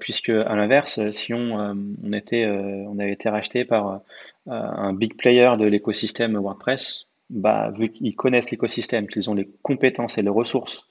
puisque 0.00 0.30
à 0.30 0.56
l'inverse, 0.56 0.98
si 1.10 1.34
on, 1.34 1.76
on, 2.02 2.12
était, 2.12 2.46
on 2.46 2.98
avait 2.98 3.12
été 3.12 3.28
racheté 3.28 3.64
par 3.64 4.00
un 4.46 4.92
big 4.94 5.16
player 5.16 5.50
de 5.58 5.66
l'écosystème 5.66 6.36
WordPress, 6.36 7.06
bah, 7.32 7.72
vu 7.76 7.90
qu'ils 7.90 8.14
connaissent 8.14 8.50
l'écosystème, 8.50 9.06
qu'ils 9.06 9.30
ont 9.30 9.34
les 9.34 9.48
compétences 9.62 10.18
et 10.18 10.22
les 10.22 10.28
ressources 10.28 10.88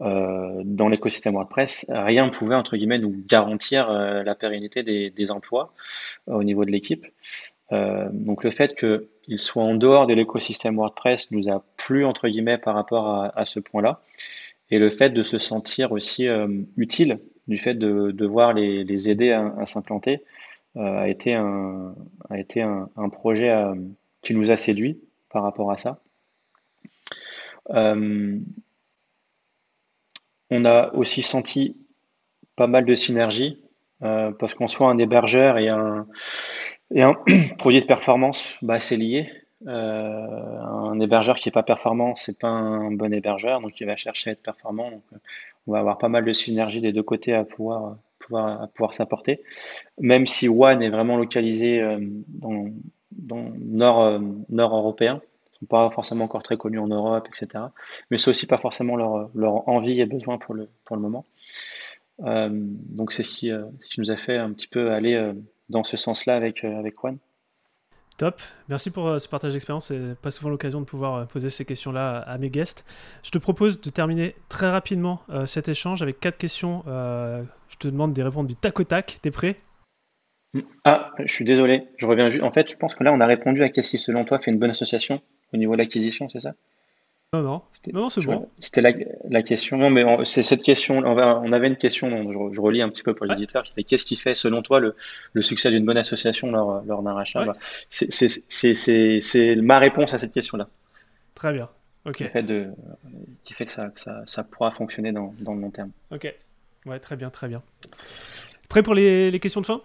euh, 0.00 0.62
dans 0.64 0.88
l'écosystème 0.88 1.34
WordPress, 1.34 1.86
rien 1.88 2.26
ne 2.26 2.30
pouvait 2.30 2.54
entre 2.54 2.76
guillemets 2.76 2.98
nous 2.98 3.14
garantir 3.26 3.90
euh, 3.90 4.22
la 4.22 4.36
pérennité 4.36 4.82
des, 4.82 5.30
emplois 5.30 5.72
euh, 6.28 6.34
au 6.34 6.44
niveau 6.44 6.64
de 6.64 6.70
l'équipe. 6.70 7.04
donc 7.70 8.44
le 8.44 8.50
fait 8.50 8.74
qu'il 8.76 9.38
soit 9.38 9.62
en 9.62 9.74
dehors 9.74 10.06
de 10.06 10.14
l'écosystème 10.14 10.76
WordPress 10.76 11.30
nous 11.32 11.50
a 11.50 11.62
plu 11.76 12.04
entre 12.04 12.28
guillemets 12.28 12.58
par 12.58 12.74
rapport 12.74 13.30
à, 13.34 13.44
ce 13.44 13.60
point-là. 13.60 14.00
Et 14.70 14.78
le 14.78 14.90
fait 14.90 15.10
de 15.10 15.22
se 15.22 15.38
sentir 15.38 15.92
aussi 15.92 16.26
utile, 16.76 17.18
du 17.46 17.58
fait 17.58 17.74
de 17.74 18.10
devoir 18.10 18.54
les, 18.54 19.10
aider 19.10 19.32
à, 19.32 19.66
s'implanter, 19.66 20.22
a 20.76 21.08
été 21.08 21.34
un, 21.34 21.94
a 22.30 22.38
été 22.38 22.62
un, 22.62 22.88
un 22.96 23.08
projet 23.10 23.52
qui 24.22 24.32
nous 24.34 24.50
a 24.50 24.56
séduit 24.56 24.98
par 25.30 25.42
rapport 25.42 25.70
à 25.70 25.76
ça. 25.76 26.00
Euh, 30.52 30.58
on 30.58 30.64
a 30.64 30.92
aussi 30.94 31.22
senti 31.22 31.76
pas 32.56 32.66
mal 32.66 32.84
de 32.84 32.94
synergie 32.94 33.58
euh, 34.02 34.30
parce 34.32 34.54
qu'on 34.54 34.68
soit 34.68 34.88
un 34.88 34.98
hébergeur 34.98 35.58
et 35.58 35.68
un, 35.68 36.06
produit 37.58 37.80
de 37.80 37.86
performance, 37.86 38.58
bah, 38.62 38.78
c'est 38.78 38.96
lié. 38.96 39.30
Euh, 39.66 40.60
un 40.60 41.00
hébergeur 41.00 41.36
qui 41.36 41.48
n'est 41.48 41.52
pas 41.52 41.64
performant, 41.64 42.14
c'est 42.14 42.38
pas 42.38 42.48
un 42.48 42.92
bon 42.92 43.12
hébergeur, 43.12 43.60
donc 43.60 43.80
il 43.80 43.86
va 43.86 43.96
chercher 43.96 44.30
à 44.30 44.32
être 44.34 44.42
performant. 44.42 44.90
Donc, 44.90 45.02
on 45.66 45.72
va 45.72 45.80
avoir 45.80 45.98
pas 45.98 46.08
mal 46.08 46.24
de 46.24 46.32
synergie 46.32 46.80
des 46.80 46.92
deux 46.92 47.02
côtés 47.02 47.34
à 47.34 47.44
pouvoir, 47.44 47.96
s'apporter. 48.92 49.42
Même 49.98 50.26
si 50.26 50.48
One 50.48 50.82
est 50.82 50.90
vraiment 50.90 51.16
localisé 51.16 51.80
euh, 51.80 51.98
dans, 52.28 52.66
dans 53.10 53.50
nord, 53.58 54.20
nord 54.48 54.76
européen, 54.76 55.20
sont 55.60 55.66
pas 55.66 55.90
forcément 55.90 56.24
encore 56.24 56.42
très 56.42 56.56
connus 56.56 56.78
en 56.78 56.88
Europe, 56.88 57.28
etc. 57.28 57.64
Mais 58.10 58.18
c'est 58.18 58.30
aussi 58.30 58.46
pas 58.46 58.58
forcément 58.58 58.96
leur, 58.96 59.30
leur, 59.34 59.68
envie 59.68 60.00
et 60.00 60.06
besoin 60.06 60.38
pour 60.38 60.54
le, 60.54 60.68
pour 60.84 60.96
le 60.96 61.02
moment. 61.02 61.26
Euh, 62.24 62.48
donc 62.50 63.12
c'est 63.12 63.22
ce 63.22 63.30
qui, 63.30 63.50
euh, 63.50 63.64
ce 63.80 63.90
qui, 63.90 64.00
nous 64.00 64.10
a 64.10 64.16
fait 64.16 64.36
un 64.36 64.52
petit 64.52 64.66
peu 64.66 64.90
aller 64.90 65.14
euh, 65.14 65.34
dans 65.68 65.84
ce 65.84 65.96
sens-là 65.96 66.36
avec, 66.36 66.64
avec 66.64 67.02
One. 67.04 67.18
Top, 68.16 68.40
merci 68.68 68.90
pour 68.90 69.20
ce 69.20 69.28
partage 69.28 69.52
d'expérience. 69.52 69.86
C'est 69.86 70.16
pas 70.20 70.32
souvent 70.32 70.50
l'occasion 70.50 70.80
de 70.80 70.84
pouvoir 70.84 71.28
poser 71.28 71.50
ces 71.50 71.64
questions-là 71.64 72.18
à 72.18 72.36
mes 72.38 72.50
guests. 72.50 72.84
Je 73.22 73.30
te 73.30 73.38
propose 73.38 73.80
de 73.80 73.90
terminer 73.90 74.34
très 74.48 74.68
rapidement 74.68 75.20
cet 75.46 75.68
échange 75.68 76.02
avec 76.02 76.18
quatre 76.18 76.36
questions. 76.36 76.82
je 76.84 77.76
te 77.78 77.86
demande 77.86 78.14
de 78.14 78.20
répondre 78.20 78.48
du 78.48 78.56
tac 78.56 78.80
au 78.80 78.82
tac. 78.82 79.20
T'es 79.22 79.30
prêt? 79.30 79.56
Ah, 80.84 81.12
je 81.20 81.32
suis 81.32 81.44
désolé. 81.44 81.86
Je 81.96 82.06
reviens 82.06 82.28
juste. 82.28 82.42
En 82.42 82.50
fait, 82.50 82.68
je 82.68 82.76
pense 82.76 82.96
que 82.96 83.04
là, 83.04 83.12
on 83.12 83.20
a 83.20 83.26
répondu 83.26 83.62
à 83.62 83.68
qu'est-ce 83.68 83.90
qui, 83.90 83.98
selon 83.98 84.24
toi, 84.24 84.40
fait 84.40 84.50
une 84.50 84.58
bonne 84.58 84.70
association? 84.70 85.22
Au 85.52 85.56
niveau 85.56 85.72
de 85.72 85.78
l'acquisition, 85.78 86.28
c'est 86.28 86.40
ça? 86.40 86.54
Non, 87.34 87.42
non, 87.42 87.62
non, 87.92 88.08
c'est 88.08 88.24
bon. 88.24 88.48
C'était 88.58 88.80
la, 88.80 89.42
question. 89.42 89.76
Non, 89.76 89.90
mais 89.90 90.02
c'est 90.24 90.42
cette 90.42 90.62
question. 90.62 90.98
On, 90.98 91.52
avait 91.52 91.68
une 91.68 91.76
question, 91.76 92.08
je, 92.54 92.60
relis 92.60 92.80
un 92.80 92.88
petit 92.88 93.02
peu 93.02 93.14
pour 93.14 93.26
l'éditeur, 93.26 93.64
qui 93.64 93.74
fait 93.74 93.84
qu'est-ce 93.84 94.06
qui 94.06 94.16
fait, 94.16 94.34
selon 94.34 94.62
toi, 94.62 94.80
le, 94.80 95.42
succès 95.42 95.70
d'une 95.70 95.84
bonne 95.84 95.98
association 95.98 96.50
lors, 96.50 96.82
lors 96.86 97.02
d'un 97.02 97.12
rachat? 97.12 97.44
Bah, 97.44 97.56
C'est 97.90 99.56
ma 99.56 99.78
réponse 99.78 100.14
à 100.14 100.18
cette 100.18 100.32
question-là. 100.32 100.68
Très 101.34 101.52
bien. 101.52 101.68
Ok. 102.06 102.16
Qui 102.16 102.24
fait, 102.24 102.42
de, 102.42 102.68
qui 103.44 103.52
fait 103.52 103.66
que, 103.66 103.72
ça, 103.72 103.90
ça, 104.24 104.44
pourra 104.44 104.70
fonctionner 104.70 105.12
dans, 105.12 105.34
dans, 105.40 105.52
le 105.52 105.60
long 105.60 105.70
terme. 105.70 105.90
Ok. 106.10 106.34
Ouais, 106.86 106.98
très 106.98 107.16
bien, 107.16 107.28
très 107.28 107.48
bien. 107.48 107.62
Prêt 108.70 108.82
pour 108.82 108.94
les, 108.94 109.30
les 109.30 109.40
questions 109.40 109.60
de 109.60 109.66
fin? 109.66 109.82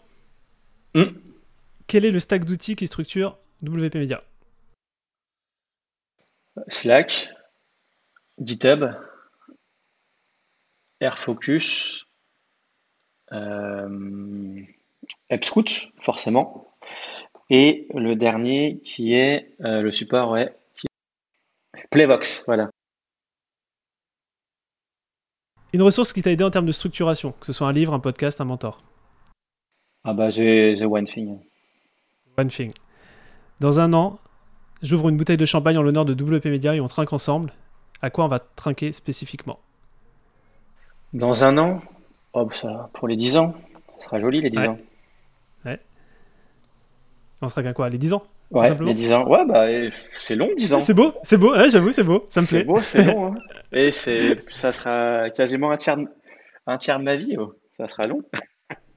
Hmm. 0.96 1.12
Quel 1.88 2.06
est 2.06 2.12
le 2.12 2.22
stack 2.22 2.46
d'outils 2.46 2.78
qui 2.78 2.88
structure 2.88 3.38
WP 3.64 3.96
Media? 3.96 4.24
Slack, 6.68 7.30
GitHub, 8.40 8.96
AirFocus, 11.00 12.06
euh, 13.32 14.62
AppScoot, 15.30 15.92
forcément. 16.02 16.76
Et 17.50 17.88
le 17.94 18.16
dernier 18.16 18.80
qui 18.84 19.14
est 19.14 19.56
euh, 19.62 19.82
le 19.82 19.92
support, 19.92 20.32
ouais, 20.32 20.56
Playvox, 21.92 22.46
voilà. 22.46 22.70
Une 25.74 25.82
ressource 25.82 26.14
qui 26.14 26.22
t'a 26.22 26.32
aidé 26.32 26.44
en 26.44 26.52
termes 26.52 26.68
de 26.68 26.72
structuration, 26.72 27.32
que 27.32 27.48
ce 27.48 27.54
soit 27.54 27.68
un 27.68 27.74
livre, 27.74 27.94
un 27.94 28.00
podcast, 28.00 28.40
un 28.42 28.46
mentor 28.46 28.84
Ah 30.04 30.14
bah 30.14 30.30
j'ai 30.30 30.76
The 30.80 30.84
One 30.84 31.06
Thing. 31.06 31.40
One 32.38 32.48
Thing. 32.48 32.72
Dans 33.60 33.80
un 33.80 33.94
an, 33.94 34.20
J'ouvre 34.84 35.08
une 35.08 35.16
bouteille 35.16 35.38
de 35.38 35.46
champagne 35.46 35.78
en 35.78 35.82
l'honneur 35.82 36.04
de 36.04 36.14
WP 36.14 36.46
Media 36.46 36.76
et 36.76 36.82
on 36.82 36.88
trinque 36.88 37.14
ensemble. 37.14 37.54
À 38.02 38.10
quoi 38.10 38.26
on 38.26 38.28
va 38.28 38.40
trinquer 38.40 38.92
spécifiquement? 38.92 39.58
Dans 41.14 41.46
un 41.46 41.58
an? 41.58 41.82
Oh, 42.34 42.50
ça, 42.54 42.90
Pour 42.94 43.08
les 43.08 43.16
10 43.16 43.38
ans. 43.38 43.56
Ça 44.00 44.08
sera 44.08 44.20
joli 44.20 44.42
les 44.42 44.50
10 44.50 44.60
ans. 44.68 44.78
Ouais. 45.64 45.80
On 47.42 47.48
trinque 47.48 47.68
à 47.68 47.74
quoi? 47.74 47.90
Les 47.90 47.98
10 47.98 48.14
ans? 48.14 48.24
Ouais, 48.52 48.76
les 48.82 48.94
10 48.94 49.14
ans. 49.14 49.26
Ouais, 49.26 49.46
bah, 49.48 49.66
c'est 50.18 50.36
long, 50.36 50.50
10 50.58 50.74
ans. 50.74 50.82
C'est 50.82 50.94
beau, 50.94 51.14
c'est 51.24 51.38
beau, 51.38 51.56
j'avoue, 51.70 51.94
c'est 51.94 52.04
beau, 52.04 52.24
ça 52.30 52.42
me 52.42 52.46
plaît. 52.46 52.60
C'est 52.60 52.66
beau, 52.66 52.80
c'est 52.82 53.04
long. 53.06 53.34
Hein. 53.34 53.40
Et 53.72 53.92
ça 53.92 54.74
sera 54.74 55.30
quasiment 55.30 55.72
un 55.72 55.78
tiers, 55.78 55.98
un 56.68 56.78
tiers 56.78 57.00
de 57.00 57.06
ma 57.06 57.16
vie. 57.16 57.38
Oh. 57.40 57.54
Ça 57.78 57.88
sera 57.88 58.04
long. 58.04 58.22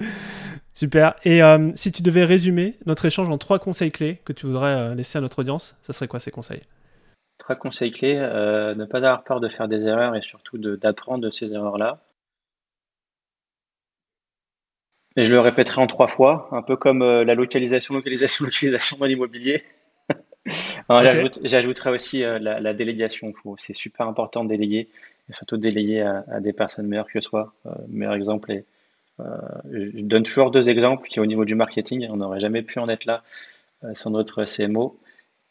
Super. 0.77 1.14
Et 1.24 1.43
euh, 1.43 1.70
si 1.74 1.91
tu 1.91 2.03
devais 2.03 2.24
résumer 2.24 2.74
notre 2.85 3.07
échange 3.07 3.31
en 3.31 3.39
trois 3.39 3.59
conseils 3.59 3.91
clés 3.91 4.20
que 4.27 4.35
tu 4.35 4.45
voudrais 4.45 4.77
euh, 4.77 4.95
laisser 4.95 5.16
à 5.16 5.22
notre 5.22 5.39
audience, 5.39 5.74
ça 5.81 5.95
serait 5.95 6.07
quoi 6.07 6.20
ces 6.20 6.31
conseils? 6.31 6.61
Trois 7.39 7.57
conseils 7.57 7.91
clés 7.93 8.18
euh, 8.18 8.74
ne 8.74 8.85
pas 8.85 8.99
avoir 8.99 9.24
peur 9.24 9.41
de 9.41 9.49
faire 9.49 9.68
des 9.68 9.87
erreurs 9.87 10.14
et 10.14 10.20
surtout 10.20 10.59
d'apprendre 10.59 11.24
de, 11.24 11.31
ces 11.31 11.51
erreurs-là. 11.51 12.03
Et 15.16 15.24
je 15.24 15.33
le 15.33 15.41
répéterai 15.41 15.81
en 15.81 15.87
trois 15.87 16.09
fois, 16.09 16.51
un 16.53 16.61
peu 16.61 16.77
comme 16.77 17.03
la 17.03 17.35
localisation, 17.35 17.95
localisation, 17.95 18.45
localisation 18.45 18.99
dans 18.99 19.07
l'immobilier. 19.07 19.64
J'ajouterai 21.43 21.91
aussi 21.91 22.20
la, 22.20 22.74
délégation. 22.74 23.33
C'est 23.57 23.74
super 23.74 24.07
important 24.09 24.45
de 24.45 24.51
déléguer, 24.51 24.91
et 25.31 25.33
surtout 25.33 25.57
de 25.57 25.62
déléguer 25.62 26.03
à, 26.03 26.41
des 26.41 26.53
personnes 26.53 26.87
meilleures 26.87 27.11
que 27.11 27.22
soi. 27.22 27.55
meilleur 27.89 28.12
exemple 28.12 28.53
est 28.53 28.66
je 29.19 30.01
donne 30.03 30.23
toujours 30.23 30.51
deux 30.51 30.69
exemples 30.69 31.09
qui, 31.09 31.21
au 31.21 31.27
niveau 31.27 31.45
du 31.45 31.55
marketing, 31.55 32.07
on 32.11 32.17
n'aurait 32.17 32.41
jamais 32.41 32.62
pu 32.62 32.79
en 32.79 32.89
être 32.89 33.05
là 33.05 33.23
euh, 33.85 33.93
sans 33.95 34.11
notre 34.11 34.45
CMO. 34.45 34.99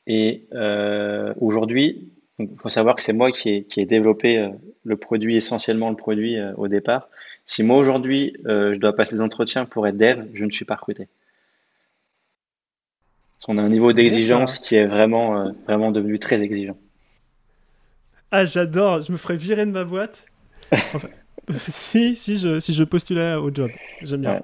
Et 0.08 0.46
euh, 0.54 1.34
aujourd'hui, 1.40 2.12
il 2.38 2.50
faut 2.58 2.70
savoir 2.70 2.96
que 2.96 3.02
c'est 3.02 3.14
moi 3.14 3.32
qui 3.32 3.50
ai, 3.50 3.64
qui 3.64 3.80
ai, 3.82 3.86
développé 3.86 4.52
le 4.84 4.98
produit, 4.98 5.36
essentiellement 5.36 5.90
le 5.90 5.96
produit 5.96 6.38
au 6.58 6.68
départ. 6.68 7.10
Si 7.46 7.64
moi 7.64 7.78
aujourd'hui, 7.78 8.36
je 8.44 8.78
dois 8.78 8.94
passer 8.94 9.16
des 9.16 9.22
entretiens 9.22 9.66
pour 9.66 9.88
être 9.88 9.98
dev, 9.98 10.26
je 10.34 10.44
ne 10.44 10.52
suis 10.52 10.66
pas 10.66 10.76
recruté. 10.76 11.08
On 13.48 13.58
a 13.58 13.62
un 13.62 13.70
niveau 13.70 13.94
d'exigence 13.94 14.60
qui 14.60 14.76
est 14.76 14.86
vraiment, 14.86 15.54
vraiment 15.66 15.92
devenu 15.92 16.20
très 16.20 16.42
exigeant. 16.42 16.78
Ah, 18.32 18.44
j'adore, 18.44 19.02
je 19.02 19.14
me 19.14 19.18
ferais 19.18 19.38
virer 19.38 19.66
de 19.66 19.72
ma 19.72 19.86
boîte. 19.86 20.26
Enfin, 20.72 21.08
si, 21.68 22.16
si 22.16 22.38
je, 22.38 22.60
si 22.60 22.74
je 22.74 22.84
postulais 22.84 23.36
au 23.36 23.54
job. 23.54 23.70
J'aime 24.02 24.22
bien. 24.22 24.42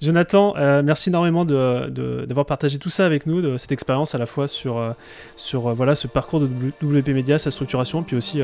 Jonathan, 0.00 0.54
euh, 0.56 0.82
merci 0.84 1.08
énormément 1.08 1.44
d'avoir 1.44 1.90
de, 1.90 2.42
partagé 2.42 2.78
tout 2.78 2.90
ça 2.90 3.06
avec 3.06 3.26
nous, 3.26 3.40
de 3.40 3.56
cette 3.56 3.72
expérience 3.72 4.14
à 4.14 4.18
la 4.18 4.26
fois 4.26 4.46
sur, 4.46 4.78
euh, 4.78 4.92
sur 5.36 5.68
euh, 5.68 5.72
voilà, 5.74 5.94
ce 5.94 6.06
parcours 6.06 6.40
de 6.40 6.46
WP 6.82 7.08
Media, 7.08 7.38
sa 7.38 7.50
structuration, 7.50 8.02
puis 8.02 8.16
aussi 8.16 8.40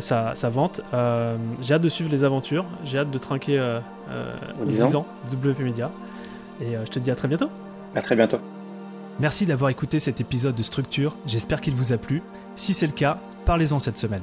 sa, 0.00 0.34
sa, 0.34 0.50
vente. 0.50 0.80
j'ai 1.60 1.74
hâte 1.74 1.82
de 1.82 1.88
suivre 1.88 2.10
les 2.10 2.24
aventures, 2.24 2.64
j'ai 2.84 2.98
hâte 2.98 3.10
de 3.10 3.18
trinquer 3.18 3.80
aux 4.60 4.64
10 4.64 4.96
ans 4.96 5.06
de 5.30 5.36
WP 5.36 5.60
Media. 5.60 5.90
Et 6.60 6.74
je 6.74 6.90
te 6.90 6.98
dis 6.98 7.10
à 7.10 7.14
très 7.14 7.28
bientôt. 7.28 7.50
À 7.94 8.02
très 8.02 8.16
bientôt. 8.16 8.38
Merci 9.20 9.46
d'avoir 9.46 9.70
écouté 9.70 9.98
cet 9.98 10.20
épisode 10.20 10.54
de 10.54 10.62
Structure, 10.62 11.16
j'espère 11.26 11.60
qu'il 11.60 11.74
vous 11.74 11.92
a 11.92 11.98
plu. 11.98 12.22
Si 12.54 12.72
c'est 12.72 12.86
le 12.86 12.92
cas, 12.92 13.18
parlez-en 13.44 13.78
cette 13.78 13.98
semaine 13.98 14.22